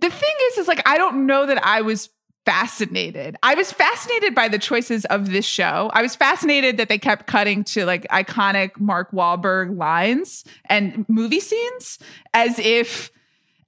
the 0.01 0.11
thing 0.11 0.35
is 0.51 0.59
is 0.59 0.69
like 0.69 0.83
i 0.89 0.97
don't 0.99 1.27
know 1.27 1.47
that 1.47 1.65
i 1.65 1.81
was 1.81 2.09
fascinated. 2.45 3.37
I 3.45 3.55
was 3.55 3.71
fascinated 3.71 4.35
by 4.35 4.49
the 4.49 4.59
choices 4.59 5.05
of 5.05 5.31
this 5.31 5.45
show. 5.45 5.93
I 5.95 6.03
was 6.03 6.17
fascinated 6.17 6.77
that 6.79 6.89
they 6.89 6.99
kept 6.99 7.29
cutting 7.29 7.63
to 7.65 7.85
like 7.87 8.03
iconic 8.09 8.81
mark 8.81 9.13
Wahlberg 9.13 9.77
lines 9.79 10.43
and 10.65 11.07
movie 11.09 11.39
scenes 11.39 12.01
as 12.35 12.59
if 12.59 13.13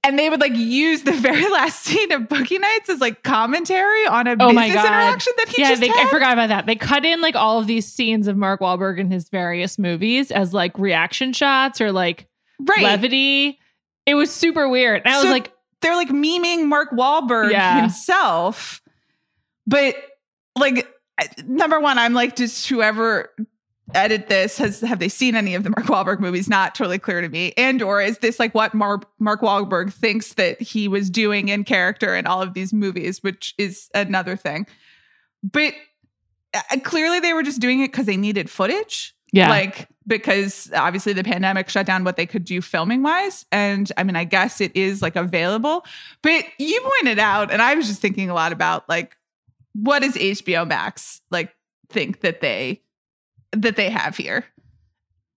and 0.05 0.19
they 0.19 0.29
would 0.29 0.39
like 0.39 0.55
use 0.55 1.01
the 1.01 1.11
very 1.13 1.49
last 1.49 1.83
scene 1.83 2.11
of 2.11 2.23
Boogie 2.23 2.59
Nights 2.59 2.89
as 2.89 3.01
like 3.01 3.23
commentary 3.23 4.05
on 4.05 4.27
a 4.27 4.35
Oh 4.39 4.53
my 4.53 4.67
business 4.67 4.85
interaction 4.85 5.33
that 5.37 5.49
he 5.49 5.61
yeah, 5.61 5.69
just 5.69 5.81
they, 5.81 5.89
I 5.89 6.07
forgot 6.09 6.33
about 6.33 6.49
that. 6.49 6.65
They 6.67 6.75
cut 6.75 7.03
in 7.05 7.21
like 7.21 7.35
all 7.35 7.59
of 7.59 7.67
these 7.67 7.91
scenes 7.91 8.27
of 8.27 8.37
Mark 8.37 8.61
Wahlberg 8.61 8.99
in 8.99 9.09
his 9.09 9.29
various 9.29 9.79
movies 9.79 10.31
as 10.31 10.53
like 10.53 10.77
reaction 10.77 11.33
shots 11.33 11.81
or 11.81 11.91
like 11.91 12.27
right. 12.59 12.83
levity. 12.83 13.59
It 14.05 14.13
was 14.13 14.31
super 14.31 14.69
weird. 14.69 15.01
And 15.03 15.13
I 15.13 15.21
was 15.21 15.31
like, 15.31 15.51
they're 15.81 15.95
like 15.95 16.09
memeing 16.09 16.65
Mark 16.67 16.91
Wahlberg 16.91 17.51
Yeah. 17.51 17.81
himself. 17.81 18.81
But 19.65 19.95
like 20.57 20.87
number 21.45 21.79
one, 21.79 21.97
I'm 21.97 22.13
like, 22.13 22.35
just 22.35 22.67
whoever 22.69 23.33
edit 23.93 24.29
this 24.29 24.57
has 24.57 24.81
have 24.81 24.99
they 24.99 25.09
seen 25.09 25.35
any 25.35 25.53
of 25.53 25.63
the 25.63 25.69
Mark 25.69 25.85
Wahlberg 25.85 26.19
movies? 26.19 26.49
Not 26.49 26.73
totally 26.75 26.97
clear 26.97 27.21
to 27.21 27.29
me. 27.29 27.53
And 27.57 27.81
or 27.81 28.01
is 28.01 28.17
this 28.19 28.39
like 28.39 28.55
what 28.55 28.73
Mark 28.73 29.07
Mark 29.19 29.41
Wahlberg 29.41 29.93
thinks 29.93 30.33
that 30.33 30.61
he 30.61 30.87
was 30.87 31.09
doing 31.09 31.49
in 31.49 31.63
character 31.63 32.15
in 32.15 32.25
all 32.25 32.41
of 32.41 32.53
these 32.53 32.73
movies, 32.73 33.21
which 33.21 33.53
is 33.57 33.89
another 33.93 34.35
thing. 34.35 34.65
But 35.43 35.73
uh, 36.53 36.79
clearly 36.83 37.19
they 37.19 37.33
were 37.33 37.43
just 37.43 37.61
doing 37.61 37.81
it 37.81 37.91
because 37.91 38.07
they 38.07 38.17
needed 38.17 38.49
footage. 38.49 39.15
yeah. 39.31 39.49
Like 39.49 39.87
because 40.07 40.71
obviously 40.75 41.13
the 41.13 41.23
pandemic 41.23 41.69
shut 41.69 41.85
down 41.85 42.03
what 42.03 42.15
they 42.15 42.25
could 42.25 42.45
do 42.45 42.61
filming 42.61 43.03
wise. 43.03 43.45
And 43.51 43.91
I 43.97 44.03
mean, 44.03 44.15
I 44.15 44.23
guess 44.23 44.61
it 44.61 44.75
is 44.75 45.01
like 45.01 45.15
available. 45.15 45.85
But 46.21 46.45
you 46.57 46.79
pointed 46.99 47.19
out, 47.19 47.51
and 47.51 47.61
I 47.61 47.75
was 47.75 47.87
just 47.87 48.01
thinking 48.01 48.29
a 48.29 48.33
lot 48.33 48.51
about 48.51 48.87
like 48.89 49.17
what 49.73 50.01
does 50.01 50.15
HBO 50.15 50.67
Max 50.67 51.21
like 51.31 51.53
think 51.89 52.21
that 52.21 52.41
they 52.41 52.81
that 53.61 53.75
they 53.75 53.89
have 53.89 54.17
here? 54.17 54.45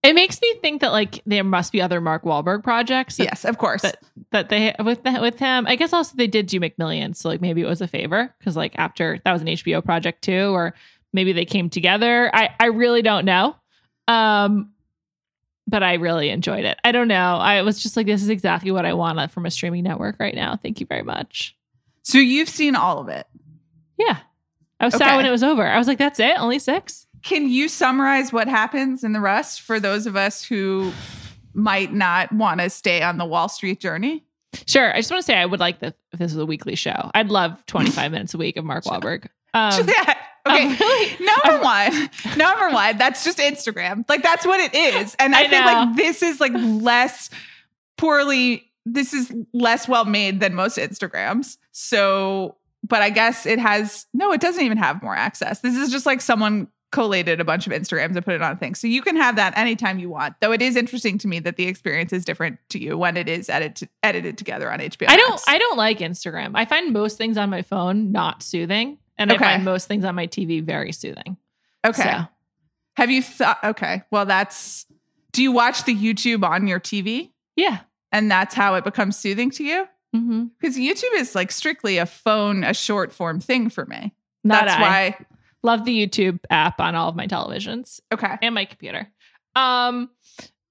it 0.01 0.13
makes 0.13 0.41
me 0.41 0.53
think 0.61 0.81
that 0.81 0.91
like 0.91 1.21
there 1.25 1.43
must 1.43 1.71
be 1.71 1.81
other 1.81 1.99
Mark 1.99 2.23
Wahlberg 2.23 2.63
projects 2.63 3.17
that, 3.17 3.25
yes, 3.25 3.45
of 3.45 3.57
course. 3.57 3.81
that 3.81 4.01
that 4.31 4.49
they 4.49 4.73
with 4.83 5.03
the, 5.03 5.19
with 5.19 5.39
him. 5.39 5.67
I 5.67 5.75
guess 5.75 5.91
also 5.91 6.15
they 6.15 6.27
did 6.27 6.45
do 6.45 6.59
McMillions, 6.59 7.17
so 7.17 7.29
like 7.29 7.41
maybe 7.41 7.61
it 7.61 7.67
was 7.67 7.81
a 7.81 7.87
favor 7.87 8.33
because 8.39 8.55
like 8.55 8.73
after 8.77 9.19
that 9.25 9.33
was 9.33 9.41
an 9.41 9.49
HBO 9.49 9.83
project 9.83 10.23
too, 10.23 10.53
or 10.53 10.73
maybe 11.11 11.33
they 11.33 11.45
came 11.45 11.69
together. 11.69 12.33
I 12.33 12.49
I 12.59 12.67
really 12.67 13.01
don't 13.01 13.25
know. 13.25 13.55
Um, 14.07 14.71
but 15.67 15.83
I 15.83 15.95
really 15.95 16.29
enjoyed 16.29 16.65
it. 16.65 16.79
I 16.83 16.91
don't 16.91 17.07
know. 17.07 17.35
I 17.35 17.61
was 17.61 17.83
just 17.83 17.95
like, 17.95 18.07
this 18.07 18.23
is 18.23 18.29
exactly 18.29 18.71
what 18.71 18.85
I 18.85 18.93
want 18.93 19.31
from 19.31 19.45
a 19.45 19.51
streaming 19.51 19.83
network 19.83 20.15
right 20.19 20.33
now. 20.33 20.55
Thank 20.55 20.79
you 20.79 20.87
very 20.87 21.03
much. 21.03 21.55
so 22.03 22.17
you've 22.17 22.49
seen 22.49 22.75
all 22.75 22.99
of 22.99 23.09
it. 23.09 23.27
Yeah, 23.97 24.17
I 24.79 24.85
was 24.85 24.95
sad 24.95 25.17
when 25.17 25.25
it 25.25 25.31
was 25.31 25.43
over. 25.43 25.67
I 25.67 25.77
was 25.77 25.87
like, 25.87 25.97
that's 25.97 26.21
it, 26.21 26.39
only 26.39 26.57
six. 26.57 27.05
Can 27.23 27.49
you 27.49 27.67
summarize 27.67 28.31
what 28.31 28.47
happens 28.47 29.03
in 29.03 29.13
the 29.13 29.19
rest 29.19 29.61
for 29.61 29.79
those 29.79 30.05
of 30.05 30.15
us 30.15 30.43
who 30.43 30.91
might 31.53 31.93
not 31.93 32.31
want 32.31 32.61
to 32.61 32.69
stay 32.69 33.01
on 33.01 33.17
the 33.17 33.25
Wahl 33.25 33.49
Street 33.49 33.79
journey? 33.79 34.23
Sure. 34.65 34.91
I 34.93 34.97
just 34.97 35.11
want 35.11 35.19
to 35.21 35.25
say 35.25 35.35
I 35.35 35.45
would 35.45 35.59
like 35.59 35.79
this 35.79 35.93
if 36.11 36.19
this 36.19 36.31
was 36.33 36.41
a 36.41 36.45
weekly 36.45 36.75
show. 36.75 37.11
I'd 37.13 37.29
love 37.29 37.63
25 37.67 38.11
minutes 38.11 38.33
a 38.33 38.37
week 38.37 38.57
of 38.57 38.65
Mark 38.65 38.83
Wahlberg. 38.85 39.27
Um, 39.51 39.87
yeah. 39.87 40.13
Okay. 40.47 40.67
I'm 40.67 40.77
really- 40.77 41.25
Number 41.25 41.63
one, 41.63 42.09
number 42.37 42.69
one, 42.69 42.99
that's 42.99 43.23
just 43.23 43.39
Instagram. 43.39 44.05
Like 44.07 44.21
that's 44.21 44.45
what 44.45 44.59
it 44.59 44.75
is. 44.75 45.15
And 45.17 45.33
I, 45.33 45.45
I 45.45 45.47
think 45.47 45.65
like 45.65 45.95
this 45.95 46.21
is 46.21 46.39
like 46.39 46.51
less 46.53 47.31
poorly, 47.97 48.71
this 48.85 49.11
is 49.13 49.33
less 49.53 49.87
well 49.87 50.05
made 50.05 50.39
than 50.39 50.53
most 50.53 50.77
Instagrams. 50.77 51.57
So, 51.71 52.57
but 52.87 53.01
I 53.01 53.09
guess 53.09 53.47
it 53.47 53.57
has 53.57 54.05
no, 54.13 54.31
it 54.31 54.39
doesn't 54.39 54.63
even 54.63 54.77
have 54.77 55.01
more 55.01 55.15
access. 55.15 55.61
This 55.61 55.75
is 55.75 55.89
just 55.91 56.05
like 56.05 56.21
someone 56.21 56.67
collated 56.91 57.39
a 57.39 57.43
bunch 57.45 57.67
of 57.67 57.73
Instagrams 57.73 58.15
and 58.15 58.25
put 58.25 58.33
it 58.33 58.41
on 58.41 58.53
a 58.53 58.55
thing. 58.55 58.73
So 58.75 58.87
you 58.87 59.01
can 59.01 59.15
have 59.15 59.35
that 59.35 59.57
anytime 59.57 59.99
you 59.99 60.09
want. 60.09 60.35
Though 60.41 60.51
it 60.51 60.61
is 60.61 60.75
interesting 60.75 61.17
to 61.19 61.27
me 61.27 61.39
that 61.39 61.55
the 61.55 61.67
experience 61.67 62.11
is 62.13 62.25
different 62.25 62.57
to 62.69 62.79
you 62.79 62.97
when 62.97 63.15
it 63.17 63.29
is 63.29 63.49
edited 63.49 63.89
edited 64.01 64.37
together 64.37 64.71
on 64.71 64.79
HBO. 64.79 65.07
I 65.09 65.17
don't 65.17 65.29
Max. 65.31 65.43
I 65.47 65.57
don't 65.59 65.77
like 65.77 65.99
Instagram. 65.99 66.51
I 66.55 66.65
find 66.65 66.91
most 66.93 67.17
things 67.17 67.37
on 67.37 67.49
my 67.49 67.61
phone 67.61 68.11
not 68.11 68.41
soothing. 68.43 68.97
And 69.17 69.31
Okay. 69.31 69.43
I 69.45 69.49
find 69.55 69.65
most 69.65 69.87
things 69.87 70.03
on 70.05 70.15
my 70.15 70.27
TV 70.27 70.63
very 70.63 70.91
soothing. 70.91 71.37
okay. 71.85 72.01
So, 72.03 72.25
Have 72.97 73.11
you 73.11 73.21
thought 73.21 73.59
okay. 73.63 74.03
Well 74.11 74.25
that's 74.25 74.85
do 75.31 75.43
you 75.43 75.51
watch 75.51 75.83
the 75.83 75.95
YouTube 75.95 76.43
on 76.43 76.67
your 76.67 76.79
TV? 76.79 77.29
yeah. 77.55 77.79
and 78.11 78.31
that's 78.31 78.55
how 78.55 78.73
it 78.75 78.83
becomes 78.83 79.15
soothing 79.17 79.51
to 79.51 79.63
you 79.63 79.87
Mm-hmm. 80.15 80.45
because 80.59 80.75
youtube 80.75 81.13
is 81.17 81.35
like 81.35 81.51
strictly 81.51 81.99
a 81.99 82.05
phone 82.07 82.63
a 82.63 82.73
short 82.73 83.11
form 83.13 83.39
thing 83.39 83.69
for 83.69 83.85
me 83.85 84.11
Not 84.43 84.65
that's 84.65 84.77
I. 84.77 84.81
why 84.81 85.25
Love 85.61 85.83
the 85.83 86.07
YouTube 86.07 86.39
app 86.49 86.79
on 86.79 86.95
all 86.95 87.09
of 87.09 87.15
my 87.15 87.27
televisions 87.27 87.99
okay 88.13 88.37
and 88.41 88.55
my 88.55 88.65
computer. 88.65 89.09
Um, 89.55 90.09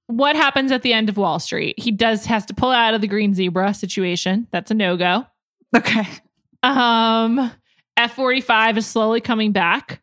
what 0.07 0.37
happens 0.37 0.73
at 0.73 0.83
the 0.83 0.95
end 0.95 1.11
of 1.11 1.19
Wahl 1.19 1.39
Street? 1.39 1.79
He 1.79 1.91
does 1.91 2.25
has 2.25 2.47
to 2.47 2.55
pull 2.55 2.71
out 2.71 2.95
of 2.95 3.03
the 3.03 3.07
green 3.07 3.35
zebra 3.35 3.75
situation. 3.75 4.47
That's 4.51 4.71
a 4.71 4.75
no 4.75 4.97
go. 4.97 5.27
okay 5.77 6.07
Um, 6.63 7.53
F 7.97 8.15
forty 8.15 8.41
five 8.41 8.79
is 8.79 8.87
slowly 8.87 9.21
coming 9.21 9.53
back. 9.53 10.01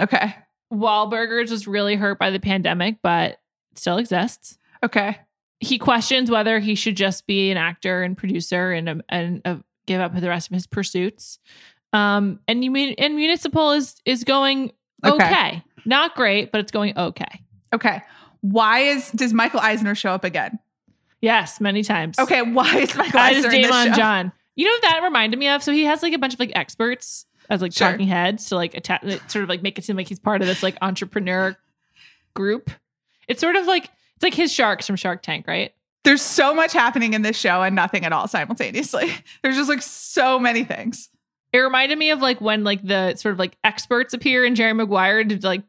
okay 0.00 0.36
Wahlburgers 0.72 1.50
was 1.50 1.66
really 1.66 1.96
hurt 1.96 2.18
by 2.18 2.30
the 2.30 2.38
pandemic, 2.38 2.98
but 3.02 3.40
still 3.74 3.98
exists. 3.98 4.58
okay 4.84 5.18
He 5.58 5.78
questions 5.78 6.30
whether 6.30 6.60
he 6.60 6.76
should 6.76 6.96
just 6.96 7.26
be 7.26 7.50
an 7.50 7.56
actor 7.56 8.02
and 8.04 8.16
producer 8.16 8.72
and 8.72 8.88
um, 8.88 9.02
and 9.08 9.42
uh, 9.44 9.56
give 9.86 10.00
up 10.00 10.14
the 10.14 10.28
rest 10.28 10.48
of 10.48 10.54
his 10.54 10.66
pursuits. 10.68 11.40
Um, 11.92 12.40
and 12.48 12.62
you 12.64 12.70
mean 12.70 12.94
and 12.98 13.16
municipal 13.16 13.72
is 13.72 14.00
is 14.04 14.24
going 14.24 14.72
Okay. 15.04 15.24
okay. 15.24 15.62
not 15.84 16.14
great, 16.14 16.52
but 16.52 16.60
it's 16.60 16.72
going 16.72 16.96
okay. 16.96 17.42
okay 17.74 18.02
why 18.40 18.78
is 18.80 19.10
does 19.10 19.32
michael 19.32 19.58
eisner 19.58 19.96
show 19.96 20.12
up 20.12 20.22
again 20.22 20.58
Yes, 21.20 21.60
many 21.60 21.82
times. 21.82 22.18
Okay, 22.18 22.42
why 22.42 22.76
is 22.78 22.94
Michael 22.96 23.18
I 23.18 23.30
Eisner 23.30 23.50
in 23.50 23.62
this 23.62 23.70
Daymond 23.72 23.86
show? 23.88 23.94
John. 23.94 24.32
You 24.54 24.66
know 24.66 24.70
what 24.72 24.82
that 24.82 25.00
reminded 25.02 25.36
me 25.38 25.48
of? 25.48 25.62
So 25.62 25.72
he 25.72 25.84
has 25.84 26.02
like 26.02 26.12
a 26.12 26.18
bunch 26.18 26.34
of 26.34 26.40
like 26.40 26.52
experts 26.54 27.26
as 27.50 27.60
like 27.60 27.72
Sure. 27.72 27.90
talking 27.90 28.06
heads 28.06 28.46
to 28.50 28.54
like 28.54 28.74
attack, 28.74 29.02
sort 29.28 29.42
of 29.42 29.48
like 29.48 29.62
make 29.62 29.78
it 29.78 29.84
seem 29.84 29.96
like 29.96 30.08
he's 30.08 30.20
part 30.20 30.42
of 30.42 30.46
this 30.46 30.62
like 30.62 30.76
entrepreneur 30.80 31.56
group. 32.34 32.70
It's 33.26 33.40
sort 33.40 33.56
of 33.56 33.66
like 33.66 33.90
it's 34.14 34.22
like 34.22 34.34
his 34.34 34.52
sharks 34.52 34.86
from 34.86 34.96
Shark 34.96 35.22
Tank, 35.22 35.46
right? 35.48 35.72
There's 36.04 36.22
so 36.22 36.54
much 36.54 36.72
happening 36.72 37.14
in 37.14 37.22
this 37.22 37.36
show 37.36 37.62
and 37.62 37.74
nothing 37.74 38.04
at 38.04 38.12
all 38.12 38.28
simultaneously. 38.28 39.12
There's 39.42 39.56
just 39.56 39.68
like 39.68 39.82
so 39.82 40.38
many 40.38 40.62
things. 40.64 41.08
It 41.52 41.58
reminded 41.58 41.96
me 41.98 42.10
of 42.10 42.20
like 42.20 42.40
when 42.40 42.64
like 42.64 42.82
the 42.86 43.14
sort 43.16 43.32
of 43.32 43.38
like 43.38 43.56
experts 43.64 44.12
appear 44.14 44.44
in 44.44 44.54
Jerry 44.54 44.72
Maguire 44.74 45.24
to 45.24 45.38
like, 45.46 45.62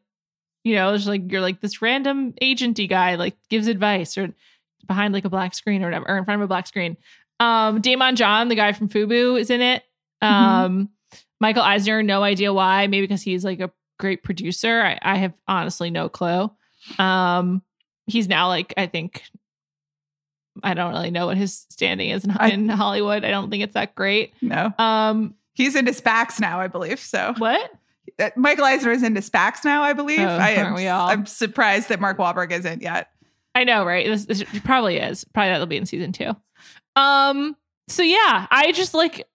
you 0.64 0.76
know, 0.76 0.94
it's 0.94 1.06
like 1.08 1.32
you're 1.32 1.42
like 1.42 1.62
this 1.62 1.82
random 1.82 2.34
agenty 2.42 2.88
guy 2.90 3.16
like 3.16 3.38
gives 3.50 3.68
advice 3.68 4.18
or 4.18 4.34
behind 4.88 5.14
like 5.14 5.26
a 5.26 5.30
black 5.30 5.54
screen 5.56 5.82
or 5.84 5.88
whatever, 5.88 6.10
or 6.10 6.18
in 6.18 6.26
front 6.26 6.42
of 6.42 6.46
a 6.46 6.48
black 6.50 6.68
screen. 6.68 6.98
Um, 7.40 7.82
Daymond 7.82 8.16
John, 8.16 8.50
the 8.50 8.56
guy 8.56 8.74
from 8.74 8.90
Fubu, 8.90 9.40
is 9.40 9.50
in 9.50 9.62
it. 9.62 9.84
Um, 10.22 10.90
Michael 11.40 11.64
Eisner, 11.64 12.04
no 12.04 12.24
idea 12.24 12.52
why. 12.52 12.88
Maybe 12.88 13.08
because 13.08 13.22
he's 13.22 13.46
like 13.46 13.62
a 13.62 13.72
great 13.98 14.24
producer. 14.24 14.82
I, 14.82 15.00
I 15.02 15.16
have 15.20 15.34
honestly 15.48 15.90
no 15.92 16.10
clue. 16.10 16.52
Um, 16.98 17.62
he's 18.08 18.28
now 18.28 18.50
like 18.50 18.74
I 18.76 18.88
think 18.88 19.24
I 20.62 20.74
don't 20.74 20.92
really 20.92 21.12
know 21.12 21.28
what 21.28 21.38
his 21.38 21.66
standing 21.70 22.10
is 22.10 22.26
in, 22.26 22.32
I- 22.32 22.50
in 22.50 22.68
Hollywood. 22.68 23.24
I 23.24 23.30
don't 23.32 23.50
think 23.50 23.64
it's 23.64 23.76
that 23.76 23.96
great. 23.96 24.34
No. 24.42 24.74
Um, 24.78 25.36
He's 25.60 25.76
into 25.76 25.92
SPACs 25.92 26.40
now, 26.40 26.62
I 26.62 26.68
believe. 26.68 27.02
So 27.02 27.34
what? 27.38 27.70
Uh, 28.18 28.30
Michael 28.38 28.64
Eisner 28.64 28.92
is 28.94 29.04
into 29.04 29.20
SPACs 29.20 29.66
now, 29.66 29.84
I 29.84 29.92
believe. 29.92 30.22
Oh, 30.22 30.26
I 30.26 30.52
am, 30.52 30.68
aren't 30.68 30.78
we 30.78 30.88
all? 30.88 31.10
I'm 31.10 31.26
surprised 31.26 31.90
that 31.90 32.00
Mark 32.00 32.18
Wahlberg 32.18 32.52
isn't 32.52 32.82
yet. 32.82 33.12
I 33.54 33.66
know, 33.66 33.86
right? 33.86 34.08
This, 34.08 34.24
this 34.24 34.44
probably 34.64 35.00
is. 35.00 35.26
Probably 35.26 35.50
that'll 35.52 35.68
be 35.68 35.76
in 35.76 35.86
season 35.86 36.14
two. 36.14 36.34
Um. 36.96 37.58
So 37.90 38.04
yeah, 38.04 38.48
I 38.50 38.72
just 38.72 38.94
like 38.94 39.28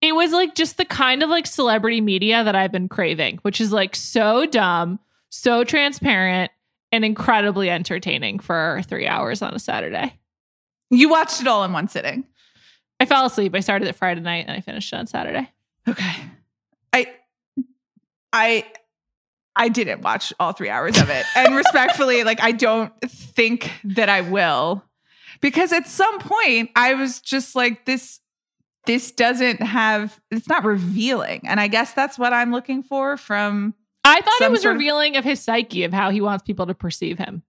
it 0.00 0.14
was 0.14 0.32
like 0.32 0.54
just 0.54 0.78
the 0.78 0.86
kind 0.86 1.22
of 1.22 1.28
like 1.28 1.46
celebrity 1.46 2.00
media 2.00 2.42
that 2.42 2.54
I've 2.54 2.72
been 2.72 2.88
craving, 2.88 3.38
which 3.42 3.60
is 3.60 3.70
like 3.70 3.94
so 3.94 4.46
dumb, 4.46 4.98
so 5.28 5.62
transparent, 5.62 6.50
and 6.90 7.04
incredibly 7.04 7.68
entertaining 7.68 8.38
for 8.38 8.80
three 8.86 9.06
hours 9.06 9.42
on 9.42 9.52
a 9.52 9.58
Saturday. 9.58 10.18
You 10.88 11.10
watched 11.10 11.42
it 11.42 11.46
all 11.46 11.64
in 11.64 11.72
one 11.74 11.86
sitting. 11.86 12.24
I 13.00 13.06
fell 13.06 13.24
asleep. 13.24 13.54
I 13.54 13.60
started 13.60 13.88
it 13.88 13.96
Friday 13.96 14.20
night 14.20 14.44
and 14.46 14.56
I 14.56 14.60
finished 14.60 14.92
it 14.92 14.96
on 14.96 15.06
Saturday. 15.06 15.50
Okay. 15.88 16.12
I 16.92 17.06
I 18.32 18.64
I 19.56 19.68
didn't 19.68 20.02
watch 20.02 20.32
all 20.38 20.52
3 20.52 20.68
hours 20.68 20.98
of 21.00 21.08
it. 21.10 21.24
And 21.34 21.56
respectfully, 21.56 22.22
like 22.24 22.40
I 22.42 22.52
don't 22.52 22.92
think 23.08 23.70
that 23.84 24.08
I 24.08 24.20
will 24.20 24.84
because 25.40 25.72
at 25.72 25.88
some 25.88 26.18
point 26.20 26.70
I 26.76 26.94
was 26.94 27.20
just 27.20 27.56
like 27.56 27.86
this 27.86 28.20
this 28.86 29.10
doesn't 29.12 29.62
have 29.62 30.20
it's 30.30 30.48
not 30.48 30.64
revealing. 30.64 31.40
And 31.44 31.58
I 31.58 31.68
guess 31.68 31.92
that's 31.94 32.18
what 32.18 32.32
I'm 32.32 32.52
looking 32.52 32.82
for 32.82 33.16
from 33.16 33.74
I 34.04 34.20
thought 34.20 34.40
it 34.42 34.50
was 34.50 34.62
sort 34.62 34.74
of- 34.74 34.78
revealing 34.78 35.16
of 35.16 35.24
his 35.24 35.40
psyche 35.40 35.84
of 35.84 35.92
how 35.92 36.10
he 36.10 36.20
wants 36.20 36.42
people 36.42 36.66
to 36.66 36.74
perceive 36.74 37.18
him. 37.18 37.42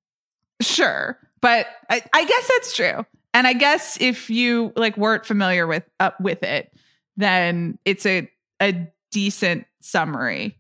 Sure, 0.61 1.17
but 1.41 1.65
I, 1.89 2.03
I 2.13 2.25
guess 2.25 2.47
that's 2.47 2.73
true. 2.75 3.05
And 3.33 3.47
I 3.47 3.53
guess 3.53 3.97
if 4.01 4.29
you 4.29 4.73
like 4.75 4.97
weren't 4.97 5.25
familiar 5.25 5.67
with 5.67 5.83
uh, 5.99 6.11
with 6.19 6.43
it, 6.43 6.73
then 7.17 7.77
it's 7.85 8.05
a 8.05 8.29
a 8.61 8.87
decent 9.11 9.65
summary. 9.81 10.57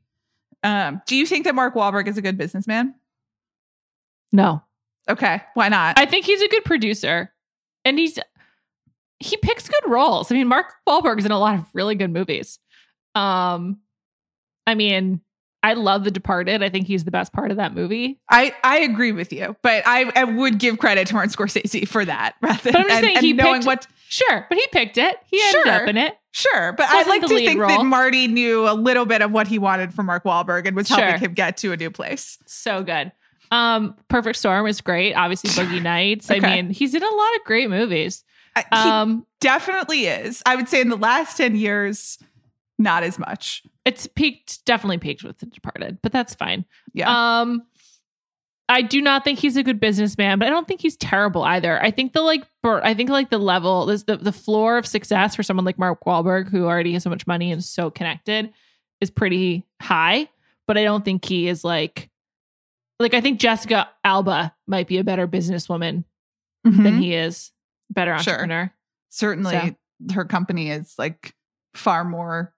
Um, 0.63 1.01
do 1.07 1.15
you 1.15 1.25
think 1.25 1.45
that 1.45 1.55
Mark 1.55 1.73
Wahlberg 1.75 2.07
is 2.07 2.17
a 2.17 2.21
good 2.21 2.37
businessman? 2.37 2.95
No, 4.31 4.63
Okay, 5.09 5.41
why 5.55 5.69
not? 5.69 5.97
I 5.99 6.05
think 6.05 6.25
he's 6.25 6.41
a 6.41 6.47
good 6.47 6.63
producer, 6.63 7.33
and 7.83 7.97
he's 7.97 8.19
he 9.19 9.37
picks 9.37 9.67
good 9.67 9.89
roles. 9.89 10.31
I 10.31 10.35
mean, 10.35 10.47
Mark 10.47 10.67
Wahlberg's 10.87 11.25
in 11.25 11.31
a 11.31 11.39
lot 11.39 11.55
of 11.59 11.65
really 11.73 11.95
good 11.95 12.11
movies. 12.11 12.59
Um, 13.15 13.79
I 14.65 14.75
mean, 14.75 15.21
I 15.63 15.73
love 15.73 16.03
The 16.03 16.11
Departed. 16.11 16.63
I 16.63 16.69
think 16.69 16.87
he's 16.87 17.03
the 17.03 17.11
best 17.11 17.33
part 17.33 17.51
of 17.51 17.57
that 17.57 17.75
movie. 17.75 18.19
I, 18.29 18.53
I 18.63 18.79
agree 18.79 19.11
with 19.11 19.31
you, 19.31 19.55
but 19.61 19.83
I, 19.85 20.11
I 20.15 20.23
would 20.23 20.57
give 20.57 20.79
credit 20.79 21.07
to 21.07 21.13
Martin 21.13 21.31
Scorsese 21.31 21.87
for 21.87 22.03
that 22.05 22.33
rather 22.41 22.71
But 22.71 22.75
I'm 22.79 22.83
just 22.87 22.95
and, 22.95 23.03
saying 23.05 23.17
and 23.17 23.25
he 23.25 23.33
knowing 23.33 23.53
picked- 23.61 23.65
what 23.67 23.87
Sure, 24.09 24.45
but 24.49 24.57
he 24.57 24.65
picked 24.73 24.97
it. 24.97 25.15
He 25.27 25.39
ended 25.41 25.63
Sure. 25.63 25.71
up 25.83 25.87
in 25.87 25.95
it. 25.97 26.17
Sure, 26.33 26.73
but 26.73 26.85
I'd 26.89 27.07
like 27.07 27.21
to 27.21 27.27
think 27.29 27.59
role. 27.59 27.69
that 27.69 27.83
Marty 27.85 28.27
knew 28.27 28.67
a 28.67 28.73
little 28.73 29.05
bit 29.05 29.21
of 29.21 29.31
what 29.31 29.47
he 29.47 29.57
wanted 29.59 29.93
from 29.93 30.05
Mark 30.07 30.23
Wahlberg 30.25 30.67
and 30.67 30.75
was 30.75 30.87
Sure. 30.87 30.97
helping 30.97 31.21
him 31.21 31.33
get 31.33 31.57
to 31.57 31.71
a 31.71 31.77
new 31.77 31.89
place. 31.91 32.37
So 32.45 32.83
good. 32.83 33.11
Um, 33.51 33.95
Perfect 34.09 34.37
Storm 34.37 34.65
is 34.67 34.81
great. 34.81 35.13
Obviously, 35.13 35.49
Boogie 35.63 35.81
Nights. 35.81 36.29
I 36.31 36.39
mean, 36.39 36.69
he's 36.71 36.93
in 36.95 37.03
a 37.03 37.05
lot 37.13 37.35
of 37.37 37.43
great 37.45 37.69
movies. 37.69 38.23
I- 38.55 38.61
he 38.61 38.89
Um, 38.89 39.25
definitely 39.39 40.07
is. 40.07 40.41
I 40.45 40.55
would 40.57 40.67
say 40.67 40.81
in 40.81 40.89
the 40.89 40.97
last 40.97 41.37
10 41.37 41.55
years, 41.55 42.17
not 42.81 43.03
as 43.03 43.17
much. 43.19 43.63
it's 43.85 44.07
peaked, 44.07 44.65
definitely 44.65 44.97
peaked 44.97 45.23
with 45.23 45.37
The 45.39 45.45
Departed, 45.45 45.99
but 46.03 46.11
that's 46.11 46.33
fine. 46.35 46.65
Yeah. 46.93 47.39
Um, 47.41 47.63
I 48.69 48.81
do 48.81 49.01
not 49.01 49.23
think 49.25 49.39
he's 49.39 49.57
a 49.57 49.63
good 49.63 49.79
businessman, 49.81 50.39
but 50.39 50.47
I 50.47 50.49
don't 50.51 50.67
think 50.67 50.79
he's 50.81 50.95
terrible 50.95 51.43
either. 51.43 51.81
I 51.83 51.91
think 51.91 52.13
the 52.13 52.21
like, 52.21 52.45
bur- 52.63 52.81
I 52.83 52.93
think 52.93 53.09
like 53.09 53.29
the 53.29 53.37
level, 53.37 53.85
the 53.85 54.17
the 54.21 54.31
floor 54.31 54.77
of 54.77 54.87
success 54.87 55.35
for 55.35 55.43
someone 55.43 55.65
like 55.65 55.77
Mark 55.77 55.99
Wahlberg, 56.05 56.49
who 56.49 56.65
already 56.65 56.93
has 56.93 57.03
so 57.03 57.09
much 57.09 57.27
money 57.27 57.51
and 57.51 57.59
is 57.59 57.69
so 57.69 57.89
connected, 57.91 58.53
is 59.01 59.11
pretty 59.11 59.65
high. 59.81 60.29
But 60.67 60.77
I 60.77 60.83
don't 60.83 61.03
think 61.03 61.25
he 61.25 61.49
is 61.49 61.65
like, 61.65 62.09
like 62.99 63.13
I 63.13 63.19
think 63.19 63.39
Jessica 63.41 63.89
Alba 64.05 64.55
might 64.67 64.87
be 64.87 64.99
a 64.99 65.03
better 65.03 65.27
businesswoman 65.27 66.05
Mhm. 66.65 66.83
than 66.83 66.97
he 67.01 67.13
is, 67.13 67.51
better 67.89 68.17
Sure. 68.19 68.33
entrepreneur. 68.35 68.71
Certainly, 69.09 69.75
her 70.13 70.23
company 70.23 70.69
is 70.71 70.93
like 70.97 71.35
far 71.73 72.05
more, 72.05 72.53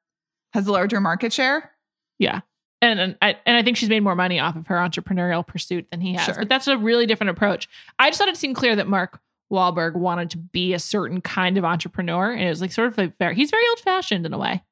has 0.54 0.68
a 0.68 0.72
larger 0.72 1.00
market 1.02 1.34
share. 1.34 1.72
Yeah. 2.20 2.42
And, 2.82 3.00
and 3.00 3.18
I 3.22 3.38
and 3.46 3.56
I 3.58 3.64
think 3.64 3.78
she's 3.78 3.90
made 3.90 4.02
more 4.02 4.16
money 4.16 4.40
off 4.40 4.56
of 4.56 4.68
her 4.68 4.76
entrepreneurial 4.76 5.46
pursuit 5.46 5.88
than 5.92 6.02
he 6.02 6.14
has. 6.16 6.26
Sure. 6.26 6.36
But 6.40 6.50
that's 6.50 6.68
a 6.68 6.78
really 6.78 7.06
different 7.06 7.30
approach. 7.32 7.70
I 7.98 8.10
just 8.10 8.20
thought 8.20 8.28
it 8.28 8.36
seemed 8.38 8.56
clear 8.58 8.76
that 8.76 8.88
Mark 8.88 9.20
Wahlberg 9.52 9.96
wanted 9.96 10.30
to 10.32 10.38
be 10.38 10.74
a 10.74 10.80
certain 10.80 11.22
kind 11.22 11.58
of 11.58 11.64
entrepreneur. 11.64 12.32
And 12.32 12.42
it 12.42 12.50
was 12.50 12.60
like 12.62 12.72
sort 12.74 12.90
of 12.90 12.98
like 12.98 13.18
very 13.18 13.36
he's 13.36 13.52
very 13.52 13.64
old 13.70 13.80
fashioned 13.80 14.26
in 14.26 14.34
a 14.34 14.38
way. 14.38 14.64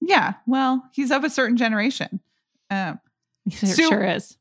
Yeah. 0.00 0.34
Well, 0.46 0.88
he's 0.92 1.10
of 1.10 1.22
a 1.24 1.30
certain 1.30 1.56
generation. 1.56 2.20
Um, 2.70 2.98
He 3.44 3.50
sure, 3.50 3.68
So- 3.74 3.88
sure 3.90 4.04
is. 4.04 4.36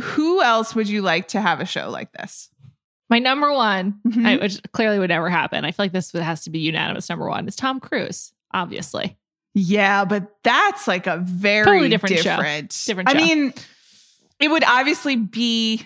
who 0.00 0.42
else 0.42 0.74
would 0.74 0.88
you 0.88 1.02
like 1.02 1.28
to 1.28 1.40
have 1.40 1.60
a 1.60 1.66
show 1.66 1.90
like 1.90 2.12
this? 2.12 2.50
My 3.08 3.18
number 3.18 3.52
one, 3.52 4.00
Mhm. 4.06 4.24
I, 4.26 4.36
which 4.36 4.60
clearly 4.72 4.98
would 4.98 5.10
never 5.10 5.28
happen. 5.28 5.64
I 5.64 5.72
feel 5.72 5.84
like 5.84 5.92
this 5.92 6.12
has 6.12 6.44
to 6.44 6.50
be 6.50 6.60
unanimous 6.60 7.08
number 7.08 7.28
one. 7.28 7.46
Is 7.48 7.56
Tom 7.56 7.80
Cruise, 7.80 8.32
obviously. 8.52 9.18
Yeah, 9.54 10.04
but 10.04 10.36
that's 10.42 10.86
like 10.86 11.06
a 11.06 11.18
very 11.18 11.64
Totally 11.64 11.88
different 11.88 12.16
show. 12.18 12.36
different. 12.36 12.82
Different 12.86 13.08
I 13.08 13.14
mean, 13.14 13.52
it 14.38 14.48
would 14.48 14.64
obviously 14.64 15.16
be 15.16 15.84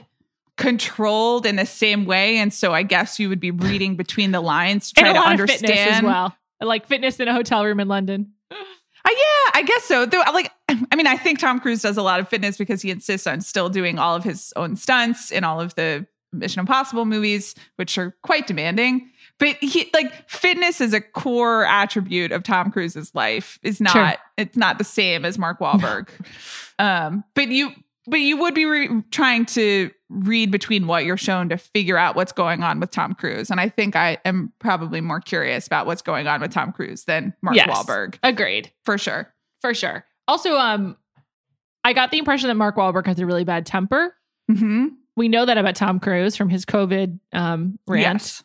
controlled 0.57 1.47
in 1.47 1.57
the 1.57 1.67
same 1.67 2.05
way, 2.05 2.37
and 2.37 2.53
so 2.53 2.73
I 2.73 2.83
guess 2.83 3.19
you 3.19 3.29
would 3.29 3.41
be 3.41 3.51
reading 3.51 3.97
between 3.97 4.33
the 4.33 4.41
lines 4.41 4.93
to 4.93 5.01
try 5.01 5.13
to 5.13 5.19
understand. 5.19 5.97
as 5.97 6.03
well. 6.03 6.37
Like 6.61 6.87
fitness 6.87 7.21
in 7.21 7.29
a 7.29 7.33
hotel 7.33 7.65
room 7.65 7.81
in 7.81 7.89
London. 7.89 8.33
Uh, 8.51 9.11
yeah, 9.11 9.51
I 9.55 9.63
guess 9.67 9.85
so. 9.85 10.07
Though, 10.07 10.23
like, 10.33 10.51
I 10.69 10.97
mean, 10.97 11.07
I 11.07 11.17
think 11.17 11.39
Tom 11.39 11.61
Cruise 11.61 11.83
does 11.83 11.97
a 11.97 12.03
lot 12.03 12.21
of 12.21 12.29
fitness 12.29 12.57
because 12.57 12.81
he 12.83 12.91
insists 12.91 13.27
on 13.27 13.41
still 13.41 13.69
doing 13.69 13.99
all 13.99 14.15
of 14.15 14.25
his 14.25 14.53
own 14.57 14.77
stunts 14.77 15.31
in 15.31 15.45
all 15.45 15.61
of 15.61 15.75
the 15.75 16.07
Mission 16.33 16.61
Impossible 16.61 17.05
movies, 17.05 17.55
which 17.77 17.99
are 17.99 18.17
quite 18.23 18.47
demanding. 18.47 19.11
But 19.41 19.57
he 19.61 19.91
like 19.93 20.29
fitness 20.31 20.81
is 20.81 20.93
a 20.93 21.01
core 21.01 21.65
attribute 21.65 22.31
of 22.33 22.43
Tom 22.45 22.71
Cruise's 22.71 23.15
life. 23.15 23.59
Is 23.63 23.81
not 23.81 23.93
Sure. 23.93 24.13
it's 24.37 24.57
not 24.57 24.79
the 24.79 24.85
same 24.85 25.25
as 25.25 25.39
Mark 25.39 25.59
Wahlberg. 25.59 26.09
um, 26.79 27.25
but 27.35 27.49
you 27.49 27.73
but 28.07 28.21
you 28.21 28.37
would 28.37 28.55
be 28.55 28.65
re- 28.67 29.03
trying 29.11 29.47
to 29.47 29.91
read 30.11 30.51
between 30.51 30.87
what 30.87 31.05
you're 31.05 31.17
shown 31.17 31.49
to 31.49 31.57
figure 31.57 31.97
out 31.97 32.15
what's 32.15 32.33
going 32.33 32.63
on 32.63 32.79
with 32.79 32.91
Tom 32.91 33.15
Cruise. 33.15 33.51
And 33.51 33.59
I 33.59 33.69
think 33.71 33.97
I 33.97 34.19
am 34.25 34.53
probably 34.61 35.01
more 35.01 35.21
curious 35.21 35.67
about 35.67 35.87
what's 35.87 36.03
going 36.03 36.27
on 36.29 36.41
with 36.41 36.53
Tom 36.53 36.71
Cruise 36.71 37.05
than 37.05 37.35
Mark 37.43 37.57
Yes. 37.57 37.69
Wahlberg 37.69 38.19
Agreed. 38.23 38.71
for 38.85 38.99
sure. 38.99 39.33
For 39.63 39.73
sure. 39.75 40.05
Also, 40.29 40.57
um, 40.57 40.97
I 41.83 41.93
got 41.95 42.11
the 42.11 42.19
impression 42.19 42.49
that 42.49 42.55
Mark 42.55 42.77
Wahlberg 42.77 43.07
has 43.07 43.19
a 43.19 43.27
really 43.27 43.45
bad 43.45 43.67
temper. 43.67 44.15
Mm-hmm. 44.51 44.89
We 45.17 45.29
know 45.29 45.47
that 45.47 45.57
about 45.59 45.75
Tom 45.75 45.99
Cruise 45.99 46.37
from 46.37 46.51
his 46.51 46.65
COVID 46.67 47.19
um, 47.33 47.79
rant. 47.87 48.23
Yes. 48.23 48.45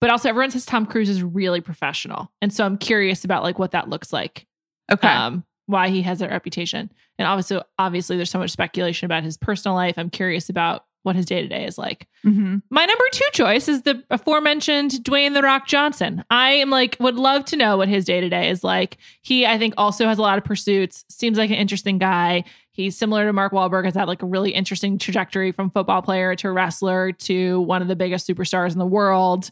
But 0.00 0.10
also, 0.10 0.28
everyone 0.28 0.50
says 0.50 0.64
Tom 0.64 0.86
Cruise 0.86 1.08
is 1.08 1.22
really 1.22 1.60
professional, 1.60 2.32
and 2.40 2.52
so 2.52 2.64
I'm 2.64 2.78
curious 2.78 3.24
about 3.24 3.42
like 3.42 3.58
what 3.58 3.72
that 3.72 3.88
looks 3.88 4.12
like. 4.12 4.46
Okay. 4.90 5.08
Um, 5.08 5.44
why 5.66 5.88
he 5.88 6.02
has 6.02 6.18
that 6.18 6.30
reputation, 6.30 6.90
and 7.18 7.28
obviously, 7.28 7.60
obviously, 7.78 8.16
there's 8.16 8.30
so 8.30 8.38
much 8.38 8.50
speculation 8.50 9.06
about 9.06 9.22
his 9.22 9.36
personal 9.36 9.74
life. 9.74 9.98
I'm 9.98 10.10
curious 10.10 10.48
about 10.48 10.84
what 11.02 11.16
his 11.16 11.26
day 11.26 11.40
to 11.42 11.48
day 11.48 11.64
is 11.64 11.78
like. 11.78 12.06
mm-hmm. 12.24 12.56
My 12.68 12.84
number 12.84 13.04
two 13.12 13.26
choice 13.32 13.68
is 13.68 13.82
the 13.82 14.04
aforementioned 14.10 14.90
Dwayne 15.02 15.34
the 15.34 15.42
Rock 15.42 15.66
Johnson. 15.66 16.24
I 16.30 16.50
am 16.52 16.70
like 16.70 16.96
would 17.00 17.16
love 17.16 17.44
to 17.46 17.56
know 17.56 17.76
what 17.76 17.88
his 17.88 18.04
day 18.04 18.20
to 18.20 18.28
day 18.28 18.50
is 18.50 18.62
like. 18.62 18.98
He, 19.22 19.46
I 19.46 19.58
think, 19.58 19.74
also 19.76 20.06
has 20.06 20.18
a 20.18 20.22
lot 20.22 20.38
of 20.38 20.44
pursuits. 20.44 21.04
Seems 21.08 21.38
like 21.38 21.50
an 21.50 21.56
interesting 21.56 21.98
guy. 21.98 22.44
He's 22.72 22.96
similar 22.96 23.26
to 23.26 23.32
Mark 23.32 23.52
Wahlberg, 23.52 23.84
has 23.84 23.94
had 23.94 24.08
like 24.08 24.22
a 24.22 24.26
really 24.26 24.50
interesting 24.50 24.98
trajectory 24.98 25.52
from 25.52 25.70
football 25.70 26.02
player 26.02 26.34
to 26.36 26.52
wrestler 26.52 27.12
to 27.12 27.60
one 27.62 27.82
of 27.82 27.88
the 27.88 27.96
biggest 27.96 28.28
superstars 28.28 28.72
in 28.72 28.78
the 28.78 28.86
world. 28.86 29.50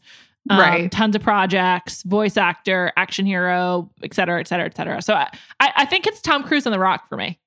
Um, 0.51 0.59
Right. 0.59 0.91
Tons 0.93 1.15
of 1.17 1.23
projects, 1.23 2.03
voice 2.05 2.37
actor, 2.37 2.93
action 2.97 3.27
hero, 3.27 3.91
et 4.03 4.15
cetera, 4.15 4.41
et 4.41 4.49
cetera, 4.49 4.67
et 4.67 4.77
cetera. 4.77 5.03
So 5.03 5.15
I, 5.15 5.29
I 5.61 5.85
think 5.85 6.07
it's 6.07 6.21
Tom 6.23 6.43
Cruise 6.43 6.65
and 6.67 6.73
The 6.75 6.79
Rock 6.79 7.09
for 7.09 7.17
me. 7.17 7.39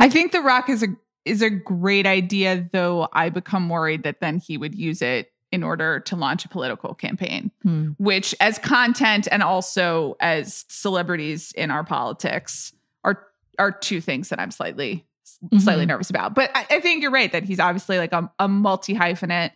I 0.00 0.08
think 0.08 0.32
The 0.32 0.40
Rock 0.40 0.68
is 0.68 0.82
a 0.82 0.88
is 1.24 1.40
a 1.40 1.50
great 1.50 2.04
idea, 2.06 2.68
though 2.72 3.08
I 3.12 3.28
become 3.28 3.68
worried 3.68 4.02
that 4.02 4.18
then 4.20 4.38
he 4.38 4.58
would 4.58 4.74
use 4.74 5.02
it 5.02 5.30
in 5.52 5.62
order 5.62 6.00
to 6.00 6.16
launch 6.16 6.44
a 6.44 6.48
political 6.48 6.94
campaign, 6.94 7.52
which 7.98 8.34
as 8.40 8.58
content 8.58 9.28
and 9.30 9.42
also 9.42 10.16
as 10.18 10.64
celebrities 10.68 11.52
in 11.52 11.70
our 11.70 11.84
politics 11.84 12.72
are 13.04 13.22
are 13.58 13.70
two 13.70 14.00
things 14.00 14.30
that 14.30 14.40
I'm 14.40 14.50
slightly 14.50 15.06
slightly 15.58 15.84
Mhm. 15.84 15.88
nervous 15.88 16.10
about. 16.10 16.34
But 16.34 16.50
I, 16.54 16.66
I 16.70 16.80
think 16.80 17.02
you're 17.02 17.10
right 17.12 17.30
that 17.32 17.44
he's 17.44 17.60
obviously 17.60 17.98
like 17.98 18.12
a, 18.12 18.30
a 18.40 18.48
multi 18.48 18.94
hyphenate 18.94 19.50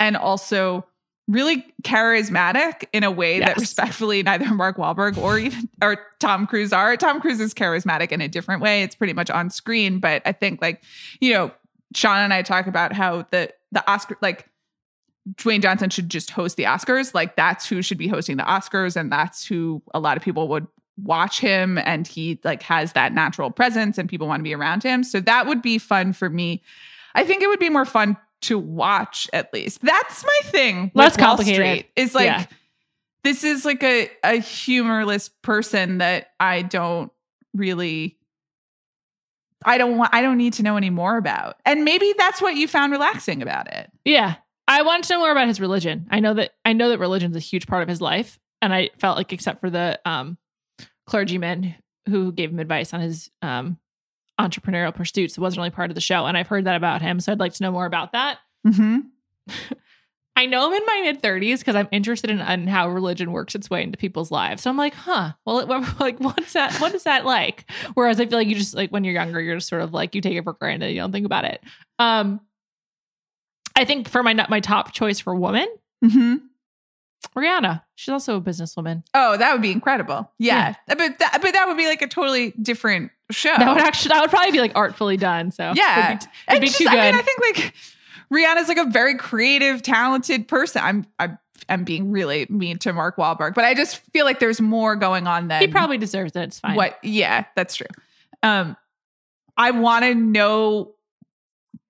and 0.00 0.16
also 0.16 0.84
really 1.28 1.64
charismatic 1.82 2.84
in 2.92 3.04
a 3.04 3.10
way 3.10 3.38
that 3.38 3.56
respectfully 3.56 4.22
neither 4.22 4.52
Mark 4.52 4.76
Wahlberg 4.76 5.16
or 5.16 5.38
even 5.38 5.68
or 5.82 5.98
Tom 6.18 6.46
Cruise 6.46 6.72
are. 6.72 6.96
Tom 6.96 7.20
Cruise 7.20 7.40
is 7.40 7.54
charismatic 7.54 8.12
in 8.12 8.20
a 8.20 8.28
different 8.28 8.60
way. 8.60 8.82
It's 8.82 8.94
pretty 8.94 9.12
much 9.12 9.30
on 9.30 9.50
screen, 9.50 9.98
but 9.98 10.22
I 10.24 10.32
think 10.32 10.60
like, 10.60 10.82
you 11.20 11.32
know, 11.32 11.52
Sean 11.94 12.18
and 12.18 12.34
I 12.34 12.42
talk 12.42 12.66
about 12.66 12.92
how 12.92 13.26
the 13.30 13.52
the 13.70 13.88
Oscar 13.90 14.16
like 14.20 14.48
Dwayne 15.34 15.62
Johnson 15.62 15.90
should 15.90 16.08
just 16.08 16.30
host 16.30 16.56
the 16.56 16.64
Oscars. 16.64 17.14
Like 17.14 17.36
that's 17.36 17.68
who 17.68 17.82
should 17.82 17.98
be 17.98 18.08
hosting 18.08 18.36
the 18.36 18.42
Oscars 18.42 18.96
and 18.96 19.10
that's 19.12 19.46
who 19.46 19.82
a 19.94 20.00
lot 20.00 20.16
of 20.16 20.22
people 20.22 20.48
would 20.48 20.66
watch 21.02 21.40
him 21.40 21.78
and 21.78 22.06
he 22.06 22.38
like 22.44 22.62
has 22.62 22.92
that 22.92 23.12
natural 23.12 23.50
presence 23.50 23.98
and 23.98 24.08
people 24.08 24.26
want 24.26 24.40
to 24.40 24.44
be 24.44 24.54
around 24.54 24.82
him. 24.82 25.04
So 25.04 25.20
that 25.20 25.46
would 25.46 25.62
be 25.62 25.78
fun 25.78 26.12
for 26.12 26.28
me. 26.28 26.62
I 27.14 27.24
think 27.24 27.42
it 27.42 27.48
would 27.48 27.60
be 27.60 27.70
more 27.70 27.84
fun 27.84 28.16
to 28.42 28.58
watch 28.58 29.28
at 29.32 29.52
least. 29.52 29.80
That's 29.82 30.24
my 30.24 30.38
thing. 30.44 30.90
Less 30.94 31.16
complicated. 31.16 31.86
Is 31.96 32.14
like 32.14 32.26
Yeah. 32.26 32.46
this 33.24 33.44
is 33.44 33.64
like 33.64 33.82
a 33.82 34.10
a 34.24 34.36
humorless 34.38 35.28
person 35.42 35.98
that 35.98 36.28
I 36.40 36.62
don't 36.62 37.10
really 37.54 38.18
I 39.64 39.78
don't 39.78 39.96
want 39.96 40.14
I 40.14 40.22
don't 40.22 40.38
need 40.38 40.54
to 40.54 40.62
know 40.62 40.76
any 40.76 40.90
more 40.90 41.16
about. 41.16 41.56
And 41.64 41.84
maybe 41.84 42.12
that's 42.18 42.42
what 42.42 42.56
you 42.56 42.66
found 42.68 42.92
relaxing 42.92 43.42
about 43.42 43.72
it. 43.72 43.90
Yeah. 44.04 44.36
I 44.68 44.82
wanted 44.82 45.04
to 45.04 45.14
know 45.14 45.18
more 45.20 45.32
about 45.32 45.48
his 45.48 45.60
religion. 45.60 46.06
I 46.10 46.20
know 46.20 46.34
that 46.34 46.52
I 46.64 46.72
know 46.72 46.88
that 46.90 46.98
religion's 46.98 47.36
a 47.36 47.40
huge 47.40 47.66
part 47.66 47.82
of 47.82 47.88
his 47.88 48.00
life. 48.00 48.38
And 48.60 48.72
I 48.74 48.90
felt 48.98 49.16
like 49.16 49.32
except 49.32 49.60
for 49.60 49.70
the 49.70 50.00
um 50.04 50.36
clergyman 51.06 51.74
who 52.08 52.32
gave 52.32 52.50
him 52.50 52.58
advice 52.58 52.92
on 52.94 53.00
his 53.00 53.30
um 53.42 53.78
entrepreneurial 54.40 54.94
pursuits, 54.94 55.36
it 55.36 55.40
wasn't 55.40 55.58
really 55.58 55.70
part 55.70 55.90
of 55.90 55.94
the 55.94 56.00
show. 56.00 56.26
And 56.26 56.36
I've 56.36 56.48
heard 56.48 56.64
that 56.64 56.76
about 56.76 57.02
him. 57.02 57.20
So 57.20 57.32
I'd 57.32 57.40
like 57.40 57.54
to 57.54 57.62
know 57.62 57.72
more 57.72 57.86
about 57.86 58.12
that. 58.12 58.38
Mm-hmm. 58.66 59.00
I 60.34 60.46
know 60.46 60.66
I'm 60.66 60.72
in 60.72 60.86
my 60.86 61.00
mid 61.04 61.22
30s 61.22 61.58
because 61.58 61.76
I'm 61.76 61.88
interested 61.92 62.30
in, 62.30 62.40
in 62.40 62.66
how 62.66 62.88
religion 62.88 63.32
works 63.32 63.54
its 63.54 63.68
way 63.68 63.82
into 63.82 63.98
people's 63.98 64.30
lives. 64.30 64.62
So 64.62 64.70
I'm 64.70 64.78
like, 64.78 64.94
huh, 64.94 65.32
well, 65.44 65.58
it, 65.58 65.68
like, 66.00 66.18
what's 66.20 66.54
that? 66.54 66.74
What 66.80 66.94
is 66.94 67.02
that 67.04 67.26
like? 67.26 67.70
Whereas 67.94 68.18
I 68.18 68.26
feel 68.26 68.38
like 68.38 68.48
you 68.48 68.54
just 68.54 68.74
like 68.74 68.90
when 68.90 69.04
you're 69.04 69.14
younger, 69.14 69.40
you're 69.40 69.56
just 69.56 69.68
sort 69.68 69.82
of 69.82 69.92
like 69.92 70.14
you 70.14 70.22
take 70.22 70.36
it 70.36 70.44
for 70.44 70.54
granted. 70.54 70.90
You 70.90 71.00
don't 71.00 71.12
think 71.12 71.26
about 71.26 71.44
it. 71.44 71.62
Um, 71.98 72.40
I 73.76 73.84
think 73.84 74.08
for 74.08 74.22
my 74.22 74.32
my 74.48 74.60
top 74.60 74.92
choice 74.92 75.20
for 75.20 75.34
woman, 75.34 75.68
Mm-hmm. 76.04 76.36
Rihanna. 77.36 77.82
She's 77.94 78.10
also 78.10 78.36
a 78.36 78.40
businesswoman. 78.40 79.04
Oh, 79.14 79.36
that 79.36 79.52
would 79.52 79.62
be 79.62 79.70
incredible. 79.70 80.30
Yeah. 80.38 80.74
But 80.88 80.98
that, 81.18 81.38
but 81.40 81.52
that 81.52 81.68
would 81.68 81.76
be 81.76 81.86
like 81.86 82.02
a 82.02 82.08
totally 82.08 82.50
different 82.60 83.12
show. 83.32 83.54
That 83.56 83.74
would 83.74 83.82
actually 83.82 84.10
that 84.10 84.20
would 84.20 84.30
probably 84.30 84.52
be 84.52 84.60
like 84.60 84.72
artfully 84.74 85.16
done. 85.16 85.50
So 85.50 85.72
yeah. 85.74 86.12
it'd 86.16 86.20
be, 86.20 86.26
it'd 86.48 86.60
be 86.60 86.66
just- 86.66 86.78
too 86.78 86.88
I 86.88 86.92
good. 86.92 87.12
mean, 87.12 87.14
I 87.14 87.22
think 87.22 87.40
like 87.40 87.74
Rihanna's 88.32 88.68
like 88.68 88.78
a 88.78 88.90
very 88.90 89.16
creative, 89.16 89.82
talented 89.82 90.48
person. 90.48 90.82
I'm 90.84 91.06
I'm 91.18 91.38
I'm 91.68 91.84
being 91.84 92.10
really 92.10 92.46
mean 92.48 92.78
to 92.78 92.92
Mark 92.92 93.16
Wahlberg, 93.16 93.54
but 93.54 93.64
I 93.64 93.74
just 93.74 93.98
feel 94.12 94.24
like 94.24 94.40
there's 94.40 94.60
more 94.60 94.96
going 94.96 95.26
on 95.26 95.48
than 95.48 95.60
he 95.60 95.68
probably 95.68 95.98
deserves 95.98 96.34
it. 96.34 96.42
It's 96.42 96.60
fine. 96.60 96.76
what 96.76 96.98
yeah, 97.02 97.44
that's 97.56 97.76
true. 97.76 97.86
Um 98.42 98.76
I 99.56 99.70
want 99.70 100.04
to 100.04 100.14
know 100.14 100.94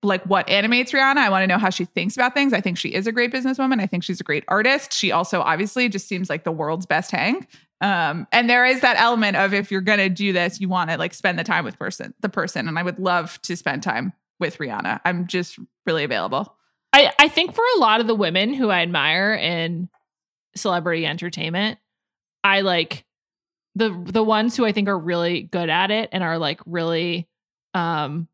like 0.03 0.23
what 0.25 0.49
animates 0.49 0.91
Rihanna. 0.91 1.17
I 1.17 1.29
want 1.29 1.43
to 1.43 1.47
know 1.47 1.57
how 1.57 1.69
she 1.69 1.85
thinks 1.85 2.15
about 2.17 2.33
things. 2.33 2.51
I 2.53 2.59
think 2.61 2.77
she 2.77 2.89
is 2.89 3.07
a 3.07 3.11
great 3.11 3.31
businesswoman. 3.31 3.81
I 3.81 3.87
think 3.87 4.03
she's 4.03 4.19
a 4.19 4.23
great 4.23 4.43
artist. 4.49 4.93
She 4.93 5.11
also 5.11 5.39
obviously 5.41 5.87
just 5.87 6.07
seems 6.07 6.29
like 6.29 6.43
the 6.43 6.51
world's 6.51 6.85
best 6.85 7.11
hang. 7.11 7.47
Um, 7.83 8.27
and 8.31 8.49
there 8.49 8.65
is 8.65 8.79
that 8.79 8.95
element 8.97 9.35
of 9.35 9.53
if 9.53 9.69
you're 9.69 9.81
gonna 9.81 10.09
do 10.09 10.31
this, 10.31 10.61
you 10.61 10.69
want 10.69 10.89
to 10.89 10.97
like 10.97 11.13
spend 11.13 11.37
the 11.37 11.43
time 11.43 11.65
with 11.65 11.77
person 11.77 12.13
the 12.21 12.29
person. 12.29 12.69
And 12.69 12.79
I 12.79 12.83
would 12.83 12.97
love 12.97 13.41
to 13.43 13.57
spend 13.57 13.83
time 13.83 14.13
with 14.39 14.57
Rihanna. 14.57 15.01
I'm 15.03 15.27
just 15.27 15.59
really 15.85 16.05
available. 16.05 16.55
I, 16.93 17.11
I 17.19 17.27
think 17.27 17.53
for 17.53 17.63
a 17.75 17.79
lot 17.79 17.99
of 17.99 18.07
the 18.07 18.15
women 18.15 18.53
who 18.53 18.69
I 18.69 18.81
admire 18.81 19.33
in 19.33 19.89
celebrity 20.55 21.05
entertainment, 21.05 21.77
I 22.43 22.61
like 22.61 23.03
the 23.75 23.89
the 23.89 24.23
ones 24.23 24.55
who 24.55 24.65
I 24.65 24.71
think 24.71 24.87
are 24.87 24.97
really 24.97 25.41
good 25.41 25.69
at 25.69 25.91
it 25.91 26.09
and 26.13 26.23
are 26.23 26.37
like 26.37 26.61
really 26.65 27.27
um 27.73 28.29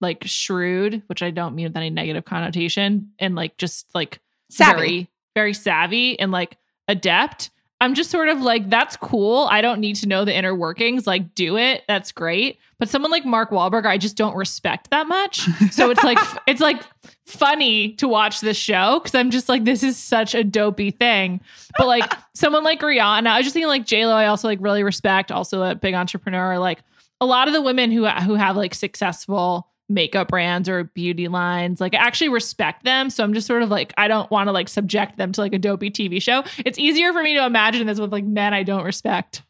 like 0.00 0.24
shrewd, 0.26 1.02
which 1.06 1.22
I 1.22 1.30
don't 1.30 1.54
mean 1.54 1.66
with 1.66 1.76
any 1.76 1.90
negative 1.90 2.24
connotation, 2.24 3.12
and 3.20 3.36
like 3.36 3.56
just 3.56 3.86
like 3.94 4.20
Savvy. 4.50 4.76
very 4.76 5.10
very 5.36 5.54
savvy 5.54 6.18
and 6.18 6.32
like 6.32 6.56
adept. 6.88 7.50
I'm 7.84 7.94
just 7.94 8.10
sort 8.10 8.30
of 8.30 8.40
like, 8.40 8.70
that's 8.70 8.96
cool. 8.96 9.46
I 9.50 9.60
don't 9.60 9.78
need 9.78 9.96
to 9.96 10.08
know 10.08 10.24
the 10.24 10.34
inner 10.34 10.54
workings. 10.54 11.06
Like, 11.06 11.34
do 11.34 11.58
it. 11.58 11.84
That's 11.86 12.12
great. 12.12 12.58
But 12.78 12.88
someone 12.88 13.10
like 13.10 13.26
Mark 13.26 13.50
Wahlberg, 13.50 13.84
I 13.84 13.98
just 13.98 14.16
don't 14.16 14.34
respect 14.34 14.88
that 14.88 15.06
much. 15.06 15.46
So 15.70 15.90
it's 15.90 16.02
like, 16.02 16.18
it's 16.46 16.62
like 16.62 16.82
funny 17.26 17.92
to 17.96 18.08
watch 18.08 18.40
this 18.40 18.56
show 18.56 19.00
because 19.00 19.14
I'm 19.14 19.30
just 19.30 19.50
like, 19.50 19.64
this 19.64 19.82
is 19.82 19.98
such 19.98 20.34
a 20.34 20.42
dopey 20.42 20.92
thing. 20.92 21.42
But 21.76 21.86
like 21.86 22.10
someone 22.34 22.64
like 22.64 22.80
Rihanna, 22.80 23.26
I 23.26 23.36
was 23.36 23.44
just 23.44 23.52
thinking 23.52 23.68
like 23.68 23.84
J 23.84 24.06
Lo, 24.06 24.14
I 24.14 24.26
also 24.28 24.48
like 24.48 24.60
really 24.62 24.82
respect. 24.82 25.30
Also 25.30 25.62
a 25.62 25.74
big 25.74 25.92
entrepreneur. 25.92 26.58
Like 26.58 26.82
a 27.20 27.26
lot 27.26 27.48
of 27.48 27.54
the 27.54 27.60
women 27.60 27.92
who 27.92 28.06
who 28.06 28.34
have 28.34 28.56
like 28.56 28.74
successful 28.74 29.68
makeup 29.88 30.28
brands 30.28 30.68
or 30.68 30.84
beauty 30.84 31.28
lines 31.28 31.80
like 31.80 31.94
I 31.94 31.98
actually 31.98 32.30
respect 32.30 32.84
them 32.84 33.10
so 33.10 33.22
i'm 33.22 33.34
just 33.34 33.46
sort 33.46 33.62
of 33.62 33.68
like 33.68 33.92
i 33.98 34.08
don't 34.08 34.30
want 34.30 34.48
to 34.48 34.52
like 34.52 34.68
subject 34.68 35.18
them 35.18 35.32
to 35.32 35.40
like 35.40 35.52
a 35.52 35.58
dopey 35.58 35.90
tv 35.90 36.22
show 36.22 36.42
it's 36.64 36.78
easier 36.78 37.12
for 37.12 37.22
me 37.22 37.34
to 37.34 37.44
imagine 37.44 37.86
this 37.86 38.00
with 38.00 38.10
like 38.12 38.24
men 38.24 38.54
i 38.54 38.62
don't 38.62 38.84
respect 38.84 39.42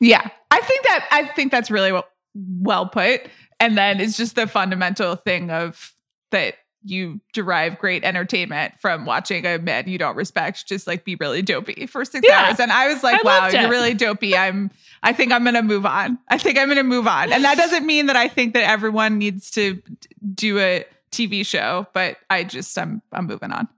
Yeah. 0.00 0.28
I 0.50 0.60
think 0.60 0.82
that 0.84 1.08
I 1.10 1.26
think 1.34 1.50
that's 1.50 1.70
really 1.70 1.92
well, 1.92 2.06
well 2.34 2.86
put. 2.88 3.22
And 3.60 3.76
then 3.76 4.00
it's 4.00 4.16
just 4.16 4.36
the 4.36 4.46
fundamental 4.46 5.16
thing 5.16 5.50
of 5.50 5.92
that 6.30 6.54
you 6.88 7.20
derive 7.32 7.78
great 7.78 8.04
entertainment 8.04 8.74
from 8.80 9.04
watching 9.04 9.44
a 9.46 9.58
man 9.58 9.88
you 9.88 9.98
don't 9.98 10.16
respect 10.16 10.66
just 10.66 10.86
like 10.86 11.04
be 11.04 11.14
really 11.16 11.42
dopey 11.42 11.86
for 11.86 12.04
six 12.04 12.26
Yeah. 12.28 12.46
hours. 12.46 12.58
And 12.60 12.72
I 12.72 12.92
was 12.92 13.02
like, 13.02 13.20
I 13.24 13.24
wow, 13.24 13.48
you're 13.48 13.70
really 13.70 13.94
dopey. 13.94 14.36
I'm 14.36 14.70
I 15.02 15.12
think 15.12 15.32
I'm 15.32 15.44
gonna 15.44 15.62
move 15.62 15.86
on. 15.86 16.18
I 16.28 16.38
think 16.38 16.58
I'm 16.58 16.68
gonna 16.68 16.82
move 16.82 17.06
on. 17.06 17.32
And 17.32 17.44
that 17.44 17.56
doesn't 17.56 17.86
mean 17.86 18.06
that 18.06 18.16
I 18.16 18.28
think 18.28 18.54
that 18.54 18.68
everyone 18.68 19.18
needs 19.18 19.50
to 19.52 19.80
do 20.34 20.58
a 20.58 20.84
TV 21.12 21.44
show, 21.46 21.86
but 21.92 22.16
I 22.30 22.44
just 22.44 22.76
I'm 22.78 23.02
I'm 23.12 23.26
moving 23.26 23.52
on. 23.52 23.68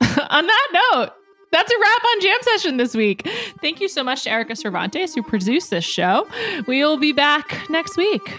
on 0.00 0.46
that 0.46 0.68
note 0.92 1.10
that's 1.50 1.72
a 1.72 1.74
wrap 1.80 2.04
on 2.04 2.20
jam 2.20 2.38
session 2.42 2.76
this 2.76 2.94
week 2.94 3.28
thank 3.60 3.80
you 3.80 3.88
so 3.88 4.04
much 4.04 4.22
to 4.22 4.30
erica 4.30 4.54
cervantes 4.54 5.12
who 5.14 5.22
produced 5.24 5.70
this 5.70 5.84
show 5.84 6.24
we 6.68 6.84
will 6.84 6.98
be 6.98 7.10
back 7.12 7.68
next 7.68 7.96
week 7.96 8.38